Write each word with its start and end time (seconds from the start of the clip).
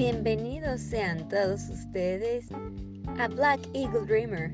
Bienvenidos 0.00 0.80
sean 0.80 1.28
todos 1.28 1.68
ustedes 1.68 2.48
a 3.18 3.28
Black 3.28 3.60
Eagle 3.74 4.06
Dreamer. 4.06 4.50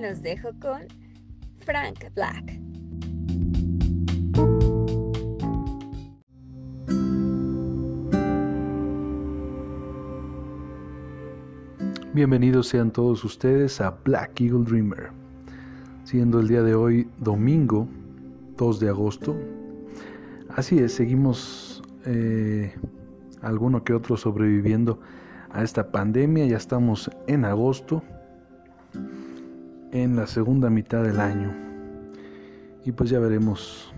Los 0.00 0.22
dejo 0.22 0.48
con 0.58 0.80
Frank 1.58 2.06
Black. 2.14 2.58
Bienvenidos 12.14 12.68
sean 12.68 12.90
todos 12.90 13.22
ustedes 13.22 13.78
a 13.82 13.90
Black 13.90 14.40
Eagle 14.40 14.64
Dreamer, 14.64 15.10
siendo 16.04 16.40
el 16.40 16.48
día 16.48 16.62
de 16.62 16.74
hoy 16.74 17.06
domingo 17.18 17.86
2 18.56 18.80
de 18.80 18.88
agosto. 18.88 19.36
Así 20.48 20.78
es, 20.78 20.94
seguimos 20.94 21.82
eh, 22.06 22.72
alguno 23.42 23.84
que 23.84 23.94
otro 23.94 24.16
sobreviviendo 24.16 25.00
a 25.50 25.62
esta 25.62 25.90
pandemia, 25.90 26.46
ya 26.46 26.56
estamos 26.56 27.10
en 27.26 27.44
agosto, 27.44 28.02
en 29.92 30.16
la 30.16 30.26
segunda 30.26 30.70
mitad 30.70 31.02
del 31.02 31.20
año, 31.20 31.52
y 32.84 32.92
pues 32.92 33.10
ya 33.10 33.18
veremos 33.18 33.92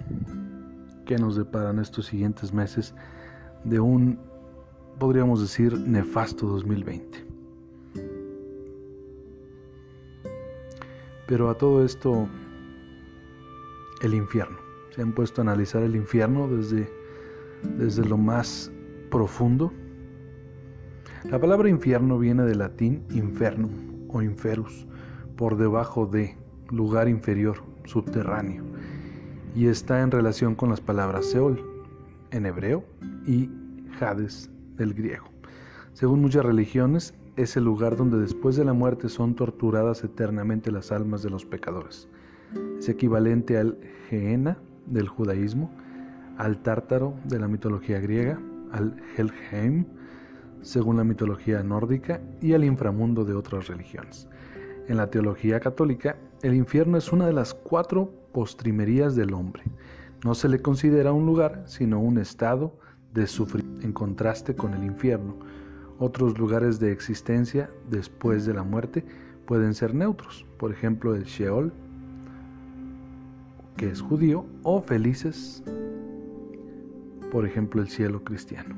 qué 1.04 1.18
nos 1.18 1.36
deparan 1.36 1.78
estos 1.78 2.06
siguientes 2.06 2.52
meses 2.52 2.94
de 3.64 3.80
un, 3.80 4.18
podríamos 4.98 5.40
decir, 5.40 5.78
nefasto 5.78 6.46
2020. 6.46 7.26
Pero 11.26 11.48
a 11.48 11.54
todo 11.54 11.84
esto, 11.84 12.28
el 14.02 14.14
infierno. 14.14 14.58
Se 14.94 15.00
han 15.00 15.12
puesto 15.12 15.40
a 15.40 15.44
analizar 15.44 15.82
el 15.82 15.96
infierno 15.96 16.48
desde, 16.48 16.92
desde 17.78 18.04
lo 18.04 18.18
más 18.18 18.70
profundo. 19.12 19.72
La 21.30 21.38
palabra 21.38 21.68
infierno 21.68 22.18
viene 22.18 22.44
del 22.44 22.58
latín 22.58 23.04
infernum 23.10 24.08
o 24.08 24.22
inferus, 24.22 24.86
por 25.36 25.56
debajo 25.56 26.06
de, 26.06 26.36
lugar 26.70 27.08
inferior, 27.08 27.62
subterráneo, 27.84 28.64
y 29.54 29.66
está 29.66 30.00
en 30.00 30.10
relación 30.10 30.54
con 30.54 30.70
las 30.70 30.80
palabras 30.80 31.26
Seol 31.26 31.62
en 32.30 32.46
hebreo 32.46 32.84
y 33.26 33.50
Hades 34.00 34.50
del 34.76 34.94
griego. 34.94 35.26
Según 35.92 36.22
muchas 36.22 36.44
religiones, 36.44 37.14
es 37.36 37.56
el 37.56 37.64
lugar 37.64 37.96
donde 37.96 38.18
después 38.18 38.56
de 38.56 38.64
la 38.64 38.72
muerte 38.72 39.10
son 39.10 39.34
torturadas 39.34 40.02
eternamente 40.04 40.72
las 40.72 40.90
almas 40.90 41.22
de 41.22 41.30
los 41.30 41.44
pecadores. 41.44 42.08
Es 42.78 42.88
equivalente 42.88 43.58
al 43.58 43.78
Gehenna 44.08 44.56
del 44.86 45.08
judaísmo, 45.08 45.70
al 46.38 46.62
Tártaro 46.62 47.14
de 47.24 47.38
la 47.38 47.48
mitología 47.48 48.00
griega, 48.00 48.40
al 48.72 48.96
Helheim 49.16 49.84
según 50.62 50.96
la 50.96 51.04
mitología 51.04 51.62
nórdica 51.62 52.20
y 52.40 52.52
al 52.54 52.64
inframundo 52.64 53.24
de 53.24 53.34
otras 53.34 53.66
religiones. 53.66 54.28
En 54.88 54.96
la 54.96 55.10
teología 55.10 55.60
católica, 55.60 56.16
el 56.42 56.54
infierno 56.54 56.96
es 56.96 57.12
una 57.12 57.26
de 57.26 57.32
las 57.32 57.54
cuatro 57.54 58.12
postrimerías 58.32 59.14
del 59.14 59.34
hombre. 59.34 59.64
No 60.24 60.34
se 60.34 60.48
le 60.48 60.60
considera 60.60 61.12
un 61.12 61.26
lugar, 61.26 61.64
sino 61.66 62.00
un 62.00 62.18
estado 62.18 62.72
de 63.12 63.26
sufrimiento, 63.26 63.84
en 63.86 63.92
contraste 63.92 64.54
con 64.54 64.74
el 64.74 64.84
infierno, 64.84 65.36
otros 65.98 66.38
lugares 66.38 66.80
de 66.80 66.90
existencia 66.90 67.70
después 67.88 68.44
de 68.46 68.54
la 68.54 68.64
muerte 68.64 69.04
pueden 69.46 69.74
ser 69.74 69.94
neutros, 69.94 70.46
por 70.58 70.72
ejemplo 70.72 71.14
el 71.14 71.24
Sheol, 71.24 71.72
que 73.76 73.88
es 73.88 74.00
judío, 74.00 74.44
o 74.62 74.82
felices, 74.82 75.62
por 77.32 77.46
ejemplo 77.46 77.80
el 77.80 77.88
cielo 77.88 78.22
cristiano. 78.22 78.76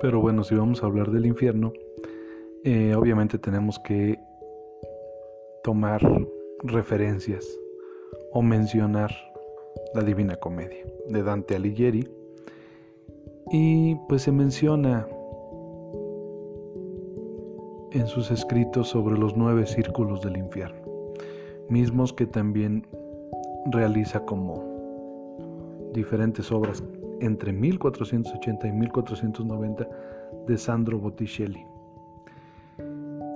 Pero 0.00 0.20
bueno, 0.20 0.44
si 0.44 0.54
vamos 0.54 0.84
a 0.84 0.86
hablar 0.86 1.10
del 1.10 1.26
infierno, 1.26 1.72
eh, 2.62 2.94
obviamente 2.94 3.38
tenemos 3.38 3.80
que 3.80 4.20
tomar 5.64 6.00
referencias 6.62 7.44
o 8.32 8.40
mencionar 8.40 9.10
la 9.94 10.02
Divina 10.04 10.36
Comedia 10.36 10.86
de 11.08 11.22
Dante 11.24 11.56
Alighieri. 11.56 12.19
Y 13.52 13.96
pues 14.08 14.22
se 14.22 14.32
menciona 14.32 15.06
en 17.90 18.06
sus 18.06 18.30
escritos 18.30 18.88
sobre 18.88 19.18
los 19.18 19.36
nueve 19.36 19.66
círculos 19.66 20.20
del 20.20 20.36
infierno, 20.36 20.80
mismos 21.68 22.12
que 22.12 22.26
también 22.26 22.86
realiza 23.72 24.24
como 24.24 24.62
diferentes 25.92 26.52
obras 26.52 26.84
entre 27.20 27.52
1480 27.52 28.68
y 28.68 28.72
1490 28.72 29.88
de 30.46 30.56
Sandro 30.56 31.00
Botticelli. 31.00 31.66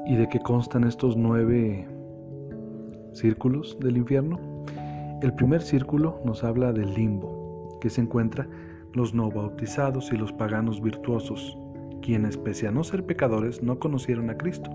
¿Y 0.06 0.14
de 0.14 0.28
qué 0.28 0.38
constan 0.38 0.84
estos 0.84 1.16
nueve 1.16 1.88
círculos 3.14 3.76
del 3.80 3.96
infierno? 3.96 4.38
El 5.22 5.32
primer 5.34 5.62
círculo 5.62 6.20
nos 6.24 6.44
habla 6.44 6.72
del 6.72 6.94
limbo, 6.94 7.78
que 7.80 7.90
se 7.90 8.00
encuentra 8.00 8.46
los 8.94 9.14
no 9.14 9.30
bautizados 9.30 10.12
y 10.12 10.16
los 10.16 10.32
paganos 10.32 10.80
virtuosos, 10.80 11.58
quienes 12.00 12.36
pese 12.36 12.66
a 12.66 12.70
no 12.70 12.84
ser 12.84 13.04
pecadores 13.04 13.62
no 13.62 13.78
conocieron 13.78 14.30
a 14.30 14.36
Cristo 14.36 14.70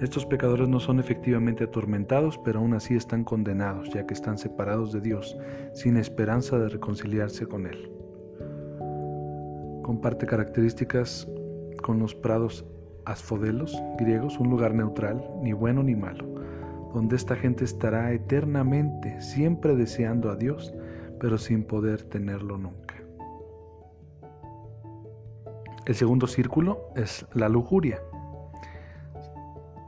estos 0.00 0.26
pecadores 0.26 0.68
no 0.68 0.78
son 0.78 1.00
efectivamente 1.00 1.64
atormentados, 1.64 2.38
pero 2.44 2.58
aún 2.58 2.74
así 2.74 2.94
están 2.94 3.24
condenados, 3.24 3.88
ya 3.94 4.06
que 4.06 4.12
están 4.12 4.36
separados 4.36 4.92
de 4.92 5.00
Dios, 5.00 5.38
sin 5.72 5.96
esperanza 5.96 6.58
de 6.58 6.68
reconciliarse 6.68 7.46
con 7.46 7.66
Él. 7.66 7.90
Comparte 9.82 10.26
características 10.26 11.26
con 11.82 11.98
los 11.98 12.14
prados 12.14 12.66
asfodelos 13.06 13.82
griegos, 13.98 14.38
un 14.38 14.50
lugar 14.50 14.74
neutral, 14.74 15.26
ni 15.42 15.54
bueno 15.54 15.82
ni 15.82 15.94
malo, 15.94 16.26
donde 16.92 17.16
esta 17.16 17.34
gente 17.34 17.64
estará 17.64 18.12
eternamente, 18.12 19.18
siempre 19.22 19.76
deseando 19.76 20.30
a 20.30 20.36
Dios, 20.36 20.74
pero 21.18 21.38
sin 21.38 21.64
poder 21.64 22.02
tenerlo 22.02 22.58
nunca. 22.58 22.95
El 25.86 25.94
segundo 25.94 26.26
círculo 26.26 26.90
es 26.96 27.26
la 27.32 27.48
lujuria 27.48 28.00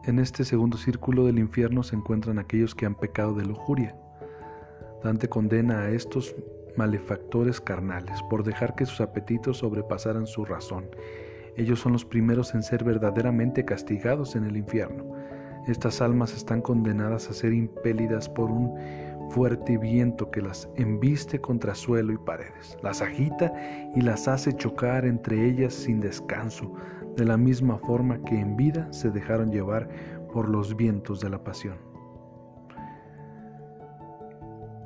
en 0.09 0.19
este 0.19 0.42
segundo 0.47 0.78
círculo 0.78 1.26
del 1.26 1.38
infierno 1.38 1.82
se 1.82 1.94
encuentran 1.94 2.38
aquellos 2.38 2.75
que 2.75 2.86
han 2.86 2.94
pecado 2.94 3.34
de 3.34 3.44
lujuria. 3.44 3.94
Dante 5.04 5.28
condena 5.28 5.81
a 5.81 5.91
estos 5.91 6.34
malefactores 6.78 7.60
carnales 7.60 8.22
por 8.31 8.42
dejar 8.42 8.75
que 8.75 8.86
sus 8.86 9.03
apetitos 9.03 9.59
sobrepasaran 9.59 10.26
su 10.26 10.47
razón. 10.47 10.86
Ellos 11.59 11.81
son 11.81 11.92
los 11.92 12.06
primeros 12.06 12.54
en 12.54 12.62
ser 12.62 12.84
verdaderamente 12.84 13.66
castigados 13.66 14.34
en 14.34 14.44
el 14.44 14.56
infierno. 14.56 15.12
Estas 15.66 16.00
almas 16.00 16.34
están 16.34 16.62
condenadas 16.62 17.28
a 17.28 17.34
ser 17.34 17.53
impelidas 17.53 18.30
por 18.30 18.50
un 18.50 18.78
fuerte 19.31 19.77
viento 19.78 20.31
que 20.31 20.43
las 20.43 20.69
embiste 20.77 21.41
contra 21.41 21.75
suelo 21.75 22.12
y 22.12 22.19
paredes, 22.19 22.77
las 22.83 23.03
agita 23.03 23.53
y 23.94 24.00
las 24.00 24.28
hace 24.28 24.53
chocar 24.55 25.05
entre 25.05 25.47
ellas 25.47 25.75
sin 25.75 26.00
descanso, 26.00 26.72
de 27.16 27.25
la 27.25 27.37
misma 27.37 27.78
forma 27.78 28.22
que 28.25 28.39
en 28.39 28.56
vida 28.56 28.87
se 28.93 29.11
dejaron 29.11 29.50
llevar 29.50 29.89
por 30.33 30.49
los 30.49 30.77
vientos 30.77 31.21
de 31.21 31.31
la 31.31 31.43
pasión. 31.43 31.77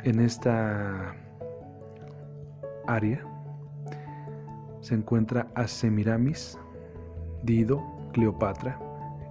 En 0.05 0.19
esta 0.19 1.15
área 2.87 3.25
se 4.81 4.95
encuentra 4.95 5.49
a 5.55 5.69
Semiramis, 5.69 6.59
Dido, 7.45 7.83
Cleopatra, 8.13 8.79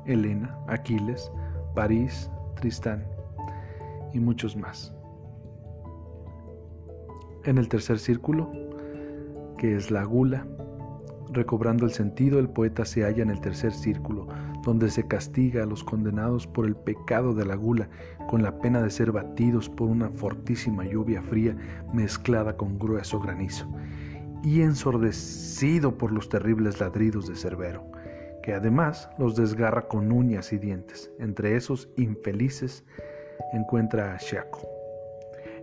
Helena, 0.06 0.58
Aquiles, 0.68 1.32
París, 1.76 2.30
Tristán 2.56 3.06
y 4.14 4.20
muchos 4.20 4.56
más. 4.56 4.94
En 7.44 7.58
el 7.58 7.68
tercer 7.68 8.00
círculo, 8.00 8.52
que 9.58 9.76
es 9.76 9.92
la 9.92 10.04
gula, 10.04 10.46
Recobrando 11.32 11.86
el 11.86 11.92
sentido, 11.92 12.40
el 12.40 12.50
poeta 12.50 12.84
se 12.84 13.04
halla 13.04 13.24
en 13.24 13.30
el 13.30 13.40
tercer 13.40 13.72
círculo, 13.72 14.28
donde 14.64 14.92
se 14.92 15.08
castiga 15.08 15.64
a 15.64 15.66
los 15.66 15.82
condenados 15.82 16.46
por 16.46 16.66
el 16.66 16.76
pecado 16.76 17.34
de 17.34 17.46
la 17.46 17.56
gula, 17.56 17.88
con 18.28 18.44
la 18.44 18.60
pena 18.60 18.82
de 18.82 18.90
ser 18.90 19.14
batidos 19.14 19.70
por 19.70 19.88
una 19.88 20.10
fortísima 20.10 20.84
lluvia 20.84 21.22
fría 21.22 21.56
mezclada 21.94 22.58
con 22.58 22.78
grueso 22.78 23.22
granizo, 23.22 23.66
y 24.44 24.62
ensordecido 24.62 25.98
por 25.98 26.12
los 26.12 26.28
terribles 26.28 26.82
ladridos 26.82 27.30
de 27.30 27.38
Cerbero, 27.38 27.90
que 28.44 28.54
además 28.54 29.10
los 29.18 29.38
desgarra 29.38 29.88
con 29.88 30.12
uñas 30.12 30.52
y 30.52 30.58
dientes. 30.58 31.12
Entre 31.18 31.56
esos 31.56 31.88
infelices 31.96 32.84
encuentra 33.54 34.16
a 34.16 34.18
Shaco. 34.18 34.81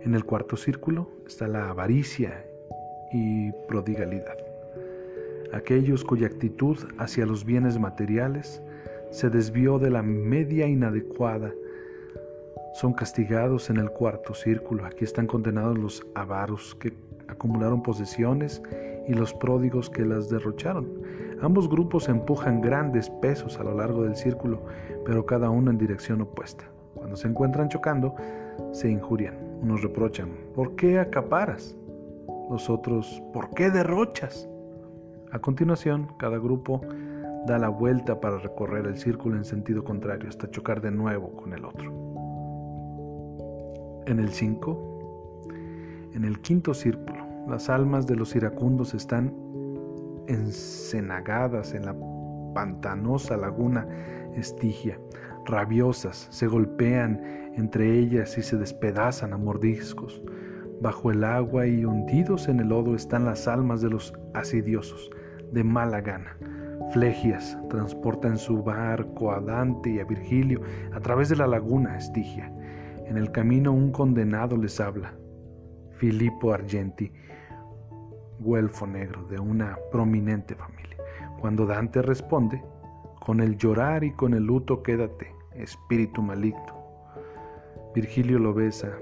En 0.01 0.13
el 0.15 0.23
cuarto 0.23 0.55
círculo 0.55 1.09
está 1.27 1.47
la 1.47 1.69
avaricia 1.69 2.45
y 3.11 3.51
prodigalidad. 3.67 4.37
Aquellos 5.51 6.03
cuya 6.03 6.27
actitud 6.27 6.77
hacia 6.97 7.25
los 7.25 7.43
bienes 7.43 7.79
materiales 7.79 8.61
se 9.11 9.29
desvió 9.29 9.79
de 9.79 9.89
la 9.89 10.03
media 10.03 10.67
inadecuada 10.67 11.51
son 12.73 12.93
castigados 12.93 13.69
en 13.69 13.77
el 13.77 13.89
cuarto 13.89 14.33
círculo. 14.33 14.85
Aquí 14.85 15.03
están 15.03 15.27
condenados 15.27 15.77
los 15.77 16.05
avaros 16.15 16.75
que 16.75 16.93
acumularon 17.27 17.83
posesiones 17.83 18.61
y 19.07 19.13
los 19.13 19.33
pródigos 19.33 19.89
que 19.89 20.05
las 20.05 20.29
derrocharon. 20.29 20.87
Ambos 21.41 21.67
grupos 21.67 22.09
empujan 22.09 22.61
grandes 22.61 23.09
pesos 23.09 23.59
a 23.59 23.63
lo 23.63 23.75
largo 23.75 24.03
del 24.03 24.15
círculo, 24.15 24.61
pero 25.05 25.25
cada 25.25 25.49
uno 25.49 25.71
en 25.71 25.77
dirección 25.77 26.21
opuesta. 26.21 26.65
Cuando 26.95 27.15
se 27.15 27.27
encuentran 27.27 27.69
chocando, 27.69 28.15
se 28.71 28.89
injurian. 28.89 29.48
Unos 29.61 29.81
reprochan, 29.81 30.29
¿por 30.55 30.75
qué 30.75 30.99
acaparas? 30.99 31.75
Los 32.49 32.69
otros, 32.69 33.21
¿por 33.33 33.49
qué 33.51 33.69
derrochas? 33.69 34.49
A 35.31 35.39
continuación, 35.39 36.07
cada 36.17 36.37
grupo 36.37 36.81
da 37.45 37.59
la 37.59 37.69
vuelta 37.69 38.19
para 38.19 38.37
recorrer 38.37 38.85
el 38.87 38.97
círculo 38.97 39.35
en 39.37 39.45
sentido 39.45 39.83
contrario 39.83 40.29
hasta 40.29 40.49
chocar 40.49 40.81
de 40.81 40.91
nuevo 40.91 41.31
con 41.35 41.53
el 41.53 41.65
otro. 41.65 41.91
En 44.07 44.19
el 44.19 44.29
5, 44.29 45.41
en 46.13 46.25
el 46.25 46.39
quinto 46.41 46.73
círculo, 46.73 47.25
las 47.47 47.69
almas 47.69 48.07
de 48.07 48.15
los 48.15 48.35
iracundos 48.35 48.93
están 48.93 49.33
encenagadas 50.27 51.73
en 51.73 51.85
la 51.85 51.95
pantanosa 52.53 53.37
laguna 53.37 53.87
Estigia, 54.35 54.99
rabiosas, 55.45 56.27
se 56.29 56.47
golpean 56.47 57.48
entre 57.59 57.99
ellas 57.99 58.37
y 58.37 58.41
se 58.41 58.57
despedazan 58.57 59.33
a 59.33 59.37
mordiscos. 59.37 60.21
Bajo 60.81 61.11
el 61.11 61.23
agua 61.23 61.67
y 61.67 61.83
hundidos 61.83 62.47
en 62.47 62.61
el 62.61 62.69
lodo 62.69 62.95
están 62.95 63.25
las 63.25 63.47
almas 63.47 63.81
de 63.81 63.89
los 63.89 64.13
asidiosos, 64.33 65.09
de 65.51 65.63
mala 65.63 66.01
gana. 66.01 66.37
Flegias 66.91 67.57
transporta 67.69 68.27
en 68.27 68.37
su 68.37 68.63
barco 68.63 69.31
a 69.31 69.41
Dante 69.41 69.91
y 69.91 69.99
a 69.99 70.05
Virgilio 70.05 70.61
a 70.93 70.99
través 70.99 71.29
de 71.29 71.35
la 71.35 71.47
laguna 71.47 71.97
Estigia. 71.97 72.51
En 73.05 73.17
el 73.17 73.31
camino 73.31 73.73
un 73.73 73.91
condenado 73.91 74.55
les 74.55 74.79
habla, 74.79 75.13
Filippo 75.97 76.53
Argenti, 76.53 77.11
güelfo 78.39 78.87
negro 78.87 79.25
de 79.27 79.39
una 79.39 79.77
prominente 79.91 80.55
familia. 80.55 80.97
Cuando 81.39 81.65
Dante 81.65 82.01
responde, 82.01 82.63
con 83.19 83.41
el 83.41 83.57
llorar 83.57 84.03
y 84.03 84.13
con 84.13 84.33
el 84.33 84.43
luto 84.43 84.81
quédate, 84.81 85.33
espíritu 85.53 86.21
maligno. 86.21 86.78
Virgilio 87.99 88.39
lo 88.39 88.53
besa. 88.53 88.97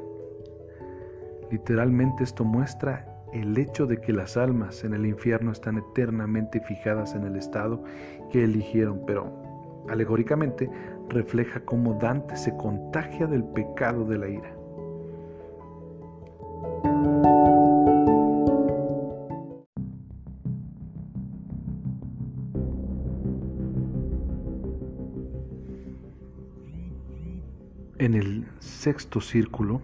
Literalmente 1.51 2.23
esto 2.23 2.43
muestra 2.43 3.05
el 3.31 3.55
hecho 3.55 3.85
de 3.85 4.01
que 4.01 4.11
las 4.11 4.37
almas 4.37 4.83
en 4.83 4.95
el 4.95 5.05
infierno 5.05 5.51
están 5.51 5.77
eternamente 5.77 6.59
fijadas 6.61 7.13
en 7.13 7.23
el 7.23 7.35
estado 7.35 7.83
que 8.31 8.43
eligieron, 8.43 9.03
pero 9.05 9.31
alegóricamente 9.87 10.67
refleja 11.09 11.59
cómo 11.59 11.93
Dante 12.01 12.35
se 12.37 12.57
contagia 12.57 13.27
del 13.27 13.43
pecado 13.43 14.03
de 14.03 14.17
la 14.17 14.29
ira. 14.29 14.56
Sexto 28.77 29.21
círculo, 29.21 29.81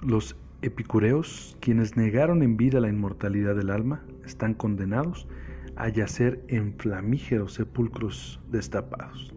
los 0.00 0.34
epicureos, 0.62 1.58
quienes 1.60 1.98
negaron 1.98 2.42
en 2.42 2.56
vida 2.56 2.80
la 2.80 2.88
inmortalidad 2.88 3.54
del 3.54 3.68
alma, 3.68 4.02
están 4.24 4.54
condenados 4.54 5.28
a 5.76 5.90
yacer 5.90 6.42
en 6.48 6.72
flamígeros 6.72 7.52
sepulcros 7.52 8.40
destapados. 8.50 9.34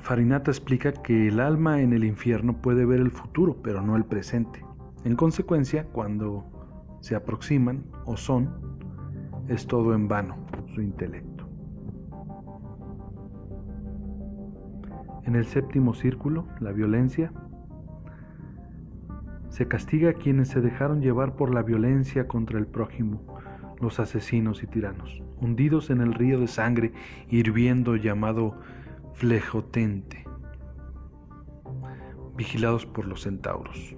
Farinata 0.00 0.52
explica 0.52 0.92
que 0.92 1.26
el 1.26 1.40
alma 1.40 1.80
en 1.80 1.92
el 1.92 2.04
infierno 2.04 2.62
puede 2.62 2.86
ver 2.86 3.00
el 3.00 3.10
futuro, 3.10 3.56
pero 3.64 3.82
no 3.82 3.96
el 3.96 4.04
presente. 4.04 4.64
En 5.02 5.16
consecuencia, 5.16 5.86
cuando 5.86 6.44
se 7.00 7.16
aproximan 7.16 7.84
o 8.04 8.16
son, 8.16 8.48
es 9.48 9.66
todo 9.66 9.92
en 9.92 10.06
vano 10.06 10.36
su 10.72 10.82
intelecto. 10.82 11.35
En 15.26 15.34
el 15.34 15.44
séptimo 15.44 15.92
círculo, 15.92 16.46
la 16.60 16.70
violencia, 16.70 17.32
se 19.48 19.66
castiga 19.66 20.10
a 20.10 20.12
quienes 20.12 20.48
se 20.48 20.60
dejaron 20.60 21.02
llevar 21.02 21.34
por 21.34 21.52
la 21.52 21.62
violencia 21.62 22.28
contra 22.28 22.60
el 22.60 22.66
prójimo, 22.66 23.36
los 23.80 23.98
asesinos 23.98 24.62
y 24.62 24.68
tiranos, 24.68 25.24
hundidos 25.40 25.90
en 25.90 26.00
el 26.00 26.14
río 26.14 26.38
de 26.38 26.46
sangre 26.46 26.92
hirviendo 27.28 27.96
llamado 27.96 28.60
flejotente, 29.14 30.24
vigilados 32.36 32.86
por 32.86 33.06
los 33.06 33.22
centauros. 33.22 33.96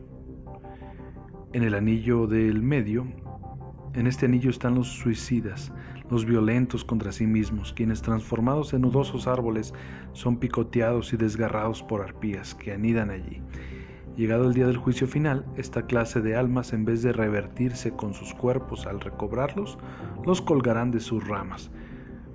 En 1.52 1.62
el 1.62 1.74
anillo 1.74 2.26
del 2.26 2.62
medio, 2.62 3.06
en 3.92 4.06
este 4.06 4.24
anillo 4.24 4.48
están 4.48 4.76
los 4.76 4.88
suicidas, 4.88 5.72
los 6.10 6.24
violentos 6.24 6.84
contra 6.84 7.12
sí 7.12 7.26
mismos, 7.26 7.72
quienes 7.72 8.02
transformados 8.02 8.72
en 8.72 8.82
nudosos 8.82 9.26
árboles 9.26 9.74
son 10.12 10.38
picoteados 10.38 11.12
y 11.12 11.16
desgarrados 11.16 11.82
por 11.82 12.02
arpías 12.02 12.54
que 12.54 12.72
anidan 12.72 13.10
allí. 13.10 13.42
Llegado 14.16 14.48
el 14.48 14.54
día 14.54 14.66
del 14.66 14.78
juicio 14.78 15.06
final, 15.06 15.46
esta 15.56 15.86
clase 15.86 16.20
de 16.20 16.34
almas, 16.34 16.72
en 16.72 16.84
vez 16.84 17.02
de 17.02 17.12
revertirse 17.12 17.92
con 17.92 18.14
sus 18.14 18.34
cuerpos 18.34 18.86
al 18.86 19.00
recobrarlos, 19.00 19.78
los 20.26 20.42
colgarán 20.42 20.90
de 20.90 20.98
sus 20.98 21.28
ramas, 21.28 21.70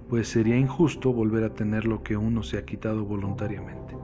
pues 0.08 0.30
sería 0.30 0.58
injusto 0.58 1.12
volver 1.12 1.44
a 1.44 1.54
tener 1.54 1.86
lo 1.86 2.02
que 2.02 2.16
uno 2.16 2.42
se 2.42 2.58
ha 2.58 2.64
quitado 2.64 3.04
voluntariamente. 3.04 3.98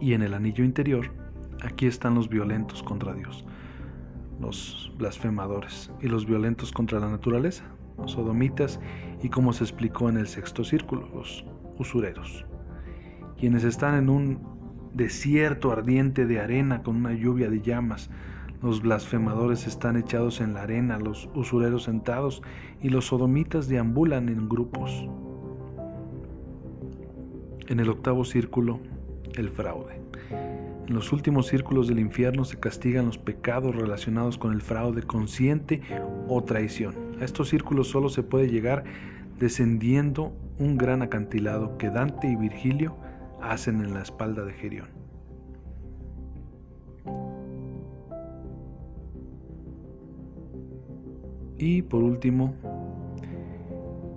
Y 0.00 0.14
en 0.14 0.22
el 0.22 0.34
anillo 0.34 0.62
interior, 0.62 1.10
aquí 1.62 1.86
están 1.86 2.14
los 2.14 2.28
violentos 2.28 2.82
contra 2.82 3.14
Dios, 3.14 3.44
los 4.42 4.92
blasfemadores 4.98 5.90
y 6.02 6.08
los 6.08 6.26
violentos 6.26 6.72
contra 6.72 7.00
la 7.00 7.08
naturaleza, 7.08 7.64
los 7.96 8.12
sodomitas 8.12 8.80
y 9.22 9.30
como 9.30 9.52
se 9.52 9.64
explicó 9.64 10.08
en 10.08 10.18
el 10.18 10.26
sexto 10.26 10.64
círculo, 10.64 11.08
los 11.14 11.44
usureros, 11.78 12.44
quienes 13.38 13.64
están 13.64 13.94
en 13.94 14.10
un 14.10 14.52
desierto 14.92 15.72
ardiente 15.72 16.26
de 16.26 16.40
arena 16.40 16.82
con 16.82 16.96
una 16.96 17.14
lluvia 17.14 17.48
de 17.48 17.62
llamas. 17.62 18.10
Los 18.60 18.82
blasfemadores 18.82 19.66
están 19.66 19.96
echados 19.96 20.40
en 20.40 20.54
la 20.54 20.62
arena, 20.62 20.98
los 20.98 21.28
usureros 21.34 21.84
sentados 21.84 22.42
y 22.80 22.90
los 22.90 23.06
sodomitas 23.06 23.68
deambulan 23.68 24.28
en 24.28 24.48
grupos. 24.48 25.08
En 27.68 27.80
el 27.80 27.88
octavo 27.88 28.24
círculo, 28.24 28.80
el 29.34 29.48
fraude. 29.48 30.02
En 30.88 30.94
los 30.94 31.12
últimos 31.12 31.46
círculos 31.46 31.86
del 31.88 32.00
infierno 32.00 32.44
se 32.44 32.58
castigan 32.58 33.06
los 33.06 33.18
pecados 33.18 33.74
relacionados 33.74 34.36
con 34.36 34.52
el 34.52 34.60
fraude 34.60 35.02
consciente 35.02 35.80
o 36.28 36.42
traición. 36.42 36.94
A 37.20 37.24
estos 37.24 37.48
círculos 37.48 37.88
solo 37.88 38.08
se 38.08 38.22
puede 38.22 38.48
llegar 38.48 38.84
descendiendo 39.38 40.32
un 40.58 40.76
gran 40.76 41.02
acantilado 41.02 41.78
que 41.78 41.90
Dante 41.90 42.28
y 42.28 42.36
Virgilio 42.36 42.96
hacen 43.40 43.80
en 43.80 43.94
la 43.94 44.02
espalda 44.02 44.44
de 44.44 44.52
Gerión. 44.52 44.88
Y 51.58 51.82
por 51.82 52.02
último, 52.02 52.54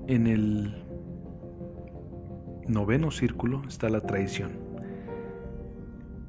en 0.07 0.25
el 0.25 0.84
noveno 2.67 3.12
círculo 3.12 3.62
está 3.67 3.89
la 3.89 4.01
traición. 4.01 4.64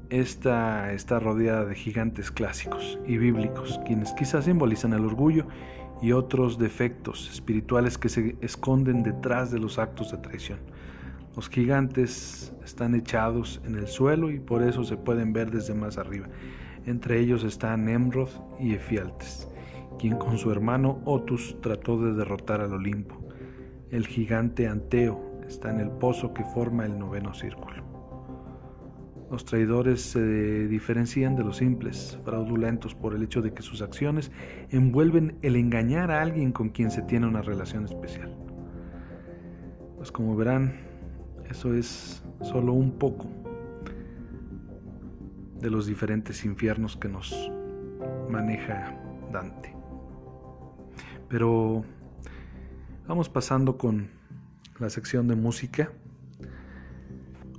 Esta 0.09 0.93
está 0.93 1.19
rodeada 1.19 1.65
de 1.65 1.75
gigantes 1.75 2.31
clásicos 2.31 2.97
y 3.05 3.17
bíblicos, 3.17 3.77
quienes 3.85 4.13
quizás 4.13 4.45
simbolizan 4.45 4.93
el 4.93 5.03
orgullo 5.03 5.45
y 6.01 6.13
otros 6.13 6.57
defectos 6.57 7.29
espirituales 7.29 7.97
que 7.97 8.07
se 8.07 8.37
esconden 8.39 9.03
detrás 9.03 9.51
de 9.51 9.59
los 9.59 9.77
actos 9.77 10.13
de 10.13 10.19
traición. 10.19 10.59
Los 11.35 11.49
gigantes 11.49 12.53
están 12.63 12.95
echados 12.95 13.61
en 13.65 13.75
el 13.75 13.87
suelo 13.87 14.31
y 14.31 14.39
por 14.39 14.63
eso 14.63 14.85
se 14.85 14.95
pueden 14.95 15.33
ver 15.33 15.51
desde 15.51 15.73
más 15.73 15.97
arriba. 15.97 16.27
Entre 16.85 17.19
ellos 17.19 17.43
están 17.43 17.83
Nemrod 17.83 18.29
y 18.61 18.75
Efialtes, 18.75 19.49
quien 19.99 20.17
con 20.17 20.37
su 20.37 20.53
hermano 20.53 21.01
Otus 21.03 21.57
trató 21.59 22.01
de 22.01 22.13
derrotar 22.13 22.61
al 22.61 22.73
Olimpo. 22.73 23.27
El 23.91 24.07
gigante 24.07 24.67
Anteo 24.67 25.41
está 25.45 25.69
en 25.69 25.81
el 25.81 25.89
pozo 25.89 26.33
que 26.33 26.45
forma 26.45 26.85
el 26.85 26.97
noveno 26.97 27.33
círculo. 27.33 27.86
Los 29.29 29.43
traidores 29.43 30.01
se 30.01 30.67
diferencian 30.67 31.35
de 31.35 31.43
los 31.43 31.57
simples, 31.57 32.17
fraudulentos 32.23 32.95
por 32.95 33.13
el 33.13 33.23
hecho 33.23 33.41
de 33.41 33.53
que 33.53 33.61
sus 33.61 33.81
acciones 33.81 34.31
envuelven 34.69 35.37
el 35.41 35.57
engañar 35.57 36.11
a 36.11 36.21
alguien 36.21 36.53
con 36.53 36.69
quien 36.69 36.91
se 36.91 37.01
tiene 37.01 37.27
una 37.27 37.41
relación 37.41 37.83
especial. 37.83 38.33
Pues 39.97 40.13
como 40.13 40.35
verán, 40.37 40.75
eso 41.49 41.73
es 41.73 42.23
solo 42.41 42.71
un 42.71 42.91
poco 42.97 43.27
de 45.59 45.69
los 45.69 45.87
diferentes 45.87 46.45
infiernos 46.45 46.95
que 46.95 47.09
nos 47.09 47.51
maneja 48.29 48.97
Dante. 49.31 49.75
Pero 51.27 51.83
vamos 53.07 53.27
pasando 53.27 53.77
con 53.77 54.09
la 54.79 54.89
sección 54.89 55.27
de 55.27 55.35
música 55.35 55.91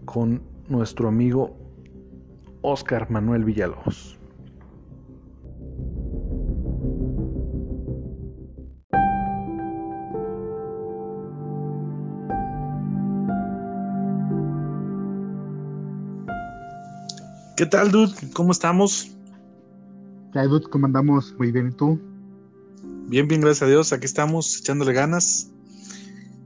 con 0.06 0.57
nuestro 0.68 1.08
amigo 1.08 1.56
Oscar 2.62 3.10
Manuel 3.10 3.44
Villalobos. 3.44 4.16
¿Qué 17.56 17.66
tal, 17.66 17.90
dude? 17.90 18.14
¿Cómo 18.34 18.52
estamos? 18.52 19.16
¿Qué 20.32 20.38
hay, 20.38 20.48
dude? 20.48 20.68
¿Cómo 20.70 20.86
andamos? 20.86 21.34
Muy 21.38 21.50
bien, 21.50 21.68
¿y 21.68 21.72
tú? 21.72 22.00
Bien, 23.08 23.26
bien, 23.26 23.40
gracias 23.40 23.62
a 23.62 23.66
Dios. 23.66 23.92
Aquí 23.92 24.04
estamos 24.04 24.60
echándole 24.60 24.92
ganas, 24.92 25.50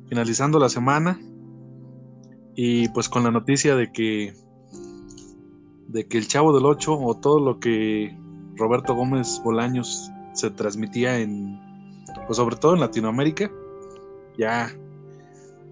finalizando 0.09 0.59
la 0.59 0.71
semana 0.71 1.21
y 2.55 2.89
pues 2.91 3.09
con 3.09 3.25
la 3.25 3.31
noticia 3.31 3.77
de 3.77 3.93
que 3.93 4.35
de 5.89 6.07
que 6.07 6.19
el 6.19 6.27
Chavo 6.27 6.55
del 6.55 6.65
Ocho 6.65 6.99
o 6.99 7.15
todo 7.17 7.39
lo 7.41 7.61
que 7.61 8.17
Roberto 8.57 8.95
Gómez 8.95 9.41
Bolaños 9.45 10.11
se 10.33 10.51
transmitía 10.51 11.19
en 11.19 11.61
pues 12.27 12.37
sobre 12.37 12.57
todo 12.57 12.75
en 12.75 12.81
Latinoamérica 12.81 13.51
ya 14.39 14.71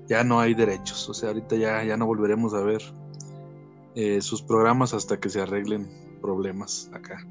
ya 0.08 0.24
no 0.24 0.40
hay 0.40 0.54
derechos, 0.54 1.08
o 1.08 1.14
sea, 1.14 1.28
ahorita 1.28 1.54
ya 1.56 1.84
ya 1.84 1.96
no 1.96 2.04
volveremos 2.04 2.52
a 2.52 2.62
ver 2.62 2.82
eh, 3.94 4.20
sus 4.20 4.42
programas 4.42 4.92
hasta 4.92 5.18
que 5.20 5.28
se 5.28 5.40
arreglen 5.40 5.88
problemas 6.20 6.90
acá. 6.92 7.24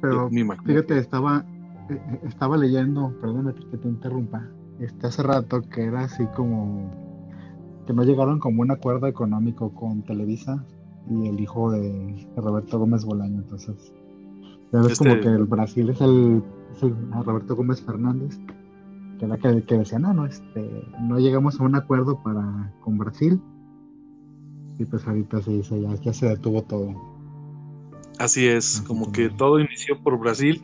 Pero 0.00 0.28
fíjate, 0.28 0.98
estaba, 0.98 1.44
eh, 1.88 1.94
eh, 1.94 2.20
estaba 2.28 2.56
leyendo, 2.56 3.14
perdóname 3.20 3.54
que 3.54 3.78
te 3.78 3.88
interrumpa, 3.88 4.46
este, 4.78 5.06
hace 5.06 5.22
rato 5.22 5.62
que 5.62 5.84
era 5.84 6.02
así 6.02 6.26
como 6.36 7.07
que 7.88 7.94
no 7.94 8.04
llegaron 8.04 8.38
como 8.38 8.60
un 8.60 8.70
acuerdo 8.70 9.06
económico 9.06 9.72
con 9.72 10.02
Televisa 10.02 10.62
y 11.08 11.26
el 11.26 11.40
hijo 11.40 11.70
de, 11.70 12.28
Roberto 12.36 12.78
Gómez 12.78 13.02
Bolaño, 13.06 13.38
entonces 13.38 13.94
ya 14.70 14.82
ves 14.82 14.98
como 14.98 15.12
este 15.12 15.22
que 15.22 15.28
el 15.28 15.44
Brasil 15.44 15.88
es 15.88 15.98
el, 16.02 16.42
Roberto 17.24 17.56
Gómez 17.56 17.80
Fernández, 17.80 18.38
que 19.18 19.24
era 19.24 19.38
que, 19.38 19.62
que 19.64 19.78
decía, 19.78 19.98
no, 19.98 20.12
no, 20.12 20.26
este, 20.26 20.86
no 21.00 21.18
llegamos 21.18 21.58
a 21.58 21.64
un 21.64 21.76
acuerdo 21.76 22.22
para 22.22 22.74
con 22.82 22.98
Brasil, 22.98 23.40
y 24.78 24.84
pues 24.84 25.08
ahorita 25.08 25.40
se 25.40 25.52
dice, 25.52 25.80
ya, 25.80 25.94
ya 25.94 26.12
se 26.12 26.28
detuvo 26.28 26.64
todo. 26.64 26.94
Así 28.18 28.46
es, 28.46 28.84
como 28.86 29.12
que 29.12 29.30
todo 29.30 29.60
inició 29.60 29.98
por 30.02 30.18
Brasil, 30.18 30.60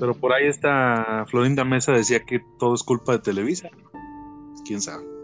pero 0.00 0.14
por 0.14 0.32
ahí 0.32 0.48
está 0.48 1.26
Florinda 1.28 1.64
Mesa 1.64 1.92
decía 1.92 2.24
que 2.24 2.42
todo 2.58 2.74
es 2.74 2.82
culpa 2.82 3.12
de 3.12 3.20
Televisa. 3.20 3.68
¿Quién 4.66 4.80
sabe? 4.80 5.19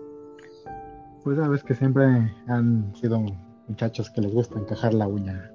Pues 1.26 1.38
sabes 1.38 1.64
que 1.64 1.75
siempre 1.75 2.04
han 2.47 2.95
sido 2.95 3.21
muchachos 3.66 4.11
que 4.11 4.21
les 4.21 4.33
gusta 4.33 4.61
encajar 4.61 4.95
la 4.95 5.09
uña. 5.09 5.50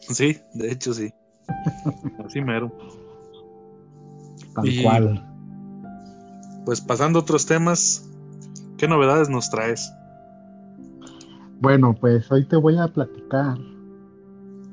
Sí, 0.00 0.36
de 0.52 0.70
hecho 0.70 0.92
sí. 0.92 1.14
Así 2.26 2.42
mero. 2.42 2.70
Tal 4.54 4.66
cual. 4.82 5.26
Pues 6.66 6.82
pasando 6.82 7.20
a 7.20 7.22
otros 7.22 7.46
temas, 7.46 8.06
¿qué 8.76 8.86
novedades 8.86 9.30
nos 9.30 9.48
traes? 9.48 9.90
Bueno, 11.58 11.94
pues 11.98 12.30
hoy 12.30 12.46
te 12.46 12.56
voy 12.56 12.76
a 12.76 12.88
platicar 12.88 13.56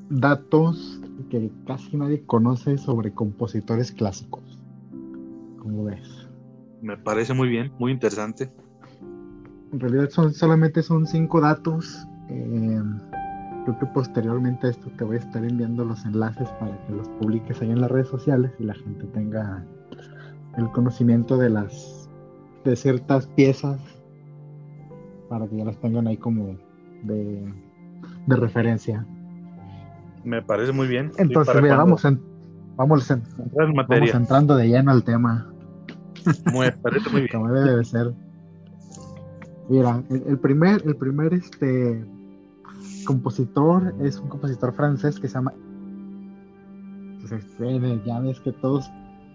datos 0.09 0.99
que 1.29 1.49
casi 1.65 1.95
nadie 1.95 2.25
conoce 2.25 2.77
sobre 2.77 3.13
compositores 3.13 3.93
clásicos. 3.93 4.59
¿Cómo 5.59 5.85
ves? 5.85 6.27
Me 6.81 6.97
parece 6.97 7.33
muy 7.33 7.47
bien, 7.47 7.71
muy 7.79 7.93
interesante. 7.93 8.51
En 9.71 9.79
realidad 9.79 10.09
son, 10.09 10.33
solamente 10.33 10.81
son 10.81 11.05
cinco 11.05 11.41
datos. 11.41 12.07
Eh, 12.29 12.81
creo 13.65 13.79
que 13.79 13.85
posteriormente 13.87 14.67
a 14.67 14.69
esto 14.69 14.89
te 14.97 15.03
voy 15.03 15.17
a 15.17 15.19
estar 15.19 15.43
enviando 15.43 15.83
los 15.83 16.05
enlaces 16.05 16.49
para 16.59 16.77
que 16.85 16.93
los 16.93 17.09
publiques 17.09 17.61
ahí 17.61 17.71
en 17.71 17.81
las 17.81 17.91
redes 17.91 18.07
sociales 18.07 18.51
y 18.59 18.63
la 18.63 18.75
gente 18.75 19.05
tenga 19.07 19.63
el 20.57 20.71
conocimiento 20.71 21.37
de 21.37 21.49
las 21.49 22.09
de 22.63 22.75
ciertas 22.75 23.27
piezas 23.27 23.79
para 25.29 25.47
que 25.47 25.57
ya 25.57 25.65
las 25.65 25.77
tengan 25.77 26.07
ahí 26.07 26.17
como 26.17 26.57
de, 27.03 27.53
referencia. 28.27 29.05
Me 30.23 30.41
parece 30.41 30.71
muy 30.71 30.87
bien. 30.87 31.11
Entonces, 31.17 31.61
mira, 31.61 31.77
vamos, 31.77 32.03
vamos, 32.75 33.11
entrando 34.13 34.55
de 34.55 34.67
lleno 34.67 34.91
al 34.91 35.03
tema. 35.03 35.47
Me 36.51 36.71
parece 36.71 37.09
muy 37.09 37.21
bien. 37.21 37.31
Como 37.31 37.51
debe 37.51 37.77
de 37.77 37.85
ser. 37.85 38.13
Mira, 39.67 40.03
el, 40.09 40.37
primer, 40.39 40.83
el 40.85 40.95
primer 40.95 41.33
este 41.33 42.05
compositor 43.05 43.95
es 43.99 44.19
un 44.19 44.29
compositor 44.29 44.73
francés 44.73 45.19
que 45.19 45.27
se 45.27 45.33
llama. 45.33 45.53
Ya 48.05 48.19
ves 48.19 48.39
que 48.41 48.51
todos, 48.51 48.89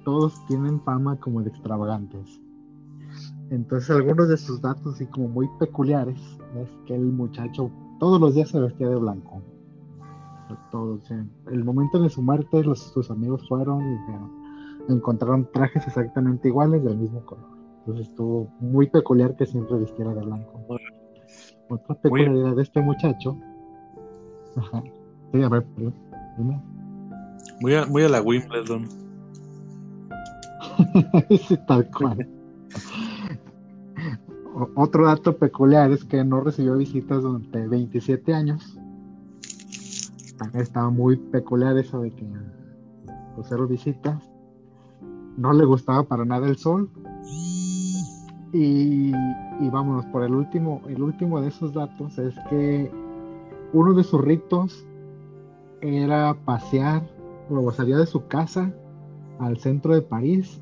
todos 0.05 0.47
tienen 0.47 0.81
fama 0.83 1.17
como 1.17 1.43
de 1.43 1.51
extravagantes. 1.51 2.41
Entonces, 3.51 3.91
algunos 3.91 4.29
de 4.29 4.37
sus 4.37 4.61
datos, 4.61 5.01
y 5.01 5.07
como 5.07 5.29
muy 5.29 5.49
peculiares, 5.59 6.21
es 6.57 6.69
que 6.87 6.95
el 6.95 7.07
muchacho 7.07 7.69
todos 7.99 8.21
los 8.21 8.35
días 8.35 8.51
se 8.51 8.61
vestía 8.61 8.89
de 8.89 8.97
blanco. 8.97 9.43
Todos, 10.71 11.11
el 11.11 11.65
momento 11.65 12.01
de 12.01 12.09
su 12.09 12.23
muerte, 12.23 12.63
los, 12.63 12.79
sus 12.79 13.11
amigos 13.11 13.47
fueron 13.49 13.83
y 14.89 14.93
encontraron 14.93 15.49
trajes 15.53 15.87
exactamente 15.87 16.49
iguales 16.49 16.85
del 16.85 16.97
mismo 16.97 17.25
color. 17.25 17.60
Entonces 17.81 18.09
estuvo 18.09 18.49
muy 18.61 18.89
peculiar 18.89 19.37
que 19.37 19.47
siempre 19.47 19.79
vistiera 19.79 20.15
de 20.15 20.23
blanco. 20.23 20.61
Otra 21.69 21.95
peculiaridad 21.97 22.57
de 22.57 22.63
este 22.63 22.81
muchacho. 22.81 23.37
Ajá. 24.57 24.83
Sí, 25.33 25.43
a 25.43 25.49
ver, 25.49 25.65
dime. 25.77 26.61
Muy 27.61 27.75
a, 27.75 27.87
muy 27.87 28.03
a 28.03 28.09
la 28.09 28.23
Wimbledon. 28.23 28.89
sí, 31.31 31.57
tal 31.67 31.89
cual 31.91 32.27
otro 34.75 35.07
dato 35.07 35.37
peculiar 35.37 35.91
es 35.91 36.05
que 36.05 36.25
no 36.25 36.41
recibió 36.41 36.77
visitas 36.77 37.23
durante 37.23 37.67
27 37.67 38.35
años. 38.35 38.79
estaba 40.55 40.91
muy 40.91 41.17
peculiar 41.17 41.77
eso 41.79 42.01
de 42.01 42.11
que 42.11 42.27
pues, 43.35 43.47
cero 43.49 43.67
visitas. 43.67 44.31
No 45.37 45.53
le 45.53 45.65
gustaba 45.65 46.03
para 46.03 46.25
nada 46.25 46.49
el 46.49 46.57
sol. 46.57 46.91
Y, 48.53 49.13
vámonos, 49.71 50.07
por 50.07 50.25
el 50.25 50.35
último, 50.35 50.83
el 50.89 51.03
último 51.03 51.41
de 51.41 51.49
esos 51.49 51.73
datos 51.73 52.19
es 52.19 52.35
que 52.49 52.91
uno 53.73 53.95
de 53.95 54.03
sus 54.03 54.21
ritos 54.21 54.85
era 55.81 56.35
pasear, 56.45 57.03
o 57.49 57.71
salía 57.73 57.97
de 57.97 58.07
su 58.07 58.27
casa 58.27 58.73
al 59.39 59.59
centro 59.59 59.95
de 59.95 60.03
París 60.03 60.61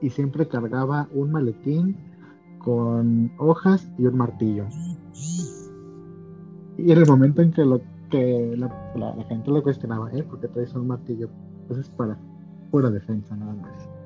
y 0.00 0.10
siempre 0.10 0.48
cargaba 0.48 1.08
un 1.12 1.32
maletín 1.32 1.96
con 2.58 3.32
hojas 3.38 3.90
y 3.98 4.06
un 4.06 4.16
martillo. 4.16 4.66
Y 6.76 6.92
en 6.92 6.98
el 6.98 7.06
momento 7.06 7.42
en 7.42 7.52
que 7.52 7.64
lo 7.64 7.80
que 8.10 8.56
la, 8.56 9.14
gente 9.28 9.50
lo 9.50 9.62
cuestionaba, 9.62 10.10
¿eh? 10.12 10.22
¿Por 10.22 10.40
qué 10.40 10.48
traes 10.48 10.74
un 10.74 10.86
martillo? 10.86 11.28
Pues 11.66 11.80
es 11.80 11.88
para 11.90 12.16
pura 12.70 12.90
defensa 12.90 13.36
nada 13.36 13.54
más. 13.54 13.97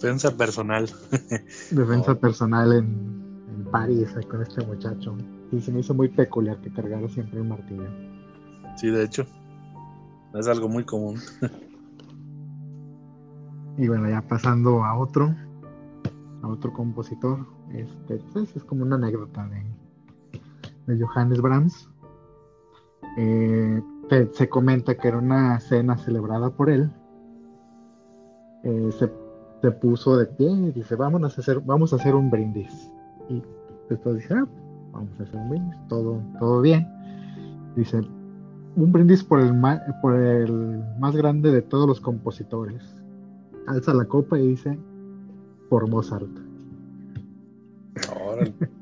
Defensa 0.00 0.36
personal. 0.36 0.88
defensa 1.72 2.14
personal 2.14 2.72
en, 2.72 3.44
en 3.48 3.64
París 3.64 4.14
eh, 4.16 4.24
con 4.28 4.42
este 4.42 4.64
muchacho. 4.64 5.16
Y 5.50 5.60
se 5.60 5.72
me 5.72 5.80
hizo 5.80 5.92
muy 5.92 6.08
peculiar 6.08 6.60
que 6.60 6.70
cargara 6.70 7.08
siempre 7.08 7.40
un 7.40 7.48
martillo. 7.48 7.88
Sí, 8.76 8.90
de 8.90 9.02
hecho. 9.02 9.26
Es 10.34 10.46
algo 10.46 10.68
muy 10.68 10.84
común. 10.84 11.18
y 13.76 13.88
bueno, 13.88 14.08
ya 14.08 14.22
pasando 14.22 14.84
a 14.84 14.96
otro, 14.96 15.34
a 16.42 16.46
otro 16.46 16.72
compositor, 16.72 17.44
este, 17.72 18.22
pues, 18.32 18.54
es 18.54 18.62
como 18.62 18.84
una 18.84 18.94
anécdota 18.94 19.48
de, 19.48 20.94
de 20.94 21.04
Johannes 21.04 21.40
Brahms. 21.40 21.90
Eh, 23.16 23.82
se, 24.32 24.48
comenta 24.48 24.96
que 24.96 25.08
era 25.08 25.18
una 25.18 25.58
cena 25.58 25.98
celebrada 25.98 26.50
por 26.50 26.70
él. 26.70 26.88
Eh, 28.62 28.90
se, 28.96 29.10
puso 29.80 30.16
de 30.16 30.26
pie 30.26 30.50
y 30.50 30.72
dice, 30.72 30.94
vamos 30.96 31.22
a 31.22 31.26
hacer, 31.26 31.60
vamos 31.60 31.92
a 31.92 31.96
hacer 31.96 32.14
un 32.14 32.30
brindis. 32.30 32.90
Y 33.28 33.42
después 33.88 34.16
dice, 34.16 34.34
ah, 34.34 34.46
vamos 34.92 35.10
a 35.18 35.22
hacer 35.24 35.36
un 35.36 35.50
brindis, 35.50 35.88
todo, 35.88 36.22
todo 36.38 36.60
bien. 36.60 36.86
Dice, 37.76 38.00
un 38.76 38.92
brindis 38.92 39.24
por 39.24 39.40
el, 39.40 39.54
por 40.00 40.14
el 40.14 40.82
más 40.98 41.16
grande 41.16 41.50
de 41.50 41.62
todos 41.62 41.88
los 41.88 42.00
compositores. 42.00 42.82
Alza 43.66 43.92
la 43.94 44.04
copa 44.04 44.38
y 44.38 44.48
dice, 44.48 44.78
por 45.68 45.88
Mozart. 45.88 46.30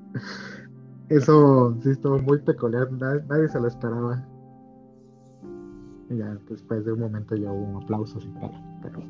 Eso 1.09 1.77
sí 1.83 1.91
estuvo 1.91 2.19
muy 2.19 2.39
peculiar, 2.39 2.91
nadie, 2.93 3.49
se 3.49 3.61
lo 3.61 3.69
esperaba. 3.69 4.25
Y 6.11 6.17
ya 6.19 6.37
después 6.49 6.85
de 6.85 6.93
un 6.93 7.01
momento 7.01 7.35
ya 7.37 7.51
hubo 7.51 7.79
aplausos 7.79 8.25
y 8.25 8.29
tal. 8.41 8.51
Pero 8.83 9.01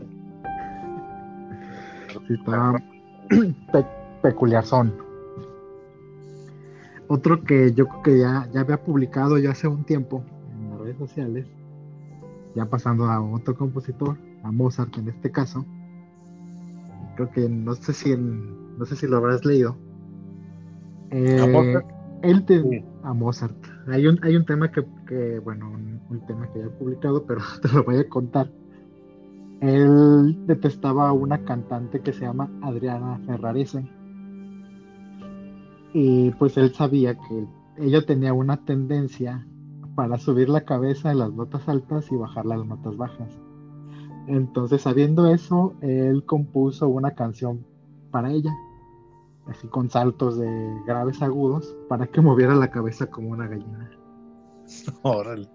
sí 2.26 2.34
pe- 3.72 3.86
peculiar 4.22 4.64
son. 4.64 4.92
Otro 7.08 7.42
que 7.44 7.72
yo 7.72 7.86
creo 7.86 8.02
que 8.02 8.18
ya, 8.18 8.48
ya 8.52 8.60
había 8.60 8.82
publicado 8.82 9.38
ya 9.38 9.50
hace 9.50 9.68
un 9.68 9.84
tiempo 9.84 10.24
en 10.52 10.70
las 10.70 10.80
redes 10.80 10.98
sociales, 10.98 11.46
ya 12.54 12.66
pasando 12.66 13.04
a 13.06 13.20
otro 13.20 13.54
compositor, 13.56 14.16
a 14.42 14.50
Mozart 14.50 14.96
en 14.98 15.08
este 15.08 15.30
caso. 15.30 15.64
Creo 17.14 17.30
que 17.30 17.48
no 17.48 17.74
sé 17.74 17.92
si 17.92 18.12
en- 18.12 18.76
no 18.78 18.84
sé 18.86 18.96
si 18.96 19.06
lo 19.06 19.18
habrás 19.18 19.44
leído. 19.44 19.76
Eh, 21.10 21.38
¿A 21.40 21.46
Mozart? 21.46 21.86
él 22.22 22.44
te- 22.44 22.62
Sí. 22.62 22.84
a 23.04 23.12
Mozart. 23.14 23.56
Hay 23.86 24.06
un, 24.08 24.18
hay 24.24 24.36
un 24.36 24.44
tema 24.44 24.70
que, 24.72 24.84
que, 25.06 25.38
bueno, 25.38 25.70
un, 25.70 26.00
un 26.10 26.26
tema 26.26 26.50
que 26.52 26.58
ya 26.58 26.66
he 26.66 26.70
publicado, 26.70 27.24
pero 27.24 27.40
te 27.62 27.68
lo 27.68 27.84
voy 27.84 27.98
a 27.98 28.08
contar. 28.08 28.50
Él 29.60 30.46
detestaba 30.46 31.08
a 31.08 31.12
una 31.12 31.44
cantante 31.44 32.00
que 32.00 32.12
se 32.12 32.22
llama 32.22 32.50
Adriana 32.62 33.18
Ferrarese. 33.26 33.88
Y 35.92 36.30
pues 36.32 36.56
él 36.56 36.74
sabía 36.74 37.14
que 37.14 37.46
ella 37.78 38.04
tenía 38.04 38.32
una 38.32 38.58
tendencia 38.64 39.46
para 39.94 40.18
subir 40.18 40.48
la 40.48 40.64
cabeza 40.64 41.10
en 41.10 41.18
las 41.18 41.32
notas 41.32 41.68
altas 41.68 42.10
y 42.12 42.16
bajar 42.16 42.44
las 42.44 42.64
notas 42.66 42.96
bajas. 42.96 43.38
Entonces, 44.26 44.82
sabiendo 44.82 45.26
eso, 45.26 45.74
él 45.80 46.24
compuso 46.26 46.88
una 46.88 47.12
canción 47.12 47.64
para 48.10 48.30
ella, 48.30 48.52
así 49.46 49.68
con 49.68 49.88
saltos 49.88 50.36
de 50.38 50.80
graves 50.86 51.22
agudos, 51.22 51.76
para 51.88 52.06
que 52.08 52.20
moviera 52.20 52.54
la 52.54 52.70
cabeza 52.70 53.06
como 53.06 53.30
una 53.30 53.46
gallina. 53.46 53.90
Órale. 55.02 55.48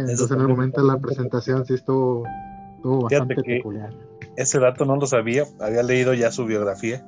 Entonces, 0.00 0.30
en 0.30 0.40
el 0.40 0.48
momento 0.48 0.80
de 0.80 0.88
la 0.88 0.98
presentación, 0.98 1.64
sí 1.66 1.74
estuvo, 1.74 2.24
bastante 2.82 3.36
peculiar. 3.36 3.92
Ese 4.36 4.58
dato 4.58 4.84
no 4.84 4.96
lo 4.96 5.06
sabía. 5.06 5.44
Había 5.60 5.82
leído 5.82 6.14
ya 6.14 6.30
su 6.30 6.44
biografía 6.44 7.04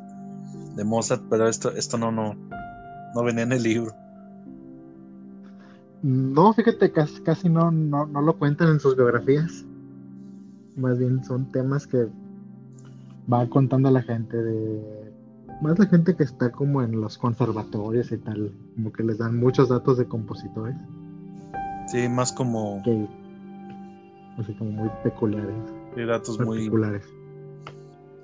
de 0.77 0.85
Mozart, 0.85 1.23
pero 1.31 1.49
esto, 1.49 1.71
esto 1.73 1.99
no, 1.99 2.11
no, 2.11 2.35
no 3.15 3.25
venía 3.25 3.45
en 3.45 3.53
el 3.53 3.63
libro. 3.63 3.93
No, 6.03 6.53
fíjate, 6.55 6.91
casi, 6.93 7.21
casi 7.23 7.49
no, 7.49 7.71
no, 7.71 8.07
no 8.07 8.23
lo 8.23 8.39
cuentan 8.39 8.69
en 8.69 8.81
sus 8.81 8.97
biografías. 8.97 9.65
Más 10.77 10.99
bien 10.99 11.23
son 11.25 11.51
temas 11.53 11.87
que 11.87 12.09
va 13.31 13.47
contando 13.49 13.91
la 13.91 14.03
gente 14.03 14.37
de... 14.37 15.13
Más 15.61 15.79
la 15.79 15.87
gente 15.87 16.17
que 16.17 16.23
está 16.23 16.51
como 16.51 16.83
en 16.83 17.01
los 17.01 17.19
conservatorios 17.19 18.11
y 18.13 18.19
tal, 18.19 18.51
como 18.75 18.93
que 18.93 19.03
les 19.03 19.19
dan 19.19 19.39
muchos 19.39 19.69
datos 19.69 19.99
de 19.99 20.07
compositores, 20.07 20.77
Sí, 21.91 22.09
más 22.09 22.33
como 22.33 22.81
que 22.85 23.09
así 24.39 24.55
como 24.55 24.71
muy 24.71 24.91
peculiares, 25.03 25.55
sí, 25.95 26.05
datos 26.05 26.39
muy, 26.39 26.59
particulares. 26.59 27.05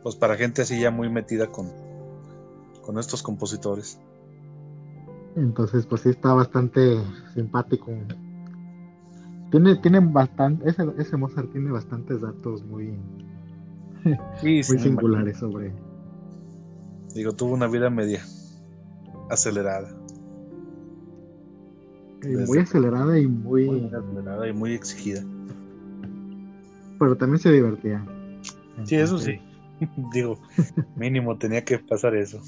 pues 0.03 0.15
para 0.15 0.37
gente 0.37 0.63
así 0.63 0.81
ya 0.81 0.91
muy 0.91 1.09
metida 1.09 1.49
con, 1.49 1.73
con 2.83 2.99
estos 2.99 3.23
compositores. 3.23 4.01
Entonces, 5.35 5.85
pues 5.85 6.03
sí 6.03 6.11
está 6.11 6.33
bastante 6.33 6.99
simpático. 7.35 7.93
Tiene, 9.51 9.77
tiene 9.77 10.01
bastante, 10.01 10.69
ese, 10.69 10.85
ese 10.99 11.17
Mozart 11.17 11.51
tiene 11.53 11.71
bastantes 11.71 12.21
datos 12.21 12.65
muy, 12.65 12.97
Sí, 14.41 14.61
muy 14.69 14.79
singulares 14.79 15.39
sobre. 15.39 15.73
Digo, 17.15 17.33
tuvo 17.33 17.55
una 17.55 17.67
vida 17.67 17.91
media 17.91 18.23
acelerada. 19.31 19.89
Desde- 22.35 22.47
muy 22.47 22.59
acelerada 22.59 23.19
y 23.19 23.27
muy, 23.27 23.67
Muy 23.67 23.87
acelerada 23.87 24.49
y 24.49 24.53
muy 24.53 24.73
exigida. 24.73 25.23
pero 26.99 27.17
también 27.17 27.39
se 27.39 27.53
divertía. 27.53 28.05
Sí, 28.85 28.97
eso 28.97 29.19
sí. 29.19 29.39
Digo, 30.13 30.39
mínimo 30.97 31.37
tenía 31.37 31.63
que 31.65 31.79
pasar 31.79 32.15
eso. 32.15 32.41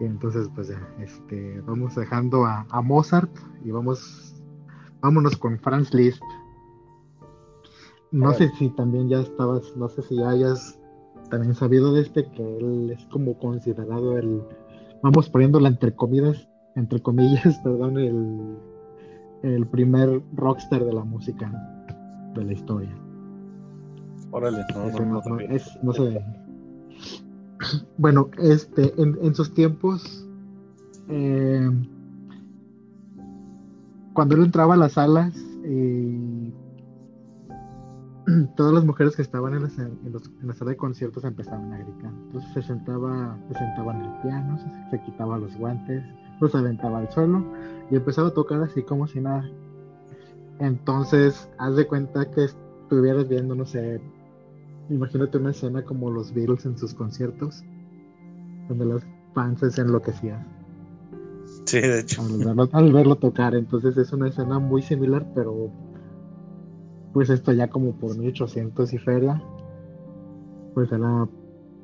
Y 0.00 0.04
entonces, 0.04 0.48
pues 0.54 0.68
ya, 0.68 0.80
este, 1.00 1.60
vamos 1.66 1.94
dejando 1.94 2.44
a, 2.44 2.66
a 2.70 2.82
Mozart 2.82 3.30
y 3.64 3.70
vamos, 3.70 4.34
vámonos 5.00 5.36
con 5.36 5.58
Franz 5.60 5.94
Liszt. 5.94 6.22
No 8.12 8.32
sé 8.34 8.48
si 8.58 8.70
también 8.70 9.08
ya 9.08 9.20
estabas, 9.20 9.76
no 9.76 9.88
sé 9.88 10.00
si 10.02 10.16
ya 10.16 10.30
hayas 10.30 10.78
también 11.28 11.54
sabido 11.54 11.92
de 11.92 12.02
este, 12.02 12.30
que 12.30 12.56
él 12.58 12.90
es 12.96 13.04
como 13.06 13.36
considerado 13.38 14.16
el, 14.16 14.42
vamos 15.02 15.28
poniéndola 15.28 15.68
entre 15.68 15.94
comidas, 15.94 16.48
entre 16.76 17.00
comillas, 17.02 17.58
perdón, 17.64 17.98
el, 17.98 18.56
el 19.42 19.66
primer 19.66 20.22
rockstar 20.34 20.84
de 20.84 20.92
la 20.92 21.04
música 21.04 21.50
de 22.34 22.44
la 22.44 22.52
historia. 22.52 22.94
Órale, 24.30 24.64
no, 24.74 24.86
no, 25.06 25.22
es-. 25.40 25.78
Bueno, 27.98 28.28
este, 28.38 28.92
en, 29.00 29.16
en 29.22 29.34
sus 29.34 29.54
tiempos, 29.54 30.26
eh, 31.08 31.70
cuando 34.12 34.34
él 34.34 34.44
entraba 34.44 34.74
a 34.74 34.76
las 34.76 34.92
salas, 34.92 35.34
eh, 35.64 36.52
todas 38.56 38.74
las 38.74 38.84
mujeres 38.84 39.16
que 39.16 39.22
estaban 39.22 39.54
en 39.54 39.62
la, 39.62 39.70
sa- 39.70 39.88
en 40.04 40.12
los- 40.12 40.30
en 40.40 40.48
la 40.48 40.54
sala 40.54 40.72
de 40.72 40.76
conciertos 40.76 41.24
empezaban 41.24 41.72
a 41.72 41.78
gritar. 41.78 42.12
Entonces 42.26 42.50
se 42.52 42.62
sentaba, 42.62 43.38
se 43.48 43.54
sentaba 43.54 43.94
en 43.96 44.02
el 44.02 44.12
piano, 44.22 44.58
se, 44.58 44.90
se 44.90 45.02
quitaba 45.04 45.38
los 45.38 45.56
guantes, 45.56 46.04
los 46.40 46.54
aventaba 46.54 46.98
al 46.98 47.10
suelo 47.10 47.44
y 47.90 47.96
empezaba 47.96 48.28
a 48.28 48.34
tocar 48.34 48.62
así 48.62 48.82
como 48.82 49.06
si 49.06 49.20
nada. 49.20 49.48
Entonces, 50.58 51.48
haz 51.58 51.76
de 51.76 51.86
cuenta 51.86 52.30
que 52.30 52.44
estuvieras 52.44 53.28
viendo, 53.28 53.54
no 53.54 53.66
sé, 53.66 54.00
Imagínate 54.88 55.38
una 55.38 55.50
escena 55.50 55.82
como 55.82 56.10
los 56.10 56.32
Beatles 56.32 56.64
en 56.64 56.78
sus 56.78 56.94
conciertos, 56.94 57.64
donde 58.68 58.86
las 58.86 59.06
fans 59.34 59.60
se 59.60 59.80
enloquecían 59.80 60.46
Sí, 61.64 61.80
de 61.80 62.00
hecho. 62.00 62.22
al 62.22 62.38
verlo, 62.38 62.68
al 62.72 62.92
verlo 62.92 63.16
tocar. 63.16 63.54
Entonces 63.54 63.96
es 63.96 64.12
una 64.12 64.28
escena 64.28 64.58
muy 64.58 64.82
similar, 64.82 65.26
pero 65.34 65.70
pues 67.12 67.30
esto 67.30 67.52
ya 67.52 67.68
como 67.68 67.92
por 67.92 68.16
1800 68.16 68.92
y 68.92 68.98
feria, 68.98 69.42
pues 70.74 70.92
era 70.92 71.28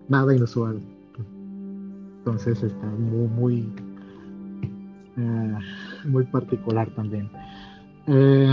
nada 0.08 0.34
inusual. 0.34 0.80
Entonces 2.18 2.62
está 2.62 2.86
muy, 2.86 3.26
muy, 3.28 3.72
eh, 5.16 5.58
muy 6.04 6.24
particular 6.24 6.90
también. 6.94 7.30
Eh, 8.06 8.52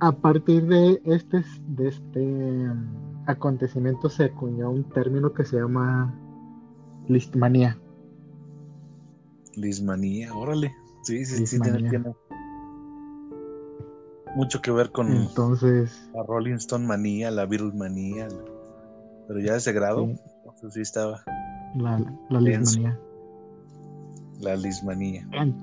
a 0.00 0.12
partir 0.12 0.66
de 0.66 1.00
este, 1.04 1.44
de 1.68 1.88
este 1.88 2.20
mm, 2.20 3.24
acontecimiento 3.26 4.08
se 4.08 4.24
acuñó 4.24 4.70
un 4.70 4.84
término 4.90 5.32
que 5.32 5.44
se 5.44 5.56
llama 5.56 6.14
listmanía. 7.08 7.78
Lismanía, 9.56 10.34
órale. 10.34 10.74
Sí, 11.02 11.24
sí, 11.24 11.46
sí, 11.46 11.60
tiene, 11.60 11.78
Lismanía. 11.78 11.90
tiene 11.90 12.16
mucho 14.36 14.60
que 14.62 14.70
ver 14.70 14.90
con 14.92 15.12
Entonces, 15.12 16.10
la 16.14 16.22
Rolling 16.22 16.54
Stone 16.54 16.86
manía, 16.86 17.30
la 17.30 17.46
Beatles 17.46 17.74
manía. 17.74 18.28
Pero 19.26 19.40
ya 19.40 19.52
de 19.52 19.58
ese 19.58 19.72
grado, 19.72 20.06
Sí. 20.06 20.20
entonces 20.38 20.74
sí 20.74 20.80
estaba 20.80 21.22
la, 21.76 21.98
lismanía. 22.40 22.98
La 24.40 24.56
lismanía. 24.56 25.26
En- 25.32 25.54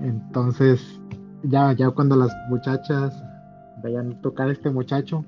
Entonces, 0.00 1.00
ya, 1.44 1.72
ya 1.72 1.90
cuando 1.90 2.16
las 2.16 2.30
muchachas 2.50 3.22
veían 3.82 4.20
tocar 4.22 4.48
a 4.48 4.52
este 4.52 4.70
muchacho, 4.70 5.24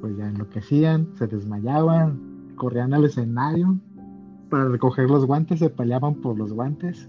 pues 0.00 0.16
ya 0.16 0.28
enloquecían, 0.28 1.08
se 1.16 1.26
desmayaban, 1.26 2.18
corrían 2.56 2.94
al 2.94 3.04
escenario 3.04 3.78
para 4.48 4.66
recoger 4.68 5.08
los 5.08 5.26
guantes, 5.26 5.58
se 5.60 5.70
peleaban 5.70 6.14
por 6.16 6.36
los 6.36 6.52
guantes. 6.52 7.08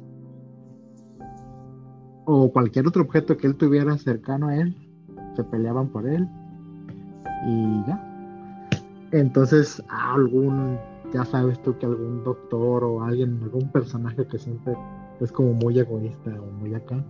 O 2.26 2.52
cualquier 2.52 2.88
otro 2.88 3.02
objeto 3.04 3.36
que 3.36 3.48
él 3.48 3.56
tuviera 3.56 3.98
cercano 3.98 4.48
a 4.48 4.56
él, 4.56 4.76
se 5.36 5.44
peleaban 5.44 5.88
por 5.88 6.08
él. 6.08 6.28
Y 7.48 7.84
ya. 7.88 8.08
Entonces, 9.12 9.84
algún, 9.90 10.78
ya 11.14 11.26
sabes 11.26 11.62
tú 11.62 11.78
que 11.78 11.86
algún 11.86 12.24
doctor 12.24 12.84
o 12.84 13.04
alguien, 13.04 13.40
algún 13.44 13.72
personaje 13.72 14.26
que 14.28 14.40
siempre 14.40 14.76
es 15.20 15.32
como 15.32 15.54
muy 15.54 15.78
egoísta 15.78 16.32
o 16.42 16.52
muy 16.52 16.74
acá. 16.74 17.04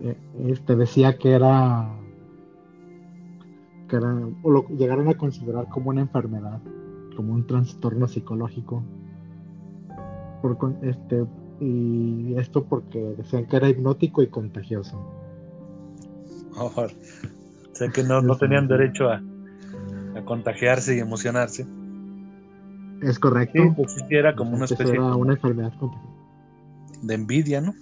eh, 0.00 0.16
Este 0.46 0.76
decía 0.76 1.16
que 1.18 1.32
era 1.32 1.88
que 3.88 3.96
era 3.96 4.14
o 4.42 4.50
lo 4.50 4.66
llegaron 4.68 5.08
a 5.08 5.14
considerar 5.14 5.68
como 5.68 5.90
una 5.90 6.00
enfermedad, 6.00 6.60
como 7.16 7.34
un 7.34 7.46
trastorno 7.46 8.08
psicológico. 8.08 8.82
Por 10.40 10.56
este 10.82 11.24
y 11.60 12.34
esto 12.36 12.64
porque 12.64 13.14
decían 13.16 13.46
que 13.46 13.56
era 13.56 13.68
hipnótico 13.68 14.22
y 14.22 14.28
contagioso. 14.28 15.00
Órale. 16.56 16.94
O 17.72 17.76
sea 17.76 17.88
que 17.88 18.02
no, 18.04 18.22
no 18.22 18.36
tenían 18.36 18.68
derecho 18.68 19.10
a, 19.10 19.20
a 20.16 20.24
contagiarse 20.24 20.96
y 20.96 21.00
emocionarse. 21.00 21.66
Es 23.02 23.18
correcto. 23.18 23.62
Sí, 23.62 23.70
pues 23.76 23.92
sí, 23.92 24.02
era 24.10 24.34
como 24.34 24.54
una 24.54 24.64
este 24.64 24.74
especie. 24.74 24.94
Era 24.94 25.14
una 25.14 25.34
enfermedad 25.34 25.72
de 27.02 27.14
envidia, 27.14 27.60
¿no? 27.60 27.74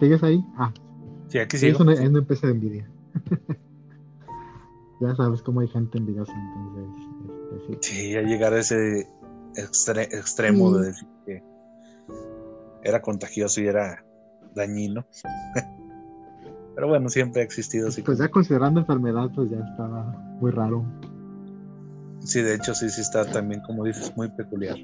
¿Sigues 0.00 0.22
ahí? 0.22 0.44
Ah. 0.56 0.72
Sí, 1.28 1.38
aquí 1.38 1.56
sí. 1.56 1.68
Es 1.68 1.80
una, 1.80 1.92
es 1.94 2.12
de 2.12 2.50
envidia. 2.50 2.88
ya 5.00 5.14
sabes 5.16 5.42
cómo 5.42 5.60
hay 5.60 5.68
gente 5.68 5.98
envidiosa, 5.98 6.32
entonces. 6.32 7.06
Este, 7.70 7.88
sí. 7.88 7.94
sí, 7.94 8.16
a 8.16 8.22
llegar 8.22 8.52
a 8.52 8.60
ese 8.60 9.08
extremo 9.56 10.72
de 10.72 10.86
decir 10.86 11.08
que 11.26 11.42
era 12.82 13.00
contagioso 13.00 13.60
y 13.60 13.66
era 13.66 14.04
dañino. 14.54 15.06
Pero 16.74 16.88
bueno, 16.88 17.08
siempre 17.08 17.42
ha 17.42 17.44
existido 17.44 17.88
así. 17.88 18.02
Pues 18.02 18.18
ya 18.18 18.28
considerando 18.28 18.80
enfermedad, 18.80 19.30
pues 19.34 19.50
ya 19.50 19.58
estaba 19.58 20.04
muy 20.40 20.50
raro. 20.50 20.84
Sí, 22.20 22.40
de 22.40 22.54
hecho, 22.54 22.72
sí, 22.74 22.88
sí 22.88 23.00
está 23.00 23.24
también, 23.26 23.60
como 23.66 23.84
dices, 23.84 24.12
muy 24.16 24.28
peculiar. 24.28 24.76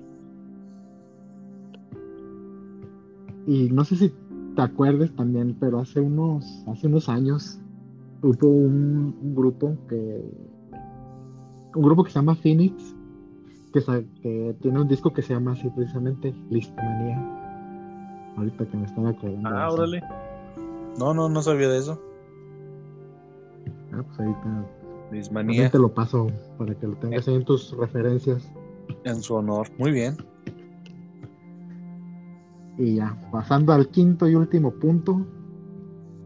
Y 3.46 3.70
no 3.70 3.84
sé 3.84 3.96
si 3.96 4.12
te 4.54 4.62
acuerdes 4.62 5.14
también, 5.16 5.56
pero 5.58 5.78
hace 5.80 6.00
unos, 6.00 6.64
hace 6.66 6.86
unos 6.88 7.08
años 7.08 7.58
hubo 8.22 8.48
un, 8.48 9.16
un 9.22 9.34
grupo 9.34 9.76
que 9.88 10.22
un 11.74 11.82
grupo 11.82 12.02
que 12.02 12.10
se 12.10 12.16
llama 12.18 12.34
Phoenix 12.34 12.94
que, 13.72 13.80
sa- 13.80 14.02
que 14.22 14.56
tiene 14.60 14.80
un 14.80 14.88
disco 14.88 15.12
que 15.12 15.22
se 15.22 15.32
llama 15.34 15.52
así 15.52 15.68
precisamente 15.70 16.34
Listomanía. 16.50 17.16
Ahorita 18.36 18.66
que 18.66 18.76
me 18.76 18.84
estaba 18.86 19.10
acordando. 19.10 19.48
Ah, 19.48 19.68
eso. 19.68 19.76
No, 20.98 21.14
no, 21.14 21.28
no 21.28 21.42
sabía 21.42 21.68
de 21.68 21.78
eso. 21.78 22.00
Ah, 23.92 24.02
pues 24.06 24.18
ahorita 24.20 24.66
Mis 25.12 25.28
también 25.28 25.32
manía 25.46 25.70
te 25.70 25.78
lo 25.78 25.92
paso 25.92 26.26
para 26.58 26.74
que 26.74 26.86
lo 26.86 26.96
tengas 26.96 27.26
ahí 27.28 27.36
en 27.36 27.44
tus 27.44 27.76
referencias. 27.76 28.50
en 29.04 29.22
su 29.22 29.34
honor. 29.34 29.68
Muy 29.78 29.92
bien. 29.92 30.16
Y 32.76 32.96
ya, 32.96 33.16
pasando 33.32 33.72
al 33.72 33.88
quinto 33.88 34.28
y 34.28 34.34
último 34.36 34.70
punto, 34.72 35.26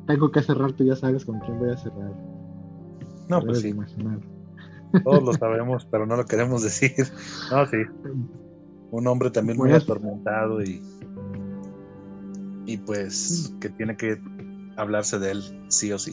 tengo 0.06 0.30
que 0.30 0.42
cerrar, 0.42 0.72
tú 0.72 0.85
ya 0.85 0.96
sabes 0.96 1.24
con 1.24 1.40
quién 1.40 1.58
voy 1.58 1.70
a 1.70 1.76
cerrar. 1.76 2.12
No, 3.28 3.40
Te 3.40 3.46
pues 3.46 3.61
sí, 3.61 3.68
imaginar. 3.68 4.18
todos 5.02 5.22
lo 5.22 5.32
sabemos, 5.38 5.87
pero 5.90 6.04
no 6.06 6.16
lo 6.16 6.24
queremos 6.26 6.62
decir. 6.62 6.92
No, 7.50 7.64
sí. 7.66 7.78
Un 8.90 9.06
hombre 9.06 9.30
también 9.30 9.56
muy 9.58 9.70
Pues- 9.70 9.82
atormentado 9.85 10.62
y. 10.62 10.82
Y 12.66 12.76
pues 12.76 13.54
que 13.61 13.70
tiene 13.70 13.96
que 13.96 14.20
hablarse 14.76 15.18
de 15.18 15.30
él 15.32 15.42
sí 15.68 15.92
o 15.92 15.98
sí. 15.98 16.12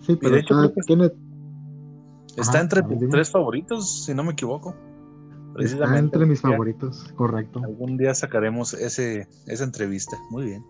Sí, 0.00 0.16
pero 0.16 0.36
hecho, 0.36 0.62
está- 0.64 0.82
tiene, 0.82 1.12
Está 2.36 2.50
Ajá, 2.50 2.60
entre 2.60 2.82
dime. 2.82 3.08
tres 3.08 3.30
favoritos, 3.30 4.04
si 4.04 4.12
no 4.14 4.22
me 4.22 4.32
equivoco. 4.32 4.74
está 5.58 5.96
entre 5.98 6.26
mis 6.26 6.42
favoritos, 6.42 7.10
correcto. 7.16 7.60
Algún 7.64 7.96
día 7.96 8.12
sacaremos 8.14 8.74
ese, 8.74 9.26
esa 9.46 9.64
entrevista. 9.64 10.18
Muy 10.30 10.44
bien. 10.44 10.62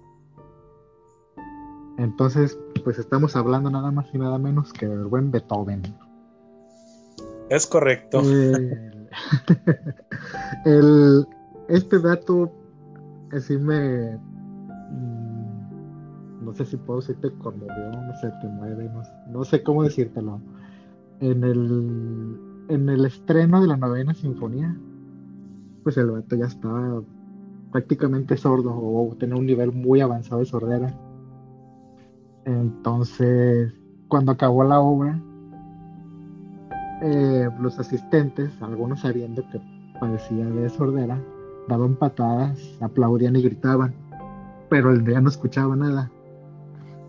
Entonces, 1.99 2.57
pues 2.85 2.99
estamos 2.99 3.35
hablando 3.35 3.69
nada 3.71 3.91
más 3.91 4.07
y 4.13 4.19
nada 4.19 4.39
menos 4.39 4.73
que 4.73 4.87
del 4.87 5.07
buen 5.07 5.33
Beethoven. 5.33 5.83
Es 7.49 7.67
correcto. 7.67 8.21
Eh, 8.23 9.09
el, 10.67 11.27
este 11.69 11.99
dato 11.99 12.53
así 13.33 13.57
me 13.57 14.19
mm, 14.19 14.19
no 14.19 14.36
sé 16.57 16.65
si 16.65 16.77
puedo 16.77 17.01
decir 17.01 17.17
te 17.21 17.31
conmovió, 17.31 17.93
no 17.93 18.17
sé, 18.21 18.33
no 19.31 19.45
sé 19.45 19.63
cómo 19.63 19.83
decírtelo. 19.83 20.41
En 21.21 21.45
el 21.45 22.39
en 22.69 22.89
el 22.89 23.05
estreno 23.05 23.61
de 23.61 23.69
la 23.69 23.77
novena 23.77 24.15
sinfonía, 24.15 24.77
pues 25.83 25.97
el 25.97 26.11
vato 26.11 26.37
ya 26.37 26.47
estaba 26.47 27.03
prácticamente 27.71 28.37
sordo 28.37 28.75
o 28.75 29.15
tenía 29.19 29.37
un 29.37 29.47
nivel 29.47 29.73
muy 29.73 30.01
avanzado 30.01 30.41
de 30.41 30.47
sordera. 30.47 30.95
Entonces, 32.45 33.73
cuando 34.09 34.33
acabó 34.33 34.65
la 34.65 34.81
obra, 34.81 35.21
eh, 37.03 37.49
los 37.61 37.79
asistentes, 37.79 38.51
algunos 38.63 39.01
sabiendo 39.01 39.43
que 39.51 39.61
padecía 40.01 40.47
de 40.47 40.69
sordera, 40.71 41.21
daban 41.69 41.97
patadas, 41.97 42.59
aplaudían 42.81 43.37
y 43.37 43.43
gritaban, 43.43 43.95
pero 44.69 44.93
él 44.93 45.05
ya 45.07 45.21
no 45.21 45.29
escuchaba 45.29 45.77
nada. 45.77 46.11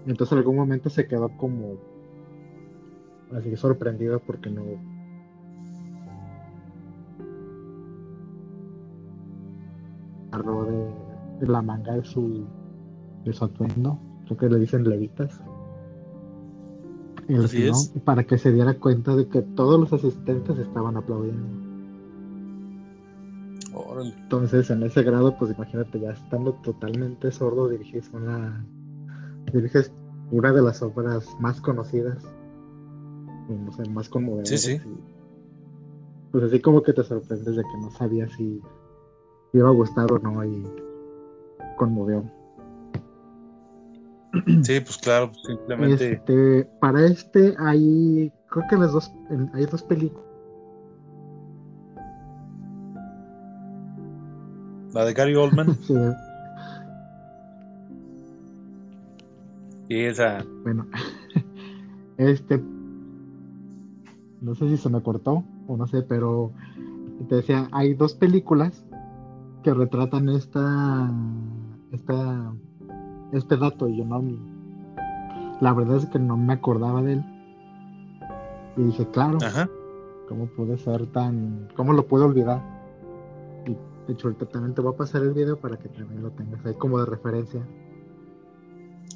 Entonces 0.08 0.32
en 0.32 0.38
algún 0.40 0.56
momento 0.56 0.90
se 0.90 1.08
quedó 1.08 1.30
como 1.38 1.76
así 3.36 3.56
sorprendido 3.58 4.20
porque 4.20 4.50
no 4.50 4.64
agarró 10.32 10.66
de, 10.66 10.94
de 11.42 11.48
la 11.48 11.62
manga 11.62 11.94
de 11.94 12.06
su 12.06 12.48
de 13.26 13.34
su 13.34 13.46
atuendo, 13.46 14.00
creo 14.26 14.38
que 14.38 14.50
le 14.50 14.60
dicen 14.60 14.88
levitas. 14.88 15.42
Así 17.44 17.68
es. 17.68 17.92
para 18.06 18.24
que 18.24 18.38
se 18.38 18.54
diera 18.54 18.76
cuenta 18.76 19.14
de 19.16 19.28
que 19.28 19.42
todos 19.42 19.78
los 19.78 19.92
asistentes 19.92 20.58
estaban 20.58 20.96
aplaudiendo. 20.96 21.68
Entonces, 24.02 24.70
en 24.70 24.84
ese 24.84 25.04
grado, 25.04 25.38
pues 25.38 25.52
imagínate, 25.52 26.00
ya 26.00 26.12
estando 26.12 26.54
totalmente 26.54 27.32
sordo, 27.32 27.68
diriges 27.68 28.10
una. 28.14 28.66
Diriges 29.54 29.92
una 30.32 30.52
de 30.52 30.62
las 30.62 30.82
obras 30.82 31.26
más 31.40 31.62
conocidas, 31.62 32.18
más 33.90 34.10
conmovedoras. 34.10 34.50
Sí, 34.50 34.58
sí. 34.58 34.82
y, 34.86 35.00
pues 36.32 36.44
así 36.44 36.60
como 36.62 36.84
que 36.84 36.94
te 36.94 37.04
sorprendes 37.04 37.56
de 37.56 37.64
que 37.64 37.78
no 37.82 37.90
sabías 37.92 38.32
si 38.34 38.62
te 39.52 39.60
iba 39.60 39.70
a 39.70 39.72
gustar 39.72 40.12
o 40.12 40.20
no, 40.20 40.44
y 40.44 40.64
conmovió. 41.78 42.24
Sí, 44.64 44.82
pues 44.82 44.98
claro, 44.98 45.32
simplemente. 45.46 46.12
Este, 46.14 46.66
para 46.82 47.06
este 47.06 47.56
hay, 47.58 48.32
creo 48.50 48.66
que 48.70 48.76
las 48.76 48.92
dos, 48.92 49.12
en- 49.30 49.50
hay 49.54 49.66
dos 49.66 49.82
películas. 49.84 50.26
La 54.94 55.06
de 55.06 55.14
Gary 55.14 55.36
Oldman. 55.36 55.76
Sí, 55.88 55.94
y 59.90 60.00
esa. 60.00 60.46
Bueno, 60.64 60.86
este, 62.18 62.62
no 64.42 64.56
sé 64.56 64.68
si 64.70 64.78
se 64.78 64.90
me 64.90 65.02
cortó 65.02 65.44
o 65.68 65.78
no 65.78 65.88
sé, 65.88 66.02
pero 66.02 66.52
te 67.30 67.36
decía, 67.36 67.68
hay 67.72 67.94
dos 67.94 68.14
películas 68.14 68.86
que 69.64 69.74
retratan 69.74 70.30
esta, 70.30 71.12
esta, 71.92 72.54
este 73.32 73.58
dato 73.58 73.88
y 73.88 73.98
yo 73.98 74.06
no, 74.06 74.24
la 75.60 75.74
verdad 75.74 75.98
es 75.98 76.06
que 76.08 76.20
no 76.20 76.38
me 76.38 76.54
acordaba 76.54 77.02
de 77.02 77.14
él. 77.14 77.26
Y 78.78 78.84
dije, 78.84 79.08
claro, 79.08 79.40
Ajá. 79.42 79.68
¿cómo 80.30 80.46
puede 80.48 80.78
ser 80.78 81.08
tan, 81.08 81.68
cómo 81.76 81.94
lo 81.94 82.06
puedo 82.06 82.26
olvidar? 82.26 82.62
Y 83.66 83.72
de 84.08 84.14
hecho, 84.14 84.28
ahorita 84.28 84.46
también 84.46 84.76
te 84.76 84.82
voy 84.82 84.94
a 84.94 84.98
pasar 84.98 85.24
el 85.24 85.34
video 85.34 85.60
para 85.60 85.78
que 85.78 85.90
también 85.90 86.22
lo 86.22 86.30
tengas 86.32 86.64
ahí 86.66 86.76
como 86.76 87.00
de 87.00 87.08
referencia. 87.08 87.62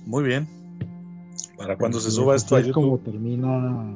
Muy 0.06 0.24
bien. 0.24 0.61
Para 1.58 1.78
cuando 1.78 2.00
se 2.00 2.12
suba 2.12 2.36
esto 2.36 2.56
a 2.56 2.60
es 2.60 2.72
como 2.72 2.98
termina. 3.00 3.96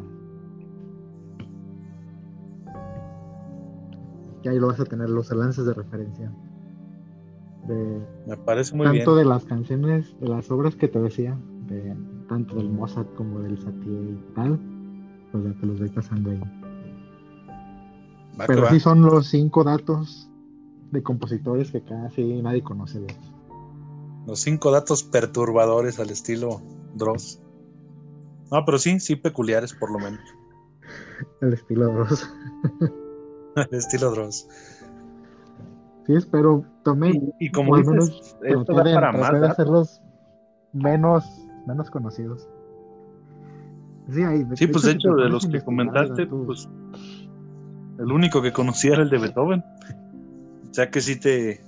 Y 4.44 4.48
ahí 4.48 4.60
lo 4.60 4.68
vas 4.68 4.80
a 4.80 4.86
tener 4.86 5.10
los 5.10 5.32
lances 5.32 5.66
de 5.66 5.74
referencia. 5.74 6.32
De, 7.68 8.00
Me 8.28 8.38
parece 8.38 8.76
muy 8.76 8.88
bien. 8.88 8.98
tanto 9.04 9.16
de 9.16 9.26
las 9.26 9.44
canciones, 9.46 10.16
de 10.20 10.28
las 10.30 10.52
obras 10.52 10.76
que 10.76 10.88
te 10.88 11.00
decía, 11.02 11.36
de, 11.68 11.96
tanto 12.30 12.56
del 12.56 12.70
Mozart 12.70 13.12
como 13.16 13.40
del 13.40 13.58
Satie 13.58 13.92
y 13.92 14.24
tal, 14.36 14.60
pues 15.32 15.44
ya 15.46 15.54
te 15.60 15.66
los 15.66 15.80
voy 15.80 15.90
pasando 15.90 16.30
ahí. 16.30 16.40
Va 18.40 18.46
Pero 18.46 18.64
va. 18.64 18.70
sí 18.70 18.80
son 18.80 19.02
los 19.02 19.28
cinco 19.28 19.64
datos 19.64 20.30
de 20.92 21.02
compositores 21.02 21.72
que 21.72 21.82
casi 21.82 22.42
nadie 22.44 22.62
conoce 22.62 23.00
de 23.00 23.06
ellos. 23.06 23.34
Los 24.28 24.40
cinco 24.42 24.70
datos 24.70 25.02
perturbadores 25.04 26.00
al 26.00 26.12
estilo 26.12 26.62
Dross. 26.96 27.42
No, 28.52 28.64
pero 28.66 28.78
sí, 28.78 29.00
sí 29.00 29.16
peculiares 29.16 29.74
por 29.74 29.92
lo 29.92 30.00
menos. 30.00 30.22
El 31.42 31.54
estilo 31.54 31.92
los. 31.92 32.30
al 33.56 33.68
estilo 33.72 34.12
Dross. 34.12 34.48
Sí, 36.08 36.14
pero 36.32 36.64
tomé 36.84 37.10
Y, 37.10 37.48
y 37.48 37.52
como 37.52 37.78
dices, 37.78 37.92
menos 37.92 38.38
esto 38.44 38.74
da 38.74 38.84
para 38.84 39.12
más 39.12 39.42
de 39.42 39.48
hacerlos 39.48 40.02
menos, 40.74 41.24
menos 41.66 41.90
conocidos. 41.90 42.48
Sí, 44.12 44.22
hay, 44.22 44.46
Sí, 44.54 44.68
pues 44.68 44.84
de 44.84 44.92
hecho, 44.92 45.16
de 45.16 45.30
los 45.30 45.48
que 45.48 45.62
comentaste, 45.62 46.28
pues 46.28 46.70
el 47.98 48.12
único 48.12 48.42
que 48.42 48.52
conocía 48.52 48.94
era 48.94 49.04
el 49.04 49.10
de 49.10 49.18
Beethoven. 49.18 49.64
O 50.70 50.74
sea 50.74 50.92
que 50.92 51.02
sí 51.02 51.20
te, 51.20 51.62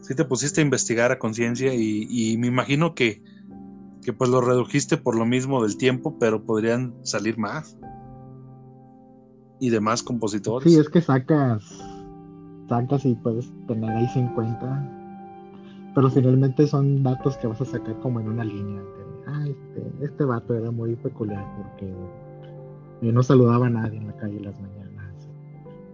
sí 0.00 0.14
te 0.14 0.24
pusiste 0.24 0.60
a 0.60 0.64
investigar 0.64 1.12
a 1.12 1.18
conciencia 1.18 1.74
y, 1.74 2.06
y 2.08 2.38
me 2.38 2.46
imagino 2.46 2.94
que, 2.94 3.22
que 4.02 4.12
pues 4.12 4.30
lo 4.30 4.40
redujiste 4.40 4.96
por 4.96 5.16
lo 5.16 5.24
mismo 5.24 5.62
del 5.62 5.76
tiempo, 5.76 6.16
pero 6.18 6.42
podrían 6.42 6.94
salir 7.02 7.38
más. 7.38 7.78
Y 9.60 9.70
demás 9.70 10.02
compositores. 10.02 10.70
Sí, 10.70 10.78
es 10.78 10.88
que 10.88 11.00
sacas, 11.00 11.62
sacas 12.68 13.04
y 13.04 13.14
puedes 13.14 13.50
tener 13.68 13.90
ahí 13.90 14.08
50. 14.08 14.98
pero 15.94 16.10
finalmente 16.10 16.66
son 16.66 17.02
datos 17.02 17.36
que 17.36 17.46
vas 17.46 17.60
a 17.60 17.64
sacar 17.64 17.98
como 18.00 18.18
en 18.18 18.28
una 18.28 18.44
línea. 18.44 18.82
ah, 19.28 19.44
este, 19.46 20.04
este 20.04 20.24
vato 20.24 20.54
era 20.54 20.70
muy 20.70 20.96
peculiar 20.96 21.46
porque 21.56 21.94
eh, 23.02 23.12
no 23.12 23.22
saludaba 23.22 23.66
a 23.66 23.70
nadie 23.70 23.98
en 23.98 24.08
la 24.08 24.16
calle 24.16 24.40
las 24.40 24.60
mañanas, 24.60 25.28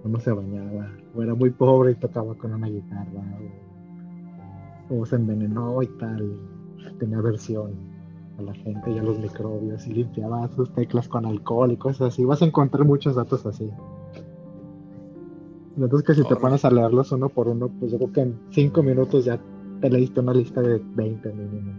no 0.05 0.19
se 0.19 0.33
bañaba, 0.33 0.91
o 1.15 1.23
era 1.23 1.35
muy 1.35 1.51
pobre 1.51 1.93
y 1.93 1.95
tocaba 1.97 2.35
con 2.37 2.55
una 2.55 2.69
guitarra, 2.69 3.39
o, 4.89 5.01
o 5.01 5.05
se 5.05 5.17
envenenó 5.17 5.83
y 5.83 5.89
tal, 5.99 6.39
tenía 6.99 7.19
aversión 7.19 7.98
a 8.39 8.43
la 8.43 8.55
gente 8.55 8.91
y 8.93 8.99
a 8.99 9.03
los 9.03 9.19
microbios 9.19 9.87
y 9.87 9.93
limpiaba 9.93 10.49
sus 10.55 10.73
teclas 10.73 11.09
con 11.09 11.27
alcohol 11.27 11.73
y 11.73 11.77
cosas 11.77 12.13
así. 12.13 12.25
Vas 12.25 12.41
a 12.43 12.47
encontrar 12.47 12.85
muchos 12.85 13.17
datos 13.17 13.45
así. 13.47 13.71
Entonces 15.77 16.07
que 16.07 16.15
si 16.15 16.29
te 16.29 16.37
pones 16.37 16.65
a 16.65 16.71
leerlos 16.71 17.13
uno 17.13 17.29
por 17.29 17.49
uno, 17.49 17.69
pues 17.69 17.93
yo 17.93 17.99
creo 17.99 18.13
que 18.13 18.21
en 18.23 18.41
cinco 18.51 18.83
minutos 18.83 19.25
ya 19.25 19.41
te 19.81 19.91
leíste 19.91 20.21
una 20.21 20.33
lista 20.33 20.61
de 20.61 20.83
20 20.95 21.33
mínimo. 21.33 21.73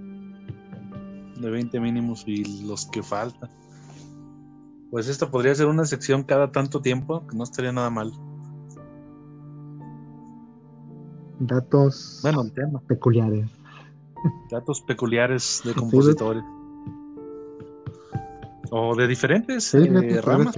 De 1.41 1.49
20 1.49 1.79
mínimos 1.79 2.23
y 2.27 2.65
los 2.65 2.85
que 2.87 3.03
faltan. 3.03 3.49
Pues 4.91 5.07
esta 5.07 5.29
podría 5.29 5.53
ser 5.55 5.67
una 5.67 5.85
sección 5.85 6.23
cada 6.23 6.51
tanto 6.51 6.81
tiempo, 6.81 7.25
que 7.27 7.37
no 7.37 7.43
estaría 7.43 7.71
nada 7.71 7.89
mal. 7.89 8.11
Datos 11.39 12.19
bueno, 12.21 12.41
el 12.41 12.51
tema. 12.51 12.81
peculiares. 12.81 13.49
Datos 14.49 14.81
peculiares 14.81 15.61
de 15.63 15.73
compositores. 15.73 16.43
O 18.71 18.95
de 18.95 19.07
diferentes 19.07 19.73
eh, 19.73 20.21
ramas. 20.21 20.55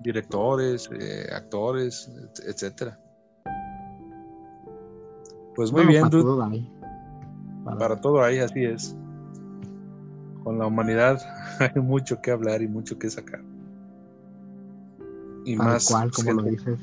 Directores, 0.00 0.90
eh, 0.92 1.26
actores, 1.32 2.10
etcétera. 2.46 2.98
Pues 5.54 5.72
muy 5.72 5.86
bien, 5.86 6.02
para 6.02 6.10
Todo 6.10 6.42
hay. 6.44 6.70
Para... 7.64 8.00
todo 8.00 8.22
hay, 8.22 8.38
así 8.38 8.64
es. 8.64 8.96
Con 10.42 10.58
la 10.58 10.66
humanidad 10.66 11.20
hay 11.60 11.80
mucho 11.80 12.20
que 12.20 12.30
hablar 12.30 12.62
y 12.62 12.68
mucho 12.68 12.98
que 12.98 13.10
sacar. 13.10 13.42
Y 15.44 15.56
más. 15.56 15.88
Cual, 15.88 16.10
como 16.10 16.32
lo 16.32 16.42
dices. 16.42 16.80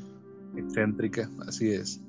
Excéntrica, 0.56 1.28
así 1.46 1.70
es. 1.70 2.00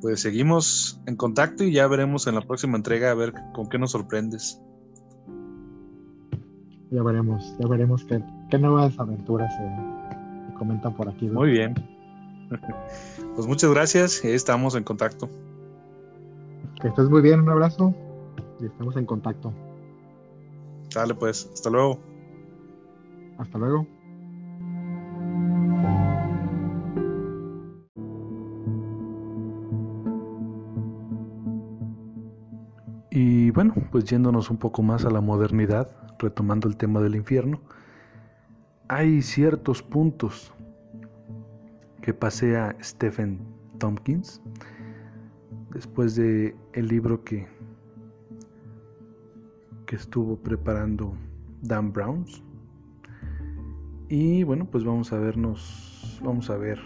Pues 0.00 0.20
seguimos 0.20 1.00
en 1.06 1.16
contacto 1.16 1.64
y 1.64 1.72
ya 1.72 1.86
veremos 1.88 2.26
en 2.26 2.36
la 2.36 2.40
próxima 2.40 2.76
entrega 2.76 3.10
a 3.10 3.14
ver 3.14 3.34
con 3.52 3.68
qué 3.68 3.78
nos 3.78 3.92
sorprendes. 3.92 4.60
Ya 6.90 7.02
veremos, 7.02 7.56
ya 7.58 7.66
veremos 7.66 8.04
qué, 8.04 8.22
qué 8.50 8.58
nuevas 8.58 8.98
aventuras 8.98 9.52
se, 9.56 10.54
comentan 10.54 10.94
por 10.94 11.08
aquí. 11.08 11.26
Muy 11.28 11.50
bien. 11.50 11.74
Pues 13.34 13.46
muchas 13.46 13.70
gracias 13.70 14.24
y 14.24 14.30
estamos 14.30 14.74
en 14.74 14.82
contacto. 14.82 15.28
Que 16.82 16.88
estés 16.88 17.08
muy 17.08 17.22
bien, 17.22 17.38
un 17.38 17.50
abrazo 17.50 17.94
y 18.60 18.66
estamos 18.66 18.96
en 18.96 19.06
contacto. 19.06 19.52
Dale 20.92 21.14
pues, 21.14 21.48
hasta 21.52 21.70
luego. 21.70 22.00
Hasta 23.38 23.58
luego. 23.58 23.86
Pues 33.98 34.10
yéndonos 34.10 34.48
un 34.48 34.58
poco 34.58 34.84
más 34.84 35.04
a 35.04 35.10
la 35.10 35.20
modernidad, 35.20 35.90
retomando 36.20 36.68
el 36.68 36.76
tema 36.76 37.00
del 37.00 37.16
infierno, 37.16 37.60
hay 38.86 39.22
ciertos 39.22 39.82
puntos 39.82 40.54
que 42.00 42.14
pasea 42.14 42.76
Stephen 42.80 43.40
Tompkins 43.78 44.40
después 45.72 46.14
de 46.14 46.54
el 46.74 46.86
libro 46.86 47.24
que 47.24 47.48
que 49.84 49.96
estuvo 49.96 50.36
preparando 50.36 51.14
Dan 51.62 51.92
Browns. 51.92 52.44
Y 54.08 54.44
bueno 54.44 54.66
pues 54.66 54.84
vamos 54.84 55.12
a 55.12 55.18
vernos 55.18 56.20
vamos 56.22 56.50
a 56.50 56.56
ver 56.56 56.78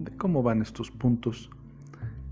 de 0.00 0.14
cómo 0.18 0.42
van 0.42 0.60
estos 0.60 0.90
puntos 0.90 1.48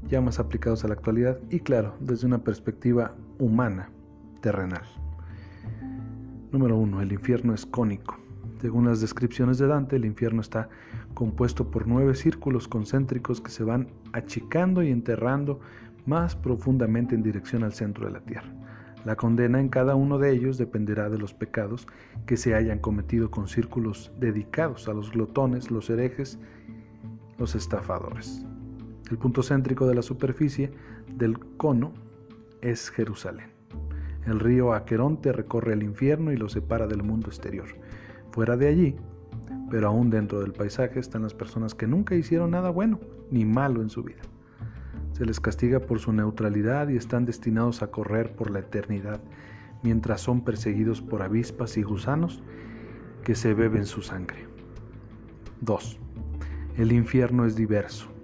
ya 0.09 0.21
más 0.21 0.39
aplicados 0.39 0.85
a 0.85 0.89
la 0.89 0.95
actualidad 0.95 1.39
y 1.51 1.61
claro 1.61 1.95
desde 2.01 2.27
una 2.27 2.39
perspectiva 2.39 3.15
humana 3.39 3.91
terrenal 4.41 4.83
número 6.53 6.77
uno 6.77 7.03
el 7.03 7.13
infierno 7.13 7.55
es 7.55 7.67
cónico 7.67 8.17
según 8.61 8.87
las 8.87 9.01
descripciones 9.01 9.59
de 9.59 9.67
Dante, 9.67 9.97
el 9.97 10.05
infierno 10.05 10.41
está 10.41 10.69
compuesto 11.15 11.71
por 11.71 11.87
nueve 11.87 12.15
círculos 12.15 12.69
concéntricos 12.69 13.41
que 13.41 13.51
se 13.51 13.65
van 13.65 13.89
achicando 14.13 14.83
y 14.83 14.91
enterrando 14.91 15.61
más 16.07 16.37
profundamente 16.37 17.15
en 17.15 17.23
dirección 17.23 17.65
al 17.65 17.75
centro 17.75 18.07
de 18.07 18.13
la 18.13 18.21
tierra. 18.21 18.53
La 19.05 19.15
condena 19.15 19.61
en 19.61 19.69
cada 19.69 19.95
uno 19.95 20.19
de 20.19 20.33
ellos 20.33 20.59
dependerá 20.59 21.11
de 21.11 21.19
los 21.19 21.35
pecados 21.35 21.87
que 22.27 22.37
se 22.37 22.55
hayan 22.55 22.79
cometido 22.79 23.31
con 23.31 23.47
círculos 23.47 24.11
dedicados 24.19 24.89
a 24.89 24.95
los 24.95 25.13
glotones, 25.13 25.71
los 25.71 25.91
herejes, 25.91 26.39
los 27.39 27.55
estafadores. 27.55 28.45
El 29.11 29.19
punto 29.19 29.43
céntrico 29.43 29.87
de 29.87 29.95
la 29.95 30.03
superficie 30.03 30.73
del 31.17 31.39
cono 31.39 31.93
es 32.61 32.91
Jerusalén. 32.91 33.51
El 34.27 34.41
río 34.41 34.73
Aqueronte 34.73 35.33
recorre 35.33 35.75
el 35.75 35.85
infierno 35.85 36.33
y 36.33 36.37
lo 36.37 36.49
separa 36.49 36.89
del 36.89 37.05
mundo 37.05 37.29
exterior. 37.29 37.69
Fuera 38.33 38.57
de 38.57 38.67
allí, 38.67 38.97
pero 39.71 39.87
aún 39.89 40.11
dentro 40.11 40.41
del 40.41 40.53
paisaje 40.53 40.99
están 40.99 41.23
las 41.23 41.35
personas 41.35 41.75
que 41.75 41.87
nunca 41.87 42.17
hicieron 42.17 42.51
nada 42.51 42.71
bueno 42.71 42.99
ni 43.31 43.45
malo 43.45 43.81
en 43.81 43.91
su 43.91 44.03
vida. 44.03 44.23
Se 45.13 45.25
les 45.25 45.39
castiga 45.39 45.79
por 45.79 46.01
su 46.01 46.13
neutralidad 46.13 46.89
y 46.89 46.97
están 46.97 47.25
destinados 47.25 47.83
a 47.83 47.93
correr 47.93 48.35
por 48.35 48.51
la 48.51 48.59
eternidad, 48.59 49.21
mientras 49.83 50.21
son 50.21 50.43
perseguidos 50.43 51.01
por 51.01 51.23
avispas 51.23 51.77
y 51.77 51.83
gusanos 51.83 52.43
que 53.23 53.37
se 53.37 53.55
beben 53.55 53.87
su 53.87 54.03
sangre. 54.03 54.47
2. 55.61 55.99
El 56.77 56.93
infierno 56.93 57.47
es 57.47 57.55
diverso. 57.55 58.16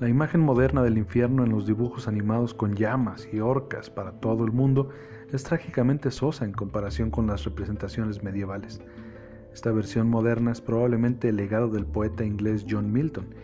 La 0.00 0.08
imagen 0.08 0.40
moderna 0.40 0.82
del 0.82 0.98
infierno 0.98 1.44
en 1.44 1.50
los 1.50 1.66
dibujos 1.66 2.08
animados 2.08 2.52
con 2.52 2.74
llamas 2.74 3.28
y 3.32 3.38
orcas 3.38 3.90
para 3.90 4.10
todo 4.10 4.44
el 4.44 4.50
mundo 4.50 4.88
es 5.32 5.44
trágicamente 5.44 6.10
sosa 6.10 6.44
en 6.44 6.50
comparación 6.50 7.12
con 7.12 7.28
las 7.28 7.44
representaciones 7.44 8.20
medievales. 8.20 8.80
Esta 9.52 9.70
versión 9.70 10.10
moderna 10.10 10.50
es 10.50 10.60
probablemente 10.60 11.28
el 11.28 11.36
legado 11.36 11.68
del 11.68 11.86
poeta 11.86 12.24
inglés 12.24 12.66
John 12.68 12.92
Milton, 12.92 13.36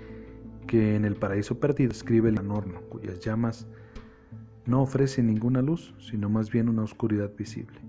que 0.67 0.97
en 0.97 1.05
El 1.05 1.15
Paraíso 1.15 1.61
Perdido 1.61 1.93
escribe 1.93 2.31
el 2.31 2.39
anorno, 2.39 2.81
cuyas 2.89 3.21
llamas 3.21 3.69
no 4.67 4.83
ofrecen 4.83 5.29
ninguna 5.29 5.63
luz, 5.63 5.95
sino 6.01 6.29
más 6.29 6.51
bien 6.51 6.69
una 6.69 6.83
oscuridad 6.83 7.31
visible. 7.37 7.81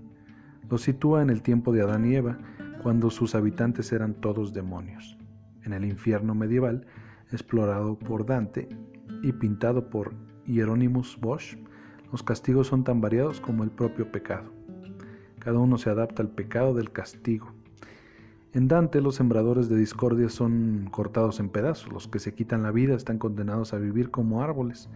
Lo 0.70 0.78
sitúa 0.78 1.20
en 1.20 1.30
el 1.30 1.42
tiempo 1.42 1.72
de 1.72 1.82
Adán 1.82 2.04
y 2.10 2.14
Eva, 2.14 2.38
cuando 2.80 3.10
sus 3.10 3.34
habitantes 3.34 3.92
eran 3.92 4.14
todos 4.14 4.52
demonios. 4.52 5.18
En 5.64 5.72
el 5.72 5.84
infierno 5.84 6.34
medieval, 6.34 6.86
explorado 7.32 7.98
por 7.98 8.26
Dante 8.26 8.68
y 9.22 9.32
pintado 9.32 9.88
por 9.90 10.14
Hieronymus 10.46 11.18
Bosch, 11.20 11.56
los 12.10 12.22
castigos 12.22 12.66
son 12.66 12.84
tan 12.84 13.00
variados 13.00 13.40
como 13.40 13.64
el 13.64 13.70
propio 13.70 14.10
pecado. 14.12 14.52
Cada 15.38 15.58
uno 15.58 15.78
se 15.78 15.90
adapta 15.90 16.22
al 16.22 16.28
pecado 16.28 16.74
del 16.74 16.92
castigo. 16.92 17.52
En 18.52 18.68
Dante 18.68 19.00
los 19.00 19.14
sembradores 19.14 19.68
de 19.68 19.76
discordia 19.76 20.28
son 20.28 20.88
cortados 20.90 21.40
en 21.40 21.48
pedazos, 21.48 21.92
los 21.92 22.06
que 22.06 22.18
se 22.18 22.34
quitan 22.34 22.62
la 22.62 22.70
vida 22.70 22.94
están 22.94 23.18
condenados 23.18 23.72
a 23.72 23.78
vivir 23.78 24.10
como 24.10 24.42
árboles, 24.42 24.90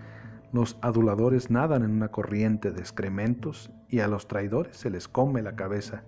los 0.52 0.78
aduladores 0.82 1.50
nadan 1.50 1.82
en 1.82 1.90
una 1.90 2.08
corriente 2.08 2.70
de 2.70 2.80
excrementos 2.80 3.70
y 3.88 4.00
a 4.00 4.08
los 4.08 4.28
traidores 4.28 4.76
se 4.76 4.90
les 4.90 5.08
come 5.08 5.42
la 5.42 5.56
cabeza, 5.56 6.04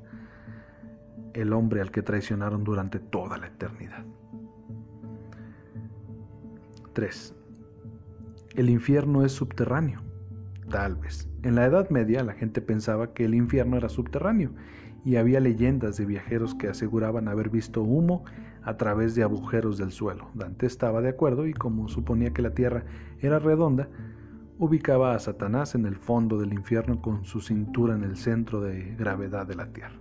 el 1.32 1.52
hombre 1.52 1.80
al 1.80 1.90
que 1.90 2.02
traicionaron 2.02 2.64
durante 2.64 2.98
toda 2.98 3.38
la 3.38 3.48
eternidad. 3.48 4.04
3. 6.98 7.32
El 8.56 8.70
infierno 8.70 9.24
es 9.24 9.30
subterráneo. 9.30 10.02
Tal 10.68 10.96
vez. 10.96 11.28
En 11.44 11.54
la 11.54 11.64
Edad 11.64 11.90
Media 11.90 12.24
la 12.24 12.32
gente 12.32 12.60
pensaba 12.60 13.12
que 13.12 13.24
el 13.24 13.36
infierno 13.36 13.76
era 13.76 13.88
subterráneo 13.88 14.50
y 15.04 15.14
había 15.14 15.38
leyendas 15.38 15.96
de 15.96 16.06
viajeros 16.06 16.56
que 16.56 16.66
aseguraban 16.66 17.28
haber 17.28 17.50
visto 17.50 17.84
humo 17.84 18.24
a 18.64 18.76
través 18.76 19.14
de 19.14 19.22
agujeros 19.22 19.78
del 19.78 19.92
suelo. 19.92 20.28
Dante 20.34 20.66
estaba 20.66 21.00
de 21.00 21.10
acuerdo 21.10 21.46
y 21.46 21.52
como 21.52 21.86
suponía 21.86 22.32
que 22.32 22.42
la 22.42 22.50
tierra 22.50 22.82
era 23.20 23.38
redonda, 23.38 23.88
ubicaba 24.58 25.14
a 25.14 25.20
Satanás 25.20 25.76
en 25.76 25.86
el 25.86 25.94
fondo 25.94 26.36
del 26.36 26.52
infierno 26.52 27.00
con 27.00 27.24
su 27.24 27.40
cintura 27.40 27.94
en 27.94 28.02
el 28.02 28.16
centro 28.16 28.60
de 28.60 28.96
gravedad 28.96 29.46
de 29.46 29.54
la 29.54 29.72
tierra. 29.72 30.00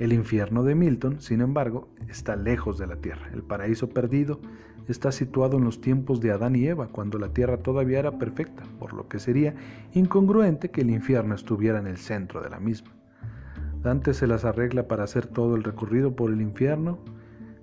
El 0.00 0.14
infierno 0.14 0.62
de 0.62 0.74
Milton, 0.74 1.20
sin 1.20 1.42
embargo, 1.42 1.90
está 2.08 2.34
lejos 2.34 2.78
de 2.78 2.86
la 2.86 2.96
tierra. 2.96 3.28
El 3.34 3.42
paraíso 3.42 3.90
perdido 3.90 4.40
está 4.88 5.12
situado 5.12 5.58
en 5.58 5.64
los 5.64 5.82
tiempos 5.82 6.22
de 6.22 6.32
Adán 6.32 6.56
y 6.56 6.66
Eva, 6.66 6.88
cuando 6.88 7.18
la 7.18 7.34
tierra 7.34 7.58
todavía 7.58 7.98
era 7.98 8.18
perfecta, 8.18 8.62
por 8.78 8.94
lo 8.94 9.08
que 9.08 9.18
sería 9.18 9.54
incongruente 9.92 10.70
que 10.70 10.80
el 10.80 10.88
infierno 10.88 11.34
estuviera 11.34 11.78
en 11.78 11.86
el 11.86 11.98
centro 11.98 12.40
de 12.40 12.48
la 12.48 12.58
misma. 12.58 12.92
Dante 13.82 14.14
se 14.14 14.26
las 14.26 14.46
arregla 14.46 14.88
para 14.88 15.04
hacer 15.04 15.26
todo 15.26 15.54
el 15.54 15.64
recorrido 15.64 16.16
por 16.16 16.32
el 16.32 16.40
infierno, 16.40 16.98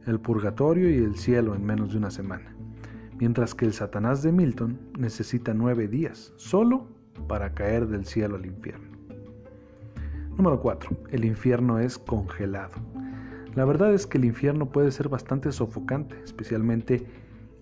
el 0.05 0.19
purgatorio 0.19 0.91
y 0.91 0.97
el 1.03 1.15
cielo 1.15 1.55
en 1.55 1.65
menos 1.65 1.91
de 1.91 1.97
una 1.97 2.11
semana. 2.11 2.55
mientras 3.19 3.55
que 3.55 3.65
el 3.65 3.73
Satanás 3.73 4.21
de 4.21 4.31
Milton 4.31 4.79
necesita 4.97 5.53
nueve 5.53 5.87
días 5.87 6.33
solo 6.37 6.87
para 7.27 7.53
caer 7.55 7.87
del 7.87 8.05
cielo 8.05 8.35
al 8.35 8.45
infierno. 8.45 8.86
Número 10.37 10.59
4. 10.61 10.91
El 11.09 11.25
infierno 11.25 11.79
es 11.79 11.97
congelado. 11.97 12.75
La 13.55 13.65
verdad 13.65 13.91
es 13.95 14.05
que 14.05 14.19
el 14.19 14.25
infierno 14.25 14.67
puede 14.67 14.91
ser 14.91 15.09
bastante 15.09 15.51
sofocante, 15.51 16.15
especialmente 16.23 17.07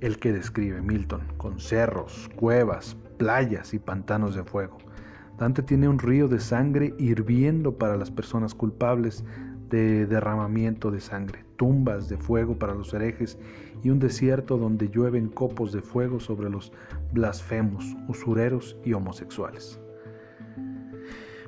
el 0.01 0.19
que 0.19 0.33
describe 0.33 0.81
Milton, 0.81 1.21
con 1.38 1.61
cerros, 1.61 2.29
cuevas, 2.35 2.97
playas 3.17 3.73
y 3.73 3.79
pantanos 3.79 4.35
de 4.35 4.43
fuego. 4.43 4.77
Dante 5.38 5.63
tiene 5.63 5.88
un 5.88 5.99
río 5.99 6.27
de 6.27 6.41
sangre 6.41 6.93
hirviendo 6.97 7.77
para 7.77 7.95
las 7.95 8.11
personas 8.11 8.53
culpables 8.53 9.23
de 9.69 10.05
derramamiento 10.05 10.91
de 10.91 10.99
sangre, 10.99 11.45
tumbas 11.55 12.09
de 12.09 12.17
fuego 12.17 12.59
para 12.59 12.75
los 12.75 12.93
herejes 12.93 13.39
y 13.83 13.89
un 13.89 13.99
desierto 13.99 14.57
donde 14.57 14.89
llueven 14.89 15.29
copos 15.29 15.71
de 15.71 15.81
fuego 15.81 16.19
sobre 16.19 16.49
los 16.49 16.73
blasfemos, 17.13 17.95
usureros 18.09 18.75
y 18.83 18.91
homosexuales. 18.91 19.79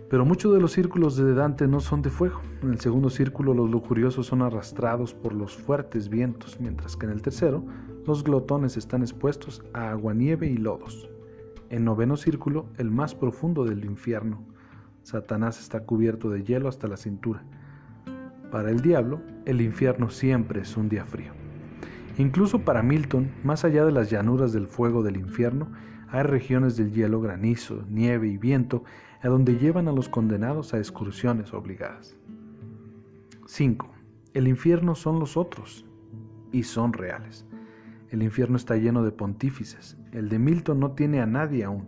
Pero 0.10 0.26
muchos 0.26 0.54
de 0.54 0.62
los 0.62 0.72
círculos 0.72 1.18
de 1.18 1.34
Dante 1.34 1.68
no 1.68 1.82
son 1.82 2.02
de 2.02 2.10
fuego. 2.10 2.42
En 2.62 2.70
el 2.70 2.80
segundo 2.80 3.10
círculo 3.10 3.54
los 3.54 3.70
lujuriosos 3.70 4.28
son 4.28 4.42
arrastrados 4.42 5.14
por 5.14 5.34
los 5.34 5.58
fuertes 5.58 6.08
vientos, 6.08 6.60
mientras 6.62 6.96
que 6.96 7.06
en 7.06 7.12
el 7.12 7.22
tercero 7.22 7.66
los 8.06 8.24
glotones 8.24 8.78
están 8.78 9.02
expuestos 9.02 9.64
a 9.74 9.90
aguanieve 9.92 10.48
y 10.48 10.56
lodos. 10.56 11.10
En 11.70 11.84
noveno 11.84 12.16
círculo, 12.16 12.68
el 12.78 12.90
más 12.90 13.16
profundo 13.16 13.66
del 13.66 13.84
infierno, 13.84 14.46
Satanás 15.04 15.60
está 15.60 15.82
cubierto 15.82 16.30
de 16.30 16.44
hielo 16.44 16.70
hasta 16.70 16.88
la 16.88 16.96
cintura. 16.96 17.44
Para 18.50 18.72
el 18.72 18.80
diablo, 18.80 19.22
el 19.46 19.60
infierno 19.60 20.10
siempre 20.10 20.62
es 20.62 20.78
un 20.78 20.88
día 20.88 21.06
frío. 21.06 21.34
Incluso 22.18 22.60
para 22.60 22.82
Milton, 22.82 23.30
más 23.44 23.66
allá 23.66 23.86
de 23.86 23.92
las 23.92 24.10
llanuras 24.10 24.54
del 24.54 24.68
fuego 24.68 25.04
del 25.04 25.18
infierno, 25.18 25.70
hay 26.10 26.24
regiones 26.24 26.78
del 26.78 26.94
hielo, 26.94 27.20
granizo, 27.20 27.84
nieve 27.90 28.30
y 28.30 28.38
viento 28.38 28.84
a 29.22 29.28
donde 29.28 29.58
llevan 29.58 29.88
a 29.88 29.92
los 29.92 30.10
condenados 30.10 30.74
a 30.74 30.78
excursiones 30.78 31.54
obligadas. 31.54 32.16
5. 33.46 33.90
El 34.34 34.48
infierno 34.48 34.96
son 34.96 35.20
los 35.20 35.38
otros 35.38 35.86
y 36.52 36.64
son 36.64 36.94
reales. 36.94 37.46
El 38.10 38.24
infierno 38.24 38.58
está 38.58 38.76
lleno 38.78 39.04
de 39.04 39.12
pontífices. 39.12 39.98
El 40.12 40.30
de 40.30 40.40
Milton 40.40 40.80
no 40.80 40.92
tiene 40.92 41.22
a 41.22 41.26
nadie 41.26 41.64
aún, 41.64 41.88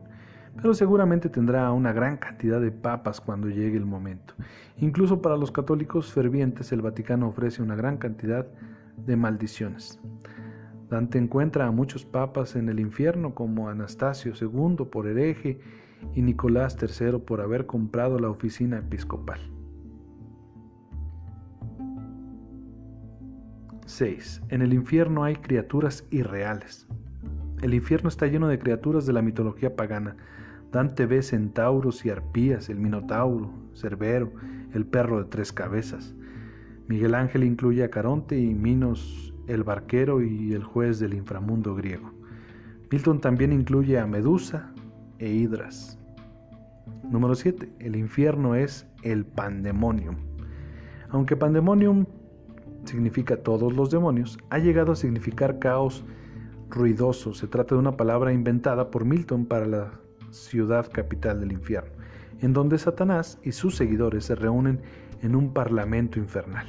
pero 0.56 0.74
seguramente 0.74 1.30
tendrá 1.30 1.72
una 1.72 1.94
gran 1.94 2.18
cantidad 2.18 2.60
de 2.60 2.72
papas 2.72 3.22
cuando 3.22 3.50
llegue 3.50 3.78
el 3.78 3.86
momento. 3.86 4.34
Incluso 4.78 5.22
para 5.22 5.38
los 5.38 5.52
católicos 5.52 6.12
fervientes 6.12 6.72
el 6.72 6.82
Vaticano 6.82 7.28
ofrece 7.28 7.62
una 7.62 7.76
gran 7.76 7.98
cantidad 7.98 8.48
de 8.98 9.16
maldiciones. 9.16 10.00
Dante 10.90 11.20
encuentra 11.20 11.68
a 11.68 11.72
muchos 11.72 12.04
papas 12.04 12.56
en 12.56 12.68
el 12.68 12.80
infierno 12.80 13.36
como 13.36 13.70
Anastasio 13.70 14.34
II 14.40 14.86
por 14.92 15.08
hereje 15.08 15.60
y 16.16 16.22
Nicolás 16.22 16.78
III 16.82 17.20
por 17.20 17.42
haber 17.42 17.66
comprado 17.66 18.20
la 18.20 18.30
oficina 18.30 18.80
episcopal. 18.80 19.40
6. 23.86 24.44
En 24.50 24.62
el 24.62 24.74
infierno 24.74 25.24
hay 25.24 25.36
criaturas 25.36 26.06
irreales. 26.12 26.88
El 27.62 27.74
infierno 27.74 28.08
está 28.08 28.28
lleno 28.28 28.48
de 28.48 28.60
criaturas 28.60 29.06
de 29.06 29.14
la 29.14 29.22
mitología 29.22 29.76
pagana. 29.76 30.16
Dante 30.72 31.06
ve 31.06 31.24
centauros 31.24 32.06
y 32.06 32.10
arpías, 32.10 32.70
el 32.70 32.78
minotauro, 32.78 33.52
Cerbero, 33.74 34.32
el 34.74 34.86
perro 34.86 35.18
de 35.18 35.30
tres 35.30 35.52
cabezas. 35.52 36.14
Miguel 36.88 37.16
Ángel 37.16 37.44
incluye 37.44 37.84
a 37.84 37.90
Caronte 37.90 38.40
y 38.40 38.54
Minos 38.54 39.34
el 39.48 39.64
barquero 39.64 40.22
y 40.22 40.54
el 40.54 40.64
juez 40.64 41.00
del 41.00 41.16
inframundo 41.16 41.76
griego. 41.76 42.12
Milton 42.92 43.20
también 43.20 43.52
incluye 43.52 44.00
a 44.00 44.06
Medusa 44.06 44.74
e 45.20 45.30
Hidras. 45.30 46.00
Número 47.04 47.36
7. 47.36 47.70
El 47.80 47.96
infierno 47.96 48.56
es 48.56 48.88
el 49.04 49.26
pandemonium. 49.26 50.16
Aunque 51.10 51.36
pandemonium 51.36 52.06
significa 52.86 53.38
todos 53.38 53.74
los 53.74 53.92
demonios, 53.92 54.38
ha 54.50 54.58
llegado 54.60 54.94
a 54.94 54.96
significar 54.96 55.60
caos 55.60 56.04
ruidoso. 56.70 57.34
Se 57.34 57.48
trata 57.48 57.76
de 57.76 57.82
una 57.82 57.98
palabra 57.98 58.34
inventada 58.34 58.92
por 58.92 59.06
Milton 59.06 59.46
para 59.46 59.66
la 59.66 59.92
ciudad 60.32 60.90
capital 60.92 61.40
del 61.40 61.52
infierno, 61.52 61.92
en 62.42 62.54
donde 62.54 62.78
Satanás 62.78 63.40
y 63.44 63.52
sus 63.52 63.76
seguidores 63.76 64.26
se 64.26 64.36
reúnen 64.36 64.82
en 65.22 65.36
un 65.36 65.54
parlamento 65.54 66.20
infernal. 66.20 66.68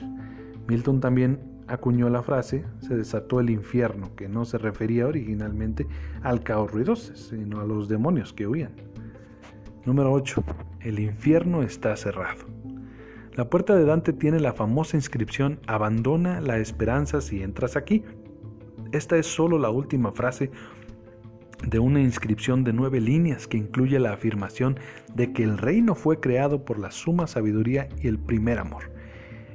Milton 0.66 1.00
también 1.00 1.49
acuñó 1.70 2.10
la 2.10 2.22
frase, 2.22 2.64
se 2.80 2.96
desató 2.96 3.40
el 3.40 3.50
infierno, 3.50 4.14
que 4.16 4.28
no 4.28 4.44
se 4.44 4.58
refería 4.58 5.06
originalmente 5.06 5.86
al 6.22 6.42
caos 6.42 6.72
ruidoso, 6.72 7.14
sino 7.14 7.60
a 7.60 7.64
los 7.64 7.88
demonios 7.88 8.32
que 8.32 8.46
huían. 8.46 8.72
Número 9.86 10.12
8. 10.12 10.44
El 10.80 10.98
infierno 10.98 11.62
está 11.62 11.96
cerrado. 11.96 12.44
La 13.34 13.48
puerta 13.48 13.76
de 13.76 13.84
Dante 13.84 14.12
tiene 14.12 14.40
la 14.40 14.52
famosa 14.52 14.96
inscripción 14.96 15.60
Abandona 15.66 16.40
la 16.40 16.58
esperanza 16.58 17.20
si 17.20 17.42
entras 17.42 17.76
aquí. 17.76 18.04
Esta 18.92 19.16
es 19.16 19.26
solo 19.26 19.58
la 19.58 19.70
última 19.70 20.12
frase 20.12 20.50
de 21.66 21.78
una 21.78 22.00
inscripción 22.00 22.64
de 22.64 22.72
nueve 22.72 23.00
líneas 23.00 23.46
que 23.46 23.56
incluye 23.56 23.98
la 24.00 24.12
afirmación 24.12 24.78
de 25.14 25.32
que 25.32 25.44
el 25.44 25.58
reino 25.58 25.94
fue 25.94 26.18
creado 26.18 26.64
por 26.64 26.78
la 26.78 26.90
suma 26.90 27.26
sabiduría 27.26 27.88
y 28.02 28.08
el 28.08 28.18
primer 28.18 28.58
amor. 28.58 28.89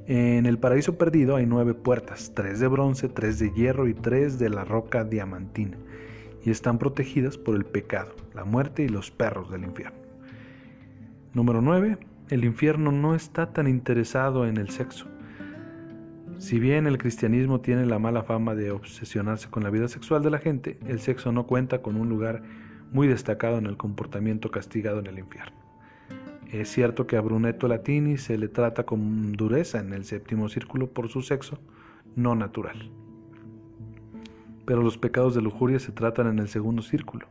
En 0.08 0.46
el 0.46 0.60
paraíso 0.60 1.00
perdido 1.00 1.36
hay 1.36 1.48
nueve 1.48 1.74
puertas, 1.74 2.32
tres 2.36 2.60
de 2.60 2.68
bronce, 2.68 3.10
tres 3.10 3.40
de 3.40 3.52
hierro 3.52 3.88
y 3.88 3.96
tres 3.96 4.38
de 4.38 4.50
la 4.50 4.64
roca 4.64 5.04
diamantina, 5.04 5.78
y 6.44 6.52
están 6.52 6.78
protegidas 6.78 7.40
por 7.40 7.56
el 7.56 7.66
pecado, 7.66 8.14
la 8.36 8.46
muerte 8.46 8.84
y 8.84 8.88
los 8.88 9.10
perros 9.10 9.50
del 9.50 9.64
infierno. 9.64 9.98
Número 11.34 11.60
9. 11.60 11.98
El 12.30 12.46
infierno 12.46 12.92
no 12.92 13.16
está 13.16 13.52
tan 13.52 13.68
interesado 13.68 14.48
en 14.48 14.58
el 14.58 14.70
sexo. 14.70 15.08
Si 16.38 16.60
bien 16.60 16.86
el 16.86 17.00
cristianismo 17.00 17.62
tiene 17.62 17.88
la 17.88 17.98
mala 17.98 18.22
fama 18.22 18.54
de 18.54 18.70
obsesionarse 18.70 19.50
con 19.50 19.64
la 19.64 19.72
vida 19.72 19.88
sexual 19.88 20.22
de 20.22 20.30
la 20.30 20.38
gente, 20.38 20.78
el 20.88 21.00
sexo 21.00 21.32
no 21.32 21.48
cuenta 21.48 21.82
con 21.82 21.96
un 21.96 22.10
lugar 22.10 22.44
muy 22.92 23.08
destacado 23.08 23.58
en 23.58 23.66
el 23.66 23.76
comportamiento 23.76 24.52
castigado 24.52 25.00
en 25.00 25.08
el 25.08 25.18
infierno. 25.18 25.65
Es 26.62 26.70
cierto 26.72 27.06
que 27.06 27.18
a 27.18 27.22
Brunetto 27.22 27.68
Latini 27.68 28.18
se 28.18 28.38
le 28.38 28.48
trata 28.48 28.86
con 28.86 29.34
dureza 29.34 29.80
en 29.80 29.92
el 29.92 30.06
séptimo 30.06 30.48
círculo 30.48 30.88
por 30.88 31.10
su 31.10 31.22
sexo 31.22 31.60
no 32.16 32.34
natural. 32.34 32.92
Pero 34.66 34.82
los 34.82 34.98
pecados 34.98 35.36
de 35.36 35.42
lujuria 35.42 35.80
se 35.80 35.92
tratan 35.92 36.28
en 36.28 36.40
el 36.40 36.48
segundo 36.48 36.82
círculo. 36.82 37.28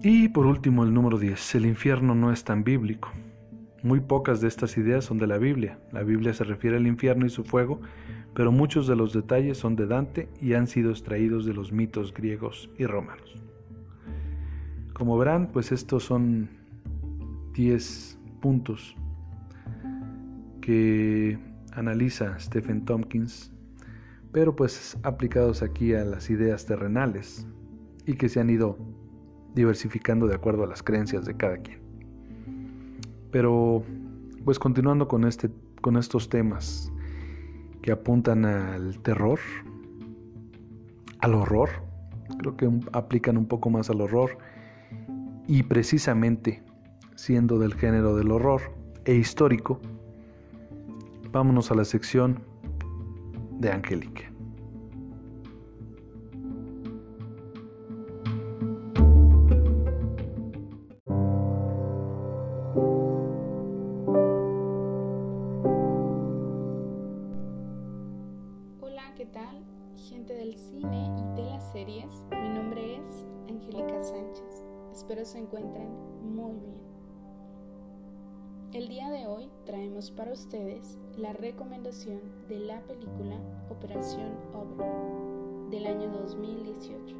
Y 0.00 0.30
por 0.30 0.46
último 0.46 0.82
el 0.82 0.92
número 0.92 1.16
10. 1.16 1.54
El 1.54 1.66
infierno 1.66 2.16
no 2.16 2.32
es 2.32 2.42
tan 2.42 2.64
bíblico. 2.64 3.12
Muy 3.84 4.00
pocas 4.00 4.40
de 4.40 4.48
estas 4.48 4.76
ideas 4.78 5.04
son 5.04 5.18
de 5.18 5.28
la 5.28 5.38
Biblia. 5.38 5.78
La 5.92 6.02
Biblia 6.02 6.34
se 6.34 6.42
refiere 6.42 6.78
al 6.78 6.88
infierno 6.88 7.24
y 7.24 7.30
su 7.30 7.44
fuego, 7.44 7.82
pero 8.34 8.50
muchos 8.50 8.88
de 8.88 8.96
los 8.96 9.12
detalles 9.12 9.58
son 9.58 9.76
de 9.76 9.86
Dante 9.86 10.28
y 10.40 10.54
han 10.54 10.66
sido 10.66 10.90
extraídos 10.90 11.46
de 11.46 11.54
los 11.54 11.70
mitos 11.70 12.12
griegos 12.12 12.68
y 12.78 12.86
romanos. 12.86 13.49
Como 15.00 15.16
verán, 15.16 15.46
pues 15.50 15.72
estos 15.72 16.04
son 16.04 16.50
10 17.54 18.18
puntos 18.42 18.94
que 20.60 21.38
analiza 21.72 22.38
Stephen 22.38 22.84
Tompkins, 22.84 23.50
pero 24.30 24.54
pues 24.54 24.98
aplicados 25.02 25.62
aquí 25.62 25.94
a 25.94 26.04
las 26.04 26.28
ideas 26.28 26.66
terrenales 26.66 27.46
y 28.04 28.12
que 28.12 28.28
se 28.28 28.40
han 28.40 28.50
ido 28.50 28.76
diversificando 29.54 30.26
de 30.26 30.34
acuerdo 30.34 30.64
a 30.64 30.66
las 30.66 30.82
creencias 30.82 31.24
de 31.24 31.34
cada 31.34 31.56
quien. 31.56 31.80
Pero 33.30 33.82
pues 34.44 34.58
continuando 34.58 35.08
con 35.08 35.24
este 35.24 35.48
con 35.80 35.96
estos 35.96 36.28
temas 36.28 36.92
que 37.80 37.90
apuntan 37.90 38.44
al 38.44 39.00
terror, 39.00 39.38
al 41.20 41.32
horror, 41.32 41.70
creo 42.38 42.54
que 42.58 42.70
aplican 42.92 43.38
un 43.38 43.46
poco 43.46 43.70
más 43.70 43.88
al 43.88 44.02
horror 44.02 44.36
y 45.46 45.62
precisamente 45.62 46.62
siendo 47.14 47.58
del 47.58 47.74
género 47.74 48.16
del 48.16 48.30
horror 48.30 48.62
e 49.04 49.14
histórico, 49.14 49.80
vámonos 51.32 51.70
a 51.70 51.74
la 51.74 51.84
sección 51.84 52.42
de 53.58 53.70
Angélica. 53.70 54.29
El 78.72 78.86
día 78.86 79.10
de 79.10 79.26
hoy 79.26 79.50
traemos 79.66 80.12
para 80.12 80.32
ustedes 80.32 80.96
la 81.18 81.32
recomendación 81.32 82.20
de 82.48 82.60
la 82.60 82.80
película 82.82 83.36
Operación 83.68 84.30
Overlord. 84.54 85.70
del 85.70 85.86
año 85.86 86.08
2018, 86.12 87.16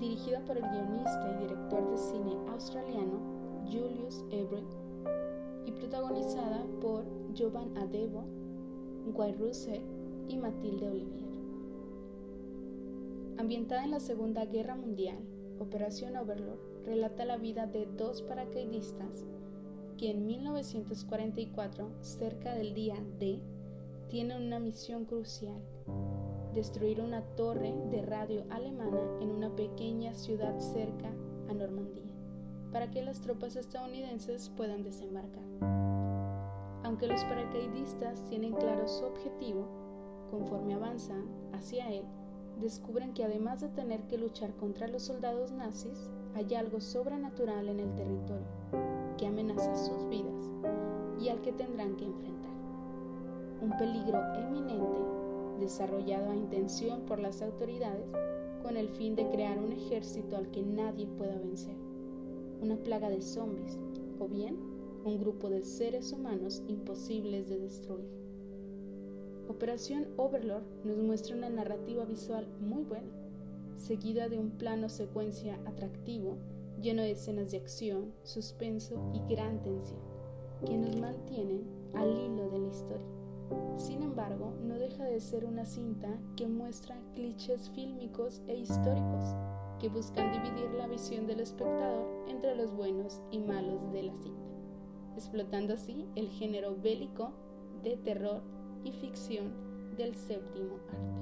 dirigida 0.00 0.40
por 0.46 0.56
el 0.56 0.62
guionista 0.62 1.30
y 1.30 1.42
director 1.42 1.90
de 1.90 1.98
cine 1.98 2.38
australiano 2.48 3.20
Julius 3.66 4.24
Everett 4.30 4.64
y 5.66 5.72
protagonizada 5.72 6.64
por 6.80 7.04
Jovan 7.38 7.76
Adebo, 7.76 8.24
Guy 9.12 9.32
Russell 9.32 9.82
y 10.26 10.38
Matilde 10.38 10.88
Olivier. 10.88 11.28
Ambientada 13.36 13.84
en 13.84 13.90
la 13.90 14.00
Segunda 14.00 14.46
Guerra 14.46 14.74
Mundial, 14.74 15.18
Operación 15.58 16.16
Overlord 16.16 16.86
relata 16.86 17.26
la 17.26 17.36
vida 17.36 17.66
de 17.66 17.84
dos 17.84 18.22
paracaidistas 18.22 19.26
que 20.00 20.10
en 20.12 20.24
1944, 20.24 21.90
cerca 22.00 22.54
del 22.54 22.72
día 22.72 22.94
D, 23.18 23.38
tienen 24.08 24.46
una 24.46 24.58
misión 24.58 25.04
crucial, 25.04 25.60
destruir 26.54 27.02
una 27.02 27.20
torre 27.36 27.74
de 27.90 28.00
radio 28.00 28.46
alemana 28.48 28.98
en 29.20 29.28
una 29.28 29.54
pequeña 29.54 30.14
ciudad 30.14 30.58
cerca 30.58 31.12
a 31.50 31.52
Normandía, 31.52 32.14
para 32.72 32.90
que 32.90 33.02
las 33.02 33.20
tropas 33.20 33.56
estadounidenses 33.56 34.48
puedan 34.56 34.82
desembarcar. 34.82 35.44
Aunque 36.82 37.06
los 37.06 37.22
paracaidistas 37.24 38.24
tienen 38.24 38.54
claro 38.54 38.88
su 38.88 39.04
objetivo, 39.04 39.68
conforme 40.30 40.72
avanzan 40.72 41.28
hacia 41.52 41.92
él, 41.92 42.06
descubren 42.58 43.12
que 43.12 43.24
además 43.24 43.60
de 43.60 43.68
tener 43.68 44.06
que 44.06 44.16
luchar 44.16 44.56
contra 44.56 44.88
los 44.88 45.02
soldados 45.02 45.52
nazis, 45.52 46.08
hay 46.34 46.54
algo 46.54 46.80
sobrenatural 46.80 47.68
en 47.68 47.80
el 47.80 47.94
territorio 47.96 48.99
que 49.16 49.26
amenaza 49.26 49.74
sus 49.76 50.08
vidas 50.08 50.50
y 51.20 51.28
al 51.28 51.40
que 51.42 51.52
tendrán 51.52 51.96
que 51.96 52.06
enfrentar. 52.06 52.50
Un 53.62 53.76
peligro 53.76 54.20
eminente 54.34 54.98
desarrollado 55.60 56.30
a 56.30 56.36
intención 56.36 57.02
por 57.02 57.18
las 57.18 57.42
autoridades 57.42 58.06
con 58.62 58.76
el 58.76 58.88
fin 58.88 59.14
de 59.14 59.28
crear 59.28 59.58
un 59.58 59.72
ejército 59.72 60.36
al 60.36 60.50
que 60.50 60.62
nadie 60.62 61.06
pueda 61.06 61.36
vencer. 61.36 61.76
Una 62.62 62.76
plaga 62.76 63.08
de 63.08 63.22
zombies 63.22 63.78
o 64.18 64.28
bien 64.28 64.56
un 65.04 65.18
grupo 65.18 65.48
de 65.48 65.62
seres 65.62 66.12
humanos 66.12 66.62
imposibles 66.68 67.48
de 67.48 67.58
destruir. 67.58 68.08
Operación 69.48 70.06
Overlord 70.16 70.64
nos 70.84 70.98
muestra 70.98 71.36
una 71.36 71.48
narrativa 71.48 72.04
visual 72.04 72.46
muy 72.60 72.84
buena, 72.84 73.10
seguida 73.76 74.28
de 74.28 74.38
un 74.38 74.50
plano 74.50 74.88
secuencia 74.88 75.58
atractivo, 75.66 76.36
lleno 76.80 77.02
de 77.02 77.12
escenas 77.12 77.50
de 77.50 77.58
acción, 77.58 78.12
suspenso 78.22 79.00
y 79.12 79.34
gran 79.34 79.62
tensión, 79.62 80.00
que 80.66 80.76
nos 80.76 80.96
mantienen 80.96 81.64
al 81.94 82.10
hilo 82.10 82.50
de 82.50 82.58
la 82.58 82.68
historia. 82.68 83.06
Sin 83.76 84.02
embargo, 84.02 84.54
no 84.62 84.78
deja 84.78 85.04
de 85.04 85.20
ser 85.20 85.44
una 85.44 85.64
cinta 85.64 86.18
que 86.36 86.46
muestra 86.46 87.00
clichés 87.14 87.70
fílmicos 87.70 88.42
e 88.46 88.56
históricos 88.56 89.24
que 89.80 89.88
buscan 89.88 90.30
dividir 90.32 90.70
la 90.72 90.86
visión 90.86 91.26
del 91.26 91.40
espectador 91.40 92.06
entre 92.28 92.54
los 92.54 92.70
buenos 92.72 93.20
y 93.30 93.38
malos 93.38 93.90
de 93.92 94.02
la 94.04 94.14
cinta, 94.14 94.52
explotando 95.16 95.74
así 95.74 96.06
el 96.14 96.28
género 96.28 96.76
bélico 96.76 97.32
de 97.82 97.96
terror 97.96 98.42
y 98.84 98.92
ficción 98.92 99.52
del 99.96 100.14
séptimo 100.14 100.76
arte. 100.76 101.20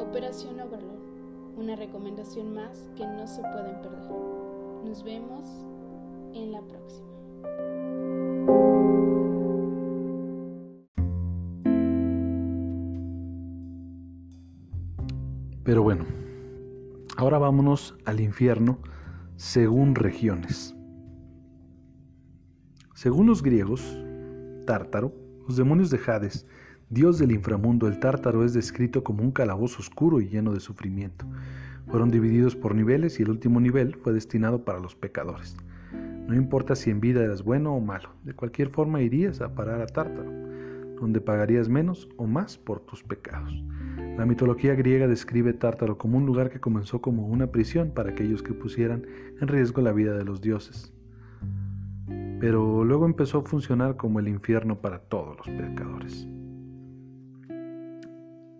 Operación 0.00 0.60
Overlord, 0.60 1.11
una 1.56 1.76
recomendación 1.76 2.54
más 2.54 2.88
que 2.96 3.06
no 3.06 3.26
se 3.26 3.42
pueden 3.42 3.80
perder. 3.82 4.10
Nos 4.84 5.02
vemos 5.02 5.48
en 6.34 6.52
la 6.52 6.60
próxima. 6.62 7.12
Pero 15.64 15.82
bueno, 15.82 16.04
ahora 17.16 17.38
vámonos 17.38 17.96
al 18.04 18.20
infierno 18.20 18.78
según 19.36 19.94
regiones. 19.94 20.74
Según 22.94 23.26
los 23.26 23.42
griegos, 23.42 23.98
Tártaro, 24.66 25.14
los 25.46 25.56
demonios 25.56 25.90
de 25.90 26.00
Hades, 26.04 26.46
dios 26.92 27.18
del 27.18 27.32
inframundo, 27.32 27.88
el 27.88 27.98
Tártaro 27.98 28.44
es 28.44 28.52
descrito 28.52 29.02
como 29.02 29.22
un 29.22 29.32
calabozo 29.32 29.80
oscuro 29.80 30.20
y 30.20 30.28
lleno 30.28 30.52
de 30.52 30.60
sufrimiento. 30.60 31.24
Fueron 31.88 32.10
divididos 32.10 32.54
por 32.54 32.74
niveles 32.74 33.18
y 33.18 33.22
el 33.22 33.30
último 33.30 33.60
nivel 33.60 33.94
fue 33.94 34.12
destinado 34.12 34.64
para 34.64 34.78
los 34.78 34.94
pecadores. 34.94 35.56
No 36.28 36.34
importa 36.34 36.76
si 36.76 36.90
en 36.90 37.00
vida 37.00 37.24
eras 37.24 37.42
bueno 37.42 37.74
o 37.74 37.80
malo, 37.80 38.10
de 38.24 38.34
cualquier 38.34 38.68
forma 38.68 39.00
irías 39.00 39.40
a 39.40 39.54
parar 39.54 39.80
a 39.80 39.86
Tártaro, 39.86 40.30
donde 41.00 41.22
pagarías 41.22 41.70
menos 41.70 42.10
o 42.18 42.26
más 42.26 42.58
por 42.58 42.80
tus 42.80 43.02
pecados. 43.02 43.64
La 44.18 44.26
mitología 44.26 44.74
griega 44.74 45.08
describe 45.08 45.54
Tártaro 45.54 45.96
como 45.96 46.18
un 46.18 46.26
lugar 46.26 46.50
que 46.50 46.60
comenzó 46.60 47.00
como 47.00 47.26
una 47.26 47.46
prisión 47.46 47.92
para 47.92 48.10
aquellos 48.10 48.42
que 48.42 48.52
pusieran 48.52 49.06
en 49.40 49.48
riesgo 49.48 49.80
la 49.80 49.92
vida 49.92 50.14
de 50.14 50.24
los 50.24 50.42
dioses 50.42 50.92
pero 52.42 52.82
luego 52.82 53.06
empezó 53.06 53.38
a 53.38 53.42
funcionar 53.42 53.96
como 53.96 54.18
el 54.18 54.26
infierno 54.26 54.80
para 54.80 54.98
todos 54.98 55.36
los 55.36 55.46
pecadores. 55.46 56.26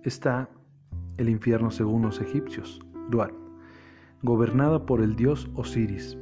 Está 0.04 0.48
el 1.16 1.28
infierno 1.28 1.70
según 1.70 2.02
los 2.02 2.20
egipcios, 2.20 2.80
Duat, 3.10 3.32
gobernada 4.22 4.86
por 4.86 5.00
el 5.00 5.16
dios 5.16 5.50
Osiris. 5.54 6.18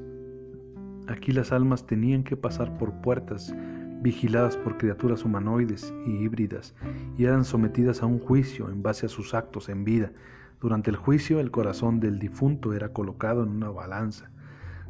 Aquí 1.08 1.32
las 1.32 1.52
almas 1.52 1.86
tenían 1.86 2.22
que 2.22 2.36
pasar 2.36 2.76
por 2.78 3.00
puertas 3.00 3.54
vigiladas 4.02 4.56
por 4.56 4.78
criaturas 4.78 5.24
humanoides 5.24 5.92
y 6.06 6.10
híbridas 6.10 6.74
y 7.18 7.24
eran 7.24 7.44
sometidas 7.44 8.02
a 8.02 8.06
un 8.06 8.18
juicio 8.18 8.70
en 8.70 8.82
base 8.82 9.06
a 9.06 9.10
sus 9.10 9.34
actos 9.34 9.68
en 9.68 9.84
vida. 9.84 10.12
Durante 10.60 10.90
el 10.90 10.96
juicio 10.96 11.40
el 11.40 11.50
corazón 11.50 12.00
del 12.00 12.18
difunto 12.18 12.72
era 12.72 12.92
colocado 12.92 13.42
en 13.42 13.50
una 13.50 13.70
balanza 13.70 14.30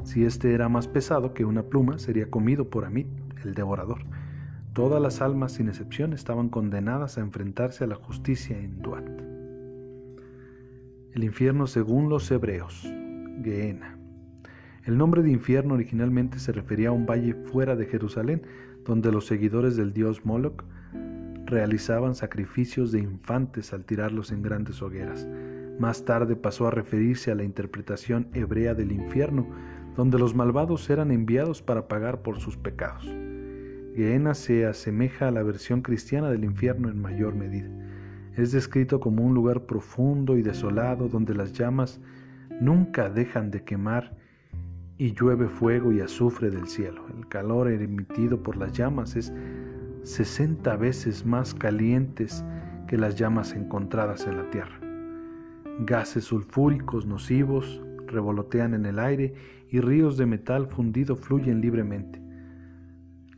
si 0.03 0.25
éste 0.25 0.53
era 0.53 0.67
más 0.67 0.87
pesado 0.87 1.33
que 1.33 1.45
una 1.45 1.63
pluma, 1.63 1.99
sería 1.99 2.29
comido 2.29 2.69
por 2.69 2.85
Amit, 2.85 3.07
el 3.43 3.53
devorador. 3.53 3.99
Todas 4.73 5.01
las 5.01 5.21
almas, 5.21 5.51
sin 5.51 5.67
excepción, 5.67 6.13
estaban 6.13 6.47
condenadas 6.47 7.17
a 7.17 7.21
enfrentarse 7.21 7.83
a 7.83 7.87
la 7.87 7.95
justicia 7.95 8.57
en 8.57 8.81
Duat. 8.81 9.03
El 11.11 11.25
infierno 11.25 11.67
según 11.67 12.07
los 12.07 12.31
hebreos, 12.31 12.81
Gehenna. 13.43 13.97
El 14.85 14.97
nombre 14.97 15.23
de 15.23 15.31
infierno 15.31 15.73
originalmente 15.73 16.39
se 16.39 16.53
refería 16.53 16.87
a 16.87 16.93
un 16.93 17.05
valle 17.05 17.33
fuera 17.33 17.75
de 17.75 17.85
Jerusalén, 17.85 18.43
donde 18.85 19.11
los 19.11 19.25
seguidores 19.25 19.75
del 19.75 19.91
dios 19.91 20.25
Moloch 20.25 20.63
realizaban 21.45 22.15
sacrificios 22.15 22.93
de 22.93 22.99
infantes 22.99 23.73
al 23.73 23.83
tirarlos 23.83 24.31
en 24.31 24.41
grandes 24.41 24.81
hogueras. 24.81 25.27
Más 25.79 26.05
tarde 26.05 26.37
pasó 26.37 26.67
a 26.67 26.71
referirse 26.71 27.29
a 27.29 27.35
la 27.35 27.43
interpretación 27.43 28.29
hebrea 28.33 28.73
del 28.73 28.93
infierno, 28.93 29.49
donde 29.97 30.17
los 30.17 30.33
malvados 30.33 30.89
eran 30.89 31.11
enviados 31.11 31.61
para 31.61 31.89
pagar 31.89 32.21
por 32.21 32.39
sus 32.39 32.55
pecados. 32.55 33.05
Gehenna 33.95 34.33
se 34.33 34.65
asemeja 34.65 35.27
a 35.27 35.31
la 35.31 35.43
versión 35.43 35.81
cristiana 35.81 36.29
del 36.29 36.45
infierno 36.45 36.89
en 36.89 37.01
mayor 37.01 37.35
medida. 37.35 37.69
Es 38.35 38.51
descrito 38.51 38.99
como 38.99 39.23
un 39.23 39.33
lugar 39.33 39.65
profundo 39.65 40.37
y 40.37 40.41
desolado 40.41 41.09
donde 41.09 41.35
las 41.35 41.51
llamas 41.51 41.99
nunca 42.61 43.09
dejan 43.09 43.51
de 43.51 43.63
quemar 43.63 44.15
y 44.97 45.13
llueve 45.13 45.49
fuego 45.49 45.91
y 45.91 45.99
azufre 45.99 46.49
del 46.49 46.67
cielo. 46.67 47.05
El 47.17 47.27
calor 47.27 47.69
emitido 47.69 48.41
por 48.41 48.55
las 48.55 48.71
llamas 48.71 49.15
es 49.15 49.33
60 50.03 50.77
veces 50.77 51.25
más 51.25 51.53
calientes 51.53 52.45
que 52.87 52.97
las 52.97 53.15
llamas 53.15 53.53
encontradas 53.53 54.25
en 54.27 54.37
la 54.37 54.49
tierra. 54.49 54.79
Gases 55.79 56.25
sulfúricos 56.25 57.05
nocivos 57.05 57.81
revolotean 58.07 58.73
en 58.73 58.85
el 58.85 58.99
aire 58.99 59.33
y 59.69 59.79
ríos 59.79 60.17
de 60.17 60.25
metal 60.25 60.67
fundido 60.67 61.15
fluyen 61.15 61.61
libremente. 61.61 62.20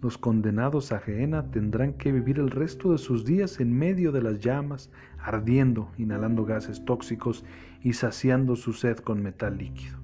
Los 0.03 0.17
condenados 0.17 0.91
a 0.91 0.99
Gehenna 0.99 1.49
tendrán 1.49 1.93
que 1.93 2.11
vivir 2.11 2.37
el 2.37 2.51
resto 2.51 2.91
de 2.91 2.97
sus 2.97 3.23
días 3.23 3.61
en 3.61 3.73
medio 3.73 4.11
de 4.11 4.21
las 4.21 4.37
llamas, 4.41 4.91
ardiendo, 5.17 5.91
inhalando 5.97 6.43
gases 6.43 6.83
tóxicos 6.83 7.45
y 7.81 7.93
saciando 7.93 8.57
su 8.57 8.73
sed 8.73 8.97
con 8.97 9.23
metal 9.23 9.57
líquido. 9.57 9.97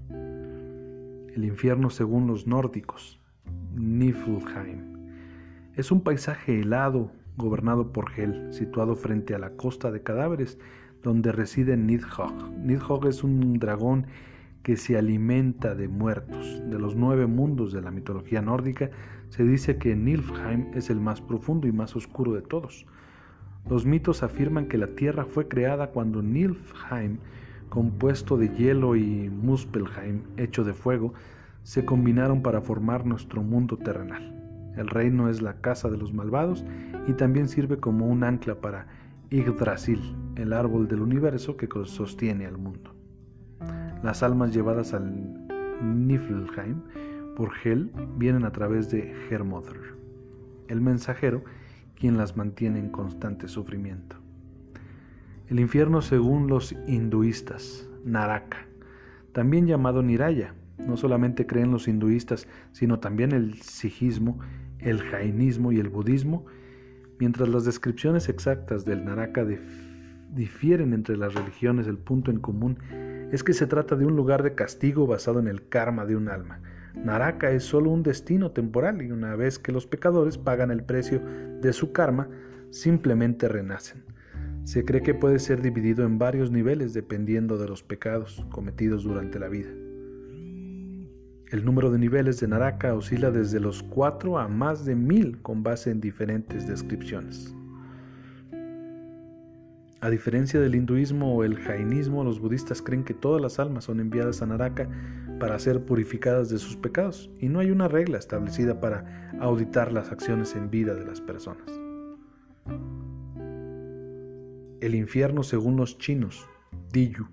El 1.36 1.44
infierno 1.44 1.90
según 1.90 2.28
los 2.28 2.48
nórdicos, 2.48 3.20
Niflheim, 3.76 5.10
es 5.76 5.92
un 5.92 6.00
paisaje 6.00 6.62
helado 6.62 7.12
gobernado 7.36 7.92
por 7.92 8.18
Hel, 8.18 8.54
situado 8.54 8.96
frente 8.96 9.36
a 9.36 9.40
la 9.40 9.50
costa 9.58 9.92
de 9.92 10.02
cadáveres, 10.02 10.58
donde 11.04 11.34
reside 11.34 11.76
Nidhogg. 11.76 12.58
Nidhogg 12.58 13.06
es 13.08 13.22
un 13.22 13.60
dragón 13.60 14.08
que 14.64 14.78
se 14.78 14.98
alimenta 14.98 15.76
de 15.76 15.88
muertos. 15.88 16.62
De 16.66 16.80
los 16.80 16.96
nueve 16.96 17.28
mundos 17.28 17.72
de 17.72 17.82
la 17.82 17.92
mitología 17.92 18.42
nórdica, 18.42 18.90
se 19.30 19.44
dice 19.44 19.78
que 19.78 19.96
Nilfheim 19.96 20.68
es 20.74 20.90
el 20.90 21.00
más 21.00 21.22
profundo 21.22 21.68
y 21.68 21.72
más 21.72 21.96
oscuro 21.96 22.34
de 22.34 22.42
todos. 22.42 22.86
Los 23.70 23.86
mitos 23.86 24.24
afirman 24.24 24.68
que 24.68 24.78
la 24.78 24.88
Tierra 24.88 25.26
fue 25.26 25.48
creada 25.48 25.92
cuando 25.92 26.22
Nilfheim, 26.22 27.20
compuesto 27.70 28.38
de 28.38 28.50
hielo, 28.50 28.96
y 28.96 29.30
Muspelheim, 29.30 30.24
hecho 30.38 30.64
de 30.64 30.74
fuego, 30.74 31.14
se 31.64 31.86
combinaron 31.86 32.42
para 32.42 32.62
formar 32.62 33.06
nuestro 33.06 33.44
mundo 33.44 33.78
terrenal. 33.78 34.36
El 34.76 34.88
reino 34.88 35.30
es 35.30 35.42
la 35.42 35.62
casa 35.62 35.90
de 35.90 35.98
los 35.98 36.14
malvados 36.14 36.66
y 37.08 37.14
también 37.14 37.48
sirve 37.48 37.78
como 37.78 38.08
un 38.08 38.24
ancla 38.24 38.56
para 38.56 38.88
Yggdrasil, 39.30 40.00
el 40.36 40.54
árbol 40.54 40.88
del 40.88 41.02
universo 41.02 41.58
que 41.58 41.68
sostiene 41.86 42.46
al 42.46 42.58
mundo. 42.58 42.99
Las 44.04 44.24
almas 44.24 44.54
llevadas 44.54 44.94
al 44.94 45.48
Niflheim 45.84 46.82
por 47.36 47.52
Hel 47.64 47.92
vienen 48.18 48.46
a 48.46 48.52
través 48.52 48.90
de 48.90 49.14
Hermodr, 49.30 49.98
el 50.70 50.80
mensajero, 50.80 51.44
quien 51.96 52.18
las 52.18 52.38
mantiene 52.38 52.80
en 52.80 52.90
constante 52.90 53.50
sufrimiento. 53.50 54.16
El 55.50 55.60
infierno 55.60 56.02
según 56.02 56.48
los 56.48 56.76
hinduistas, 56.88 57.90
Naraka, 58.06 58.68
también 59.34 59.68
llamado 59.68 60.02
Niraya, 60.02 60.54
no 60.78 60.96
solamente 60.96 61.46
creen 61.46 61.72
los 61.72 61.88
hinduistas, 61.88 62.48
sino 62.72 63.00
también 63.00 63.34
el 63.34 63.62
sijismo, 63.62 64.40
el 64.80 65.02
jainismo 65.02 65.74
y 65.74 65.80
el 65.80 65.90
budismo, 65.90 66.46
mientras 67.20 67.50
las 67.50 67.66
descripciones 67.66 68.30
exactas 68.30 68.86
del 68.86 69.04
Naraka 69.04 69.44
difieren 70.34 70.94
entre 70.94 71.18
las 71.18 71.34
religiones, 71.34 71.88
el 71.88 71.98
punto 71.98 72.32
en 72.32 72.40
común 72.40 72.78
es 73.32 73.44
que 73.44 73.54
se 73.54 73.68
trata 73.68 73.96
de 73.96 74.06
un 74.06 74.16
lugar 74.16 74.44
de 74.44 74.56
castigo 74.56 75.08
basado 75.08 75.40
en 75.40 75.48
el 75.48 75.68
karma 75.68 76.06
de 76.06 76.16
un 76.16 76.30
alma. 76.30 76.62
Naraka 76.96 77.52
es 77.52 77.64
solo 77.64 77.92
un 77.92 78.04
destino 78.04 78.52
temporal 78.52 79.02
y 79.02 79.12
una 79.12 79.36
vez 79.36 79.60
que 79.60 79.72
los 79.72 79.86
pecadores 79.86 80.38
pagan 80.38 80.72
el 80.72 80.84
precio 80.84 81.22
de 81.62 81.72
su 81.74 81.92
karma, 81.92 82.28
simplemente 82.72 83.48
renacen. 83.48 84.04
Se 84.64 84.84
cree 84.84 85.02
que 85.02 85.14
puede 85.14 85.40
ser 85.40 85.62
dividido 85.62 86.06
en 86.06 86.20
varios 86.20 86.52
niveles 86.52 86.94
dependiendo 86.94 87.58
de 87.58 87.68
los 87.68 87.84
pecados 87.84 88.46
cometidos 88.52 89.04
durante 89.04 89.40
la 89.40 89.48
vida. 89.48 89.70
El 91.52 91.66
número 91.66 91.90
de 91.90 91.98
niveles 91.98 92.40
de 92.40 92.48
Naraka 92.48 92.94
oscila 92.94 93.32
desde 93.32 93.60
los 93.60 93.82
4 93.82 94.38
a 94.38 94.48
más 94.48 94.86
de 94.86 94.96
1000 94.96 95.42
con 95.42 95.64
base 95.64 95.90
en 95.90 96.00
diferentes 96.00 96.68
descripciones. 96.68 97.56
A 100.02 100.10
diferencia 100.10 100.62
del 100.62 100.76
hinduismo 100.76 101.36
o 101.36 101.44
el 101.44 101.58
jainismo, 101.58 102.24
los 102.24 102.40
budistas 102.40 102.82
creen 102.82 103.04
que 103.04 103.14
todas 103.14 103.42
las 103.42 103.60
almas 103.60 103.84
son 103.84 104.00
enviadas 104.00 104.42
a 104.42 104.46
Naraka 104.46 104.88
para 105.42 105.60
ser 105.60 105.84
purificadas 105.84 106.50
de 106.50 106.58
sus 106.58 106.78
pecados 106.78 107.30
y 107.38 107.50
no 107.50 107.60
hay 107.60 107.70
una 107.72 107.90
regla 107.90 108.18
establecida 108.18 108.80
para 108.80 109.30
auditar 109.42 109.92
las 109.92 110.10
acciones 110.12 110.56
en 110.56 110.70
vida 110.70 110.96
de 110.96 111.06
las 111.06 111.20
personas. 111.20 111.68
El 114.80 114.96
infierno 114.96 115.44
según 115.44 115.76
los 115.76 115.98
chinos, 115.98 116.48
Diyu, 116.94 117.28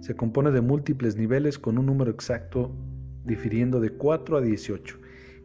se 0.00 0.14
compone 0.14 0.50
de 0.50 0.60
múltiples 0.60 1.16
niveles 1.16 1.58
con 1.58 1.78
un 1.78 1.86
número 1.86 2.10
exacto 2.10 2.70
difiriendo 3.24 3.80
de 3.80 3.88
4 3.88 4.36
a 4.36 4.40
18. 4.42 4.99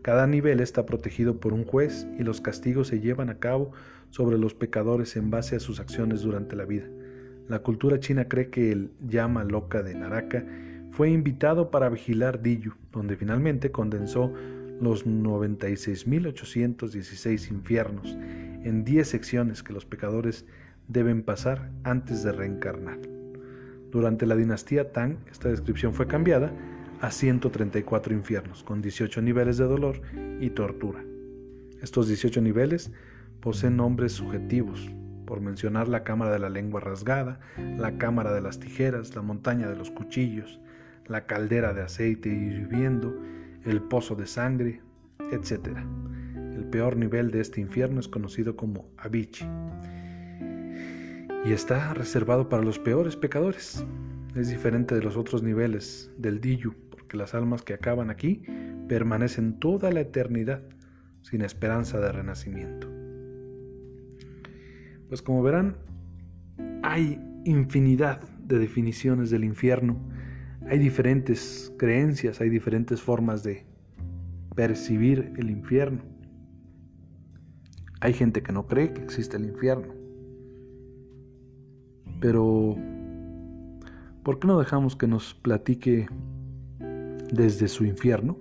Cada 0.06 0.28
nivel 0.28 0.60
está 0.60 0.86
protegido 0.86 1.39
por 1.39 1.51
un 1.51 1.66
juez 1.66 2.06
y 2.20 2.24
los 2.24 2.39
castigos 2.39 2.89
se 2.89 2.99
llevan 2.99 3.32
a 3.32 3.39
cabo 3.39 3.72
sobre 4.12 4.38
los 4.38 4.53
pecadores 4.53 5.16
en 5.16 5.32
base 5.32 5.56
a 5.56 5.60
sus 5.60 5.80
acciones 5.80 6.22
durante 6.22 6.56
la 6.56 6.66
vida. 6.66 6.86
La 7.47 7.64
cultura 7.64 7.99
china 7.99 8.28
cree 8.28 8.51
que 8.51 8.72
el 8.72 8.91
llama 9.10 9.43
loca 9.43 9.82
de 9.82 9.95
Naraka 9.95 10.45
fue 10.91 11.10
invitado 11.10 11.72
para 11.72 11.89
vigilar 11.89 12.43
Diyu, 12.43 12.74
donde 12.91 13.18
finalmente 13.18 13.72
condensó 13.72 14.32
los 14.80 15.08
96.816 15.08 17.49
infiernos 17.49 18.16
en 18.64 18.86
10 18.86 19.08
secciones 19.08 19.64
que 19.64 19.74
los 19.74 19.88
pecadores 19.88 20.45
deben 20.88 21.24
pasar 21.24 21.72
antes 21.84 22.22
de 22.22 22.32
reencarnar. 22.32 22.99
Durante 23.89 24.28
la 24.28 24.36
dinastía 24.36 24.91
Tang, 24.91 25.18
esta 25.32 25.49
descripción 25.49 25.95
fue 25.95 26.06
cambiada 26.06 26.53
a 27.01 27.11
134 27.11 28.13
infiernos, 28.13 28.63
con 28.63 28.81
18 28.81 29.21
niveles 29.21 29.57
de 29.57 29.65
dolor 29.65 30.01
y 30.39 30.49
tortura. 30.49 31.03
Estos 31.81 32.07
18 32.07 32.41
niveles 32.41 32.91
poseen 33.39 33.77
nombres 33.77 34.13
subjetivos, 34.13 34.89
por 35.25 35.41
mencionar 35.41 35.87
la 35.87 36.03
cámara 36.03 36.31
de 36.31 36.39
la 36.39 36.49
lengua 36.49 36.79
rasgada, 36.79 37.39
la 37.77 37.97
cámara 37.97 38.33
de 38.33 38.41
las 38.41 38.59
tijeras, 38.59 39.15
la 39.15 39.21
montaña 39.21 39.67
de 39.69 39.75
los 39.75 39.91
cuchillos, 39.91 40.59
la 41.07 41.25
caldera 41.25 41.73
de 41.73 41.81
aceite 41.81 42.29
hirviendo, 42.29 43.13
el 43.65 43.81
pozo 43.81 44.15
de 44.15 44.27
sangre, 44.27 44.81
etc. 45.31 45.77
El 46.55 46.65
peor 46.65 46.95
nivel 46.97 47.31
de 47.31 47.41
este 47.41 47.61
infierno 47.61 47.99
es 47.99 48.07
conocido 48.07 48.55
como 48.55 48.87
Abichi 48.97 49.45
y 51.45 51.51
está 51.51 51.93
reservado 51.93 52.49
para 52.49 52.63
los 52.63 52.79
peores 52.79 53.15
pecadores. 53.15 53.85
Es 54.35 54.49
diferente 54.49 54.95
de 54.95 55.01
los 55.01 55.15
otros 55.15 55.43
niveles 55.43 56.11
del 56.17 56.41
Diyu, 56.41 56.73
las 57.16 57.34
almas 57.34 57.61
que 57.61 57.74
acaban 57.74 58.09
aquí 58.09 58.43
permanecen 58.88 59.59
toda 59.59 59.91
la 59.91 60.01
eternidad 60.01 60.61
sin 61.22 61.41
esperanza 61.41 61.99
de 61.99 62.11
renacimiento. 62.11 62.88
Pues 65.09 65.22
como 65.22 65.43
verán, 65.43 65.78
hay 66.84 67.20
infinidad 67.45 68.22
de 68.39 68.59
definiciones 68.59 69.30
del 69.30 69.43
infierno, 69.43 69.97
hay 70.68 70.80
diferentes 70.80 71.74
creencias, 71.78 72.41
hay 72.41 72.49
diferentes 72.49 73.01
formas 73.01 73.43
de 73.43 73.66
percibir 74.55 75.34
el 75.38 75.49
infierno. 75.49 76.01
Hay 78.01 78.13
gente 78.13 78.41
que 78.41 78.51
no 78.51 78.68
cree 78.68 78.93
que 78.93 79.01
existe 79.01 79.38
el 79.38 79.45
infierno. 79.45 79.93
Pero, 82.20 82.76
¿por 84.24 84.39
qué 84.39 84.47
no 84.47 84.57
dejamos 84.59 84.95
que 84.95 85.07
nos 85.07 85.34
platique 85.34 86.07
desde 87.32 87.67
su 87.67 87.86
infierno? 87.86 88.38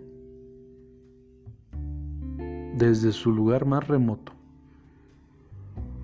Desde 2.76 3.12
su 3.12 3.32
lugar 3.32 3.66
más 3.66 3.86
remoto, 3.86 4.32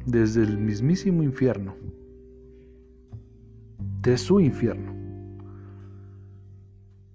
desde 0.06 0.42
el 0.42 0.58
mismísimo 0.58 1.22
infierno, 1.22 1.74
de 4.02 4.16
su 4.16 4.40
infierno. 4.40 4.94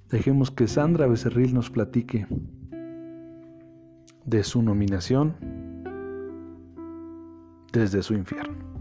Dejemos 0.09 0.51
que 0.51 0.67
Sandra 0.67 1.07
Becerril 1.07 1.53
nos 1.53 1.69
platique 1.69 2.27
de 4.25 4.43
su 4.43 4.61
nominación 4.61 5.35
desde 7.71 8.01
su 8.01 8.13
infierno. 8.13 8.74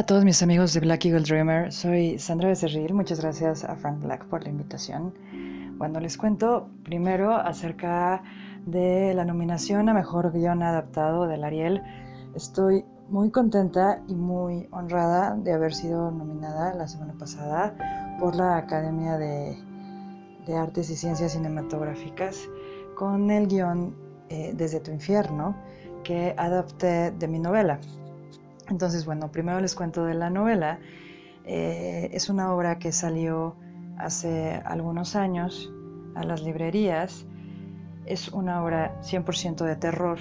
Hola 0.00 0.04
a 0.04 0.06
todos 0.06 0.24
mis 0.24 0.42
amigos 0.42 0.72
de 0.72 0.80
Black 0.80 1.04
Eagle 1.04 1.24
Dreamer, 1.24 1.70
soy 1.70 2.18
Sandra 2.18 2.48
Becerril, 2.48 2.94
muchas 2.94 3.20
gracias 3.20 3.64
a 3.64 3.76
Frank 3.76 4.00
Black 4.00 4.24
por 4.28 4.42
la 4.42 4.48
invitación. 4.48 5.12
Bueno, 5.76 6.00
les 6.00 6.16
cuento 6.16 6.70
primero 6.84 7.34
acerca 7.34 8.22
de 8.64 9.12
la 9.12 9.26
nominación 9.26 9.90
a 9.90 9.92
Mejor 9.92 10.32
Guión 10.32 10.62
Adaptado 10.62 11.26
del 11.26 11.44
Ariel. 11.44 11.82
Estoy 12.34 12.82
muy 13.10 13.30
contenta 13.30 14.02
y 14.08 14.14
muy 14.14 14.68
honrada 14.70 15.36
de 15.36 15.52
haber 15.52 15.74
sido 15.74 16.10
nominada 16.10 16.72
la 16.72 16.88
semana 16.88 17.12
pasada 17.18 18.16
por 18.18 18.34
la 18.36 18.56
Academia 18.56 19.18
de, 19.18 19.58
Artes 20.56 20.88
y 20.88 20.96
Ciencias 20.96 21.32
Cinematográficas 21.32 22.48
con 22.96 23.30
el 23.30 23.48
guion 23.48 23.94
eh, 24.30 24.54
Desde 24.56 24.80
tu 24.80 24.92
infierno 24.92 25.54
que 26.04 26.34
adapté 26.38 27.10
de 27.10 27.28
mi 27.28 27.38
novela. 27.38 27.78
Entonces, 28.70 29.04
bueno, 29.04 29.30
primero 29.32 29.60
les 29.60 29.74
cuento 29.74 30.04
de 30.04 30.14
la 30.14 30.30
novela. 30.30 30.78
Eh, 31.44 32.10
es 32.12 32.28
una 32.28 32.54
obra 32.54 32.78
que 32.78 32.92
salió 32.92 33.56
hace 33.98 34.62
algunos 34.64 35.16
años 35.16 35.72
a 36.14 36.22
las 36.24 36.42
librerías. 36.42 37.26
Es 38.06 38.28
una 38.28 38.62
obra 38.62 39.00
100% 39.02 39.64
de 39.64 39.76
terror, 39.76 40.18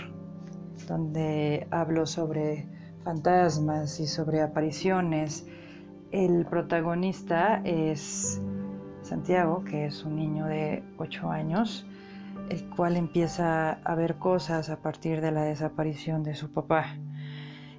donde 0.88 1.68
hablo 1.72 2.06
sobre 2.06 2.68
fantasmas 3.04 4.00
y 4.00 4.08
sobre 4.08 4.42
apariciones. 4.42 5.46
El 6.12 6.46
protagonista 6.46 7.62
es 7.64 8.42
Santiago, 9.04 9.64
que 9.64 9.86
es 9.86 10.04
un 10.04 10.16
niño 10.16 10.46
de 10.46 10.84
8 10.98 11.30
años, 11.30 11.86
el 12.50 12.68
cual 12.70 12.98
empieza 12.98 13.72
a 13.72 13.96
ver 13.96 14.16
cosas 14.16 14.70
a 14.70 14.78
partir 14.78 15.22
de 15.22 15.32
la 15.32 15.44
desaparición 15.44 16.24
de 16.24 16.36
su 16.36 16.52
papá. 16.52 16.98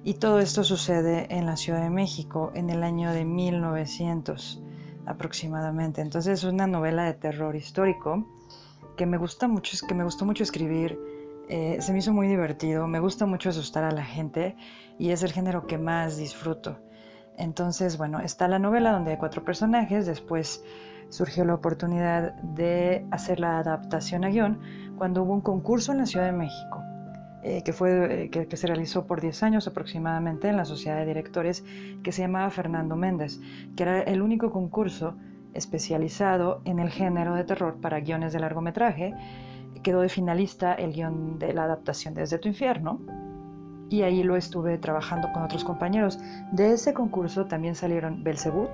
Y 0.03 0.15
todo 0.15 0.39
esto 0.39 0.63
sucede 0.63 1.27
en 1.29 1.45
la 1.45 1.55
Ciudad 1.55 1.83
de 1.83 1.91
México 1.91 2.51
en 2.55 2.71
el 2.71 2.81
año 2.81 3.11
de 3.11 3.23
1900 3.23 4.63
aproximadamente. 5.05 6.01
Entonces 6.01 6.39
es 6.39 6.43
una 6.43 6.65
novela 6.65 7.03
de 7.03 7.13
terror 7.13 7.55
histórico 7.55 8.25
que 8.97 9.05
me 9.05 9.17
gusta 9.17 9.47
mucho, 9.47 9.77
que 9.85 9.93
me 9.93 10.03
gustó 10.03 10.25
mucho 10.25 10.41
escribir. 10.41 10.99
Eh, 11.49 11.77
se 11.81 11.91
me 11.91 11.99
hizo 11.99 12.13
muy 12.13 12.27
divertido, 12.27 12.87
me 12.87 12.99
gusta 12.99 13.27
mucho 13.27 13.49
asustar 13.49 13.83
a 13.83 13.91
la 13.91 14.03
gente 14.03 14.55
y 14.97 15.11
es 15.11 15.21
el 15.21 15.33
género 15.33 15.67
que 15.67 15.77
más 15.77 16.17
disfruto. 16.17 16.79
Entonces, 17.37 17.99
bueno, 17.99 18.21
está 18.21 18.47
la 18.47 18.57
novela 18.57 18.93
donde 18.93 19.11
hay 19.11 19.17
cuatro 19.17 19.45
personajes, 19.45 20.07
después 20.07 20.63
surgió 21.09 21.45
la 21.45 21.53
oportunidad 21.53 22.33
de 22.41 23.05
hacer 23.11 23.39
la 23.39 23.59
adaptación 23.59 24.23
a 24.23 24.29
guion 24.29 24.61
cuando 24.97 25.21
hubo 25.21 25.33
un 25.33 25.41
concurso 25.41 25.91
en 25.91 25.99
la 25.99 26.05
Ciudad 26.07 26.25
de 26.25 26.31
México 26.31 26.81
eh, 27.43 27.63
que, 27.63 27.73
fue, 27.73 28.29
que, 28.31 28.47
que, 28.47 28.57
se 28.57 28.67
realizó 28.67 29.07
por 29.07 29.21
10 29.21 29.43
años 29.43 29.67
aproximadamente 29.67 30.47
en 30.47 30.57
la 30.57 30.65
Sociedad 30.65 30.97
de 30.97 31.05
Directores, 31.05 31.63
que 32.03 32.11
se 32.11 32.21
llamaba 32.21 32.49
Fernando 32.49 32.95
Méndez, 32.95 33.39
que 33.75 33.83
era 33.83 34.01
el 34.01 34.21
único 34.21 34.51
concurso 34.51 35.15
especializado 35.53 36.61
en 36.65 36.79
el 36.79 36.89
género 36.89 37.35
de 37.35 37.43
terror 37.43 37.75
para 37.81 37.99
guiones 37.99 38.33
de 38.33 38.39
largometraje. 38.39 39.13
Quedó 39.83 40.01
de 40.01 40.09
finalista 40.09 40.73
el 40.73 40.93
guion 40.93 41.39
de 41.39 41.53
la 41.53 41.63
adaptación 41.63 42.13
Desde 42.13 42.37
tu 42.37 42.47
infierno, 42.47 42.99
y 43.89 44.03
ahí 44.03 44.23
lo 44.23 44.35
estuve 44.35 44.77
trabajando 44.77 45.31
con 45.33 45.43
otros 45.43 45.63
compañeros. 45.63 46.19
De 46.51 46.71
ese 46.71 46.93
concurso 46.93 47.45
también 47.45 47.75
salieron 47.75 48.23
Belzebut, 48.23 48.69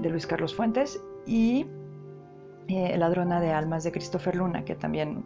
de 0.00 0.10
Luis 0.10 0.26
Carlos 0.26 0.54
Fuentes, 0.54 1.00
y 1.26 1.66
eh, 2.68 2.96
Ladrona 2.98 3.40
de 3.40 3.52
Almas 3.52 3.84
de 3.84 3.92
Christopher 3.92 4.36
Luna, 4.36 4.64
que 4.64 4.74
también 4.74 5.24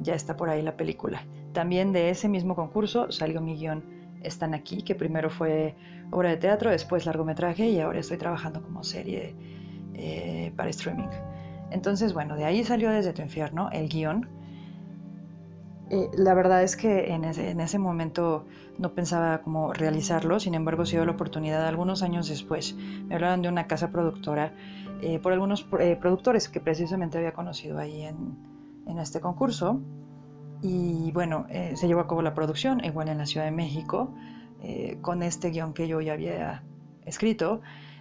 ya 0.00 0.14
está 0.14 0.36
por 0.36 0.50
ahí 0.50 0.60
la 0.60 0.76
película. 0.76 1.24
También 1.54 1.92
de 1.92 2.10
ese 2.10 2.28
mismo 2.28 2.54
concurso 2.54 3.10
salió 3.12 3.40
mi 3.40 3.56
guion 3.56 3.82
Están 4.22 4.54
aquí, 4.54 4.82
que 4.82 4.94
primero 4.94 5.30
fue 5.30 5.74
obra 6.10 6.30
de 6.30 6.36
teatro, 6.36 6.70
después 6.70 7.06
largometraje 7.06 7.68
y 7.68 7.80
ahora 7.80 8.00
estoy 8.00 8.18
trabajando 8.18 8.60
como 8.60 8.82
serie 8.82 9.34
eh, 9.94 10.52
para 10.56 10.68
streaming. 10.70 11.08
Entonces, 11.70 12.12
bueno, 12.12 12.36
de 12.36 12.44
ahí 12.44 12.64
salió 12.64 12.90
desde 12.90 13.12
tu 13.12 13.22
infierno 13.22 13.70
el 13.72 13.88
guion 13.88 14.28
eh, 15.90 16.10
la 16.16 16.34
verdad 16.34 16.62
es 16.62 16.76
que 16.76 17.12
en 17.12 17.24
ese, 17.24 17.78
momento 17.78 18.46
no 18.78 18.94
pensaba 18.94 19.42
cómo 19.42 19.72
realizarlo, 19.72 20.40
sin 20.40 20.54
embargo 20.54 20.86
se 20.86 20.96
dio 20.96 21.04
la 21.04 21.12
oportunidad 21.12 21.66
algunos 21.66 22.02
años 22.02 22.28
después. 22.28 22.74
Me 23.06 23.14
hablaron 23.14 23.42
de 23.42 23.48
una 23.48 23.66
casa 23.66 23.90
productora 23.90 24.52
eh, 25.02 25.18
por 25.18 25.32
algunos 25.32 25.62
productores 25.62 26.48
que 26.48 26.58
precisamente 26.58 27.18
había 27.18 27.32
conocido 27.32 27.78
ahí 27.78 28.02
en 28.02 28.98
este 28.98 29.20
concurso. 29.20 29.80
Y 30.66 31.12
bueno, 31.12 31.46
se 31.74 31.86
llevó 31.86 32.00
a 32.00 32.08
cabo 32.08 32.22
la 32.22 32.32
producción, 32.32 32.82
igual 32.84 33.08
en 33.08 33.18
la 33.18 33.26
Ciudad 33.26 33.44
de 33.44 33.52
México, 33.52 34.14
con 35.02 35.22
este 35.22 35.50
guion 35.50 35.74
que 35.74 35.86
yo 35.86 36.00
ya 36.00 36.14
había 36.14 36.62
escrito. 37.04 37.60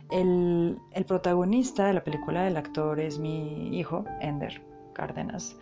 El, 0.10 0.78
el 0.94 1.06
protagonista 1.06 1.88
de 1.88 1.94
la 1.94 2.04
película, 2.06 2.48
el 2.48 2.56
actor, 2.56 3.02
es 3.02 3.20
mi 3.20 3.78
hijo, 3.78 4.06
Ender 4.22 4.62
Cárdenas 4.94 5.58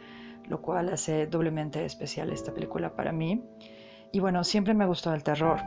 lo 0.47 0.61
cual 0.61 0.89
hace 0.89 1.27
doblemente 1.27 1.85
especial 1.85 2.29
esta 2.31 2.53
película 2.53 2.93
para 2.95 3.11
mí. 3.13 3.41
Y 4.11 4.19
bueno, 4.19 4.43
siempre 4.43 4.73
me 4.73 4.83
ha 4.83 4.87
gustado 4.87 5.15
el 5.15 5.23
terror. 5.23 5.61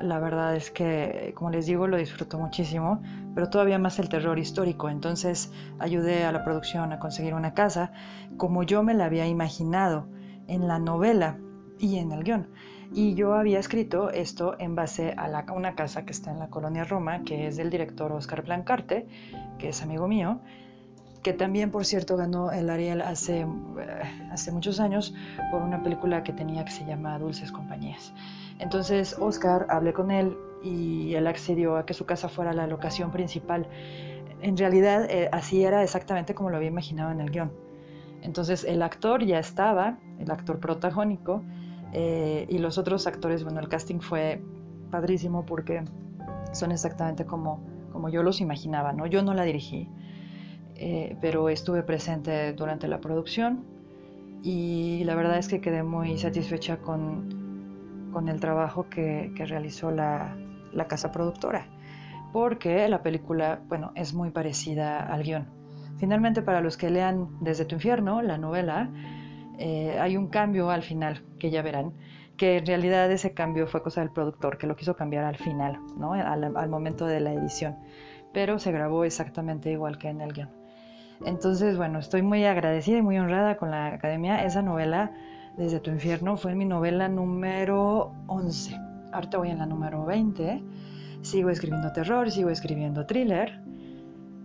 La 0.00 0.18
verdad 0.18 0.56
es 0.56 0.70
que, 0.70 1.32
como 1.34 1.50
les 1.50 1.66
digo, 1.66 1.86
lo 1.86 1.98
disfruto 1.98 2.38
muchísimo, 2.38 3.02
pero 3.34 3.50
todavía 3.50 3.78
más 3.78 3.98
el 3.98 4.08
terror 4.08 4.38
histórico. 4.38 4.88
Entonces 4.88 5.52
ayudé 5.78 6.24
a 6.24 6.32
la 6.32 6.44
producción 6.44 6.92
a 6.92 6.98
conseguir 6.98 7.34
una 7.34 7.52
casa 7.52 7.92
como 8.38 8.62
yo 8.62 8.82
me 8.82 8.94
la 8.94 9.04
había 9.04 9.26
imaginado 9.26 10.06
en 10.48 10.66
la 10.66 10.78
novela 10.78 11.38
y 11.78 11.98
en 11.98 12.12
el 12.12 12.24
guion. 12.24 12.48
Y 12.92 13.14
yo 13.14 13.34
había 13.34 13.58
escrito 13.58 14.10
esto 14.10 14.56
en 14.58 14.74
base 14.74 15.14
a 15.16 15.52
una 15.52 15.74
casa 15.74 16.04
que 16.04 16.12
está 16.12 16.30
en 16.30 16.38
la 16.38 16.48
colonia 16.48 16.84
Roma, 16.84 17.22
que 17.22 17.46
es 17.46 17.56
del 17.56 17.70
director 17.70 18.10
Oscar 18.12 18.42
Blancarte, 18.42 19.06
que 19.58 19.68
es 19.68 19.82
amigo 19.82 20.08
mío, 20.08 20.40
que 21.22 21.32
también, 21.32 21.70
por 21.70 21.84
cierto, 21.84 22.16
ganó 22.16 22.50
el 22.50 22.70
Ariel 22.70 23.02
hace, 23.02 23.40
eh, 23.40 23.46
hace 24.30 24.52
muchos 24.52 24.80
años 24.80 25.14
por 25.50 25.62
una 25.62 25.82
película 25.82 26.22
que 26.22 26.32
tenía 26.32 26.64
que 26.64 26.70
se 26.70 26.86
llama 26.86 27.18
Dulces 27.18 27.52
Compañías. 27.52 28.14
Entonces, 28.58 29.16
Oscar, 29.18 29.66
hablé 29.68 29.92
con 29.92 30.10
él 30.10 30.36
y 30.62 31.14
él 31.14 31.26
accedió 31.26 31.76
a 31.76 31.84
que 31.84 31.94
su 31.94 32.06
casa 32.06 32.28
fuera 32.28 32.52
la 32.52 32.66
locación 32.66 33.10
principal. 33.10 33.68
En 34.40 34.56
realidad, 34.56 35.06
eh, 35.10 35.28
así 35.32 35.64
era 35.64 35.82
exactamente 35.82 36.34
como 36.34 36.50
lo 36.50 36.56
había 36.56 36.68
imaginado 36.68 37.10
en 37.10 37.20
el 37.20 37.30
guion. 37.30 37.52
Entonces, 38.22 38.64
el 38.64 38.82
actor 38.82 39.24
ya 39.24 39.38
estaba, 39.38 39.98
el 40.18 40.30
actor 40.30 40.58
protagónico, 40.58 41.42
eh, 41.92 42.46
y 42.48 42.58
los 42.58 42.78
otros 42.78 43.06
actores, 43.06 43.44
bueno, 43.44 43.60
el 43.60 43.68
casting 43.68 44.00
fue 44.00 44.42
padrísimo 44.90 45.46
porque 45.46 45.84
son 46.52 46.72
exactamente 46.72 47.24
como, 47.24 47.64
como 47.92 48.08
yo 48.08 48.22
los 48.22 48.40
imaginaba, 48.40 48.92
¿no? 48.92 49.06
Yo 49.06 49.22
no 49.22 49.34
la 49.34 49.44
dirigí, 49.44 49.88
eh, 50.76 51.16
pero 51.20 51.48
estuve 51.48 51.82
presente 51.82 52.52
durante 52.52 52.88
la 52.88 53.00
producción 53.00 53.64
y 54.42 55.02
la 55.04 55.14
verdad 55.14 55.38
es 55.38 55.48
que 55.48 55.60
quedé 55.60 55.82
muy 55.82 56.18
satisfecha 56.18 56.78
con, 56.78 58.10
con 58.12 58.28
el 58.28 58.40
trabajo 58.40 58.88
que, 58.88 59.32
que 59.34 59.46
realizó 59.46 59.90
la, 59.90 60.36
la, 60.72 60.86
casa 60.86 61.10
productora, 61.10 61.66
porque 62.32 62.88
la 62.88 63.02
película, 63.02 63.60
bueno, 63.68 63.92
es 63.94 64.14
muy 64.14 64.30
parecida 64.30 65.00
al 65.00 65.22
guion. 65.22 65.46
Finalmente, 65.96 66.42
para 66.42 66.60
los 66.60 66.76
que 66.76 66.90
lean 66.90 67.28
Desde 67.40 67.64
tu 67.64 67.74
infierno, 67.74 68.22
la 68.22 68.38
novela, 68.38 68.88
eh, 69.58 69.98
hay 70.00 70.16
un 70.16 70.28
cambio 70.28 70.70
al 70.70 70.82
final, 70.82 71.22
que 71.38 71.50
ya 71.50 71.62
verán, 71.62 71.92
que 72.36 72.58
en 72.58 72.66
realidad 72.66 73.10
ese 73.10 73.34
cambio 73.34 73.66
fue 73.66 73.82
cosa 73.82 74.00
del 74.00 74.10
productor, 74.10 74.58
que 74.58 74.66
lo 74.66 74.76
quiso 74.76 74.96
cambiar 74.96 75.24
al 75.24 75.36
final, 75.36 75.78
¿no? 75.96 76.12
al, 76.12 76.56
al 76.56 76.68
momento 76.68 77.06
de 77.06 77.20
la 77.20 77.32
edición, 77.32 77.76
pero 78.32 78.58
se 78.58 78.72
grabó 78.72 79.04
exactamente 79.04 79.70
igual 79.70 79.98
que 79.98 80.08
en 80.08 80.20
el 80.20 80.32
guion. 80.32 80.58
Entonces, 81.24 81.76
bueno, 81.76 81.98
estoy 81.98 82.22
muy 82.22 82.44
agradecida 82.44 82.98
y 82.98 83.02
muy 83.02 83.18
honrada 83.18 83.56
con 83.56 83.70
la 83.70 83.86
academia. 83.88 84.44
Esa 84.44 84.62
novela, 84.62 85.12
Desde 85.56 85.80
tu 85.80 85.90
infierno, 85.90 86.36
fue 86.36 86.54
mi 86.54 86.64
novela 86.64 87.08
número 87.08 88.12
11. 88.28 88.78
Ahorita 89.12 89.38
voy 89.38 89.50
en 89.50 89.58
la 89.58 89.66
número 89.66 90.04
20. 90.04 90.62
Sigo 91.22 91.50
escribiendo 91.50 91.92
terror, 91.92 92.30
sigo 92.30 92.50
escribiendo 92.50 93.04
thriller. 93.06 93.60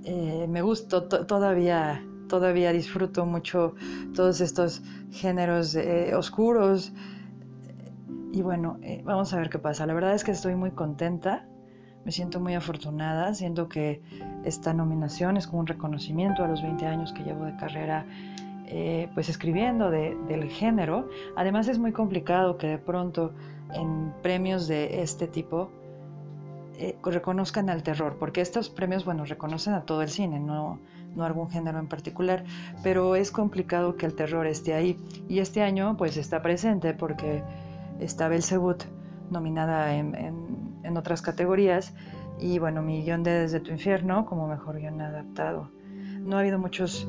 Eh, 0.05 0.47
me 0.49 0.63
gusta 0.63 1.07
todavía, 1.07 2.03
todavía 2.33 2.73
disfruto 2.73 3.27
mucho 3.27 3.75
todos 4.15 4.41
estos 4.41 4.81
géneros 5.11 5.75
eh, 5.75 6.15
oscuros. 6.15 6.91
Y 8.31 8.41
bueno, 8.41 8.79
eh, 8.81 9.03
vamos 9.05 9.31
a 9.33 9.37
ver 9.37 9.51
qué 9.51 9.59
pasa. 9.59 9.85
La 9.85 9.93
verdad 9.93 10.15
es 10.15 10.23
que 10.23 10.31
estoy 10.31 10.55
muy 10.55 10.71
contenta 10.71 11.45
me 12.05 12.11
siento 12.11 12.41
muy 12.41 12.53
afortunada, 12.53 13.33
siento 13.33 13.69
que 13.69 14.01
esta 14.43 14.73
nominación 14.73 15.37
es 15.37 15.47
como 15.47 15.59
un 15.59 15.67
reconocimiento 15.67 16.43
a 16.43 16.47
los 16.49 16.61
20 16.61 16.85
años 16.85 17.13
que 17.13 17.23
llevo 17.23 17.45
de 17.45 17.55
carrera 17.55 18.05
eh, 18.65 19.09
pues 19.13 19.29
escribiendo 19.29 19.89
del 19.89 20.49
género. 20.49 21.07
Además 21.37 21.69
es 21.69 21.77
muy 21.79 21.93
complicado 21.93 22.57
que 22.57 22.67
de 22.67 22.77
pronto 22.77 23.31
en 23.73 24.11
premios 24.21 24.67
de 24.67 25.01
este 25.01 25.27
tipo 25.27 25.69
reconozcan 27.03 27.69
al 27.69 27.83
terror, 27.83 28.17
porque 28.19 28.41
estos 28.41 28.69
premios, 28.69 29.05
bueno, 29.05 29.23
reconocen 29.23 29.73
a 29.73 29.85
todo 29.85 30.01
el 30.01 30.09
cine, 30.09 30.41
no, 30.41 30.79
no 31.15 31.23
algún 31.23 31.49
género 31.49 31.79
en 31.79 31.87
particular, 31.87 32.43
pero 32.83 33.15
es 33.15 33.31
complicado 33.31 33.95
que 33.95 34.05
el 34.05 34.15
terror 34.15 34.47
esté 34.47 34.73
ahí. 34.73 34.99
Y 35.27 35.39
este 35.39 35.61
año 35.61 35.95
pues 35.97 36.17
está 36.17 36.41
presente 36.41 36.93
porque 36.93 37.43
está 37.99 38.27
Belzebut 38.27 38.83
nominada 39.29 39.95
en 39.95 40.63
en 40.83 40.97
otras 40.97 41.21
categorías. 41.21 41.93
Y 42.39 42.59
bueno, 42.59 42.81
mi 42.81 43.03
guion 43.03 43.23
de 43.23 43.31
Desde 43.31 43.59
tu 43.59 43.71
infierno 43.71 44.25
como 44.25 44.47
mejor 44.47 44.79
guion 44.79 45.01
adaptado. 45.01 45.69
No 46.21 46.37
ha 46.37 46.39
habido 46.41 46.59
muchos, 46.59 47.07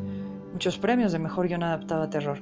muchos 0.53 0.79
premios 0.79 1.13
de 1.13 1.19
mejor 1.19 1.49
guion 1.49 1.63
adaptado 1.63 2.03
a 2.03 2.11
terror. 2.11 2.39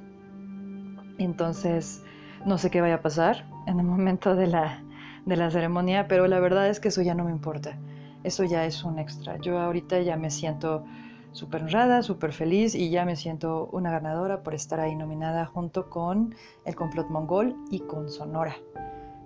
Entonces, 1.19 2.03
no 2.45 2.59
sé 2.59 2.71
qué 2.71 2.81
vaya 2.81 2.97
a 2.97 3.03
pasar 3.03 3.47
en 3.67 3.79
el 3.79 3.87
momento 3.87 4.35
de 4.35 4.47
la, 4.47 4.83
de 5.27 5.37
la 5.37 5.51
ceremonia, 5.51 6.09
pero 6.09 6.27
la 6.27 6.41
verdad 6.41 6.69
es 6.69 6.81
que 6.81 6.89
eso 6.89 7.03
ya 7.03 7.15
no 7.15 7.25
me 7.25 7.31
importa. 7.31 7.79
Eso 8.25 8.45
ya 8.45 8.65
es 8.65 8.85
un 8.85 8.99
extra. 8.99 9.37
Yo 9.39 9.59
ahorita 9.59 10.01
ya 10.01 10.17
me 10.17 10.31
siento 10.31 10.85
súper 11.33 11.63
honrada, 11.63 12.03
súper 12.03 12.33
feliz 12.33 12.75
y 12.75 12.91
ya 12.91 13.05
me 13.05 13.17
siento 13.17 13.69
una 13.73 13.91
ganadora 13.91 14.43
por 14.43 14.55
estar 14.55 14.81
ahí 14.81 14.95
nominada 14.95 15.47
junto 15.47 15.91
con 15.91 16.35
El 16.65 16.75
Complot 16.75 17.09
Mongol 17.09 17.57
y 17.71 17.81
con 17.81 18.09
Sonora 18.09 18.55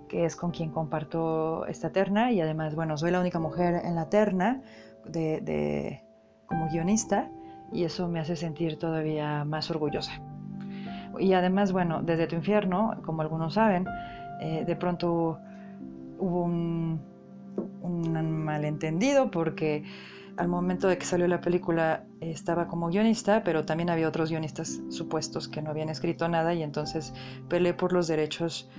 que 0.07 0.25
es 0.25 0.35
con 0.35 0.51
quien 0.51 0.71
comparto 0.71 1.65
esta 1.67 1.91
terna 1.91 2.31
y 2.31 2.41
además, 2.41 2.75
bueno, 2.75 2.97
soy 2.97 3.11
la 3.11 3.19
única 3.19 3.39
mujer 3.39 3.81
en 3.83 3.95
la 3.95 4.09
terna 4.09 4.61
de, 5.05 6.01
como 6.45 6.69
guionista 6.69 7.29
y 7.71 7.83
eso 7.83 8.07
me 8.07 8.19
hace 8.19 8.35
sentir 8.35 8.79
todavía 8.79 9.43
más 9.45 9.69
orgullosa. 9.69 10.21
Y 11.19 11.33
además, 11.33 11.71
bueno, 11.71 12.01
desde 12.03 12.27
tu 12.27 12.35
infierno, 12.35 13.01
como 13.03 13.21
algunos 13.21 13.55
saben, 13.55 13.85
eh, 14.41 14.63
de 14.65 14.75
pronto 14.75 15.39
hubo 16.19 16.43
un, 16.43 17.01
un 17.81 18.43
malentendido 18.43 19.31
porque 19.31 19.83
al 20.37 20.47
momento 20.47 20.87
de 20.87 20.97
que 20.97 21.05
salió 21.05 21.27
la 21.27 21.41
película 21.41 22.05
estaba 22.21 22.67
como 22.67 22.87
guionista, 22.87 23.43
pero 23.43 23.65
también 23.65 23.89
había 23.89 24.07
otros 24.07 24.29
guionistas 24.29 24.81
supuestos 24.89 25.47
que 25.47 25.61
no 25.61 25.71
habían 25.71 25.89
escrito 25.89 26.27
nada 26.29 26.53
y 26.53 26.63
entonces 26.63 27.13
peleé 27.49 27.73
por 27.73 27.91
los 27.91 28.07
derechos 28.07 28.69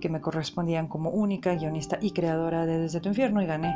que 0.00 0.08
me 0.08 0.20
correspondían 0.20 0.88
como 0.88 1.10
única 1.10 1.54
guionista 1.54 1.98
y 2.00 2.10
creadora 2.10 2.66
de 2.66 2.78
Desde 2.78 3.00
tu 3.00 3.08
infierno 3.08 3.40
y 3.42 3.46
gané. 3.46 3.74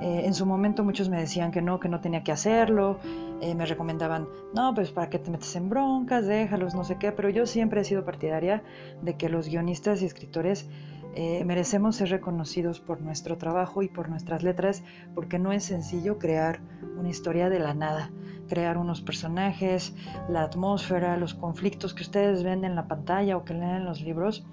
Eh, 0.00 0.26
en 0.26 0.34
su 0.34 0.44
momento 0.44 0.84
muchos 0.84 1.08
me 1.08 1.18
decían 1.18 1.52
que 1.52 1.62
no, 1.62 1.78
que 1.78 1.88
no 1.88 2.00
tenía 2.00 2.22
que 2.24 2.32
hacerlo, 2.32 2.98
eh, 3.40 3.54
me 3.54 3.64
recomendaban, 3.64 4.28
no, 4.52 4.74
pues 4.74 4.90
para 4.90 5.08
qué 5.08 5.18
te 5.18 5.30
metes 5.30 5.54
en 5.54 5.70
broncas, 5.70 6.26
déjalos, 6.26 6.74
no 6.74 6.84
sé 6.84 6.98
qué, 6.98 7.12
pero 7.12 7.30
yo 7.30 7.46
siempre 7.46 7.80
he 7.80 7.84
sido 7.84 8.04
partidaria 8.04 8.62
de 9.02 9.16
que 9.16 9.28
los 9.28 9.48
guionistas 9.48 10.02
y 10.02 10.06
escritores 10.06 10.68
eh, 11.16 11.44
merecemos 11.44 11.96
ser 11.96 12.10
reconocidos 12.10 12.80
por 12.80 13.00
nuestro 13.00 13.36
trabajo 13.38 13.82
y 13.82 13.88
por 13.88 14.08
nuestras 14.08 14.42
letras, 14.42 14.82
porque 15.14 15.38
no 15.38 15.52
es 15.52 15.64
sencillo 15.64 16.18
crear 16.18 16.60
una 16.98 17.08
historia 17.08 17.48
de 17.48 17.58
la 17.58 17.74
nada. 17.74 18.10
crear 18.46 18.76
unos 18.76 19.00
personajes, 19.00 19.94
la 20.28 20.42
atmósfera, 20.42 21.16
los 21.16 21.32
conflictos 21.32 21.94
que 21.94 22.02
ustedes 22.02 22.42
ven 22.42 22.62
en 22.64 22.74
la 22.74 22.86
pantalla 22.86 23.38
o 23.38 23.44
que 23.44 23.54
leen 23.54 23.76
en 23.76 23.84
los 23.86 24.02
libros, 24.02 24.44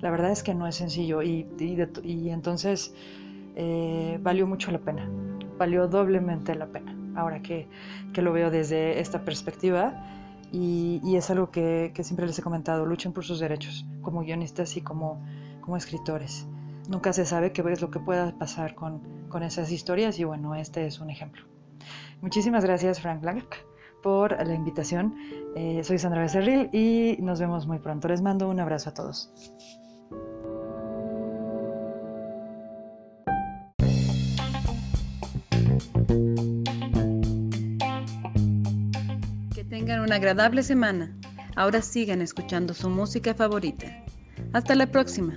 la 0.00 0.10
verdad 0.10 0.30
es 0.30 0.42
que 0.42 0.54
no 0.54 0.66
es 0.66 0.76
sencillo 0.76 1.22
y, 1.22 1.46
y, 1.58 2.30
entonces 2.30 2.94
eh, 3.56 4.18
valió 4.22 4.46
mucho 4.46 4.70
la 4.70 4.78
pena, 4.78 5.10
valió 5.58 5.88
doblemente 5.88 6.54
la 6.54 6.66
pena, 6.66 6.94
ahora 7.16 7.40
que, 7.40 7.68
que 8.12 8.20
lo 8.20 8.32
veo 8.32 8.50
desde 8.50 9.00
esta 9.00 9.24
perspectiva. 9.24 10.04
Y, 10.50 11.00
y 11.04 11.16
es 11.16 11.28
algo 11.30 11.50
que, 11.50 11.92
que, 11.94 12.02
siempre 12.04 12.26
les 12.26 12.38
he 12.38 12.42
comentado, 12.42 12.86
luchen 12.86 13.12
por 13.12 13.24
sus 13.24 13.38
derechos 13.38 13.84
como 14.00 14.22
guionistas 14.22 14.78
y 14.78 14.80
como, 14.80 15.22
como 15.68 15.76
escritores. 15.76 16.46
Nunca 16.88 17.12
se 17.12 17.26
sabe 17.26 17.52
qué 17.52 17.60
es 17.70 17.82
lo 17.82 17.90
que 17.90 18.00
pueda 18.00 18.32
pasar 18.38 18.74
con, 18.74 19.02
con 19.28 19.42
esas 19.42 19.70
historias 19.70 20.18
y 20.18 20.24
bueno, 20.24 20.54
este 20.54 20.86
es 20.86 20.98
un 20.98 21.10
ejemplo. 21.10 21.44
Muchísimas 22.22 22.64
gracias 22.64 23.02
Frank 23.02 23.20
Black 23.20 23.66
por 24.02 24.32
la 24.46 24.54
invitación. 24.54 25.14
Eh, 25.56 25.82
soy 25.84 25.98
Sandra 25.98 26.22
Becerril 26.22 26.70
y 26.72 27.18
nos 27.20 27.38
vemos 27.38 27.66
muy 27.66 27.80
pronto. 27.80 28.08
Les 28.08 28.22
mando 28.22 28.48
un 28.48 28.60
abrazo 28.60 28.88
a 28.88 28.94
todos. 28.94 29.30
Que 39.54 39.64
tengan 39.64 40.00
una 40.00 40.14
agradable 40.14 40.62
semana. 40.62 41.14
Ahora 41.56 41.82
sigan 41.82 42.22
escuchando 42.22 42.72
su 42.72 42.88
música 42.88 43.34
favorita. 43.34 43.86
Hasta 44.54 44.74
la 44.74 44.86
próxima. 44.86 45.34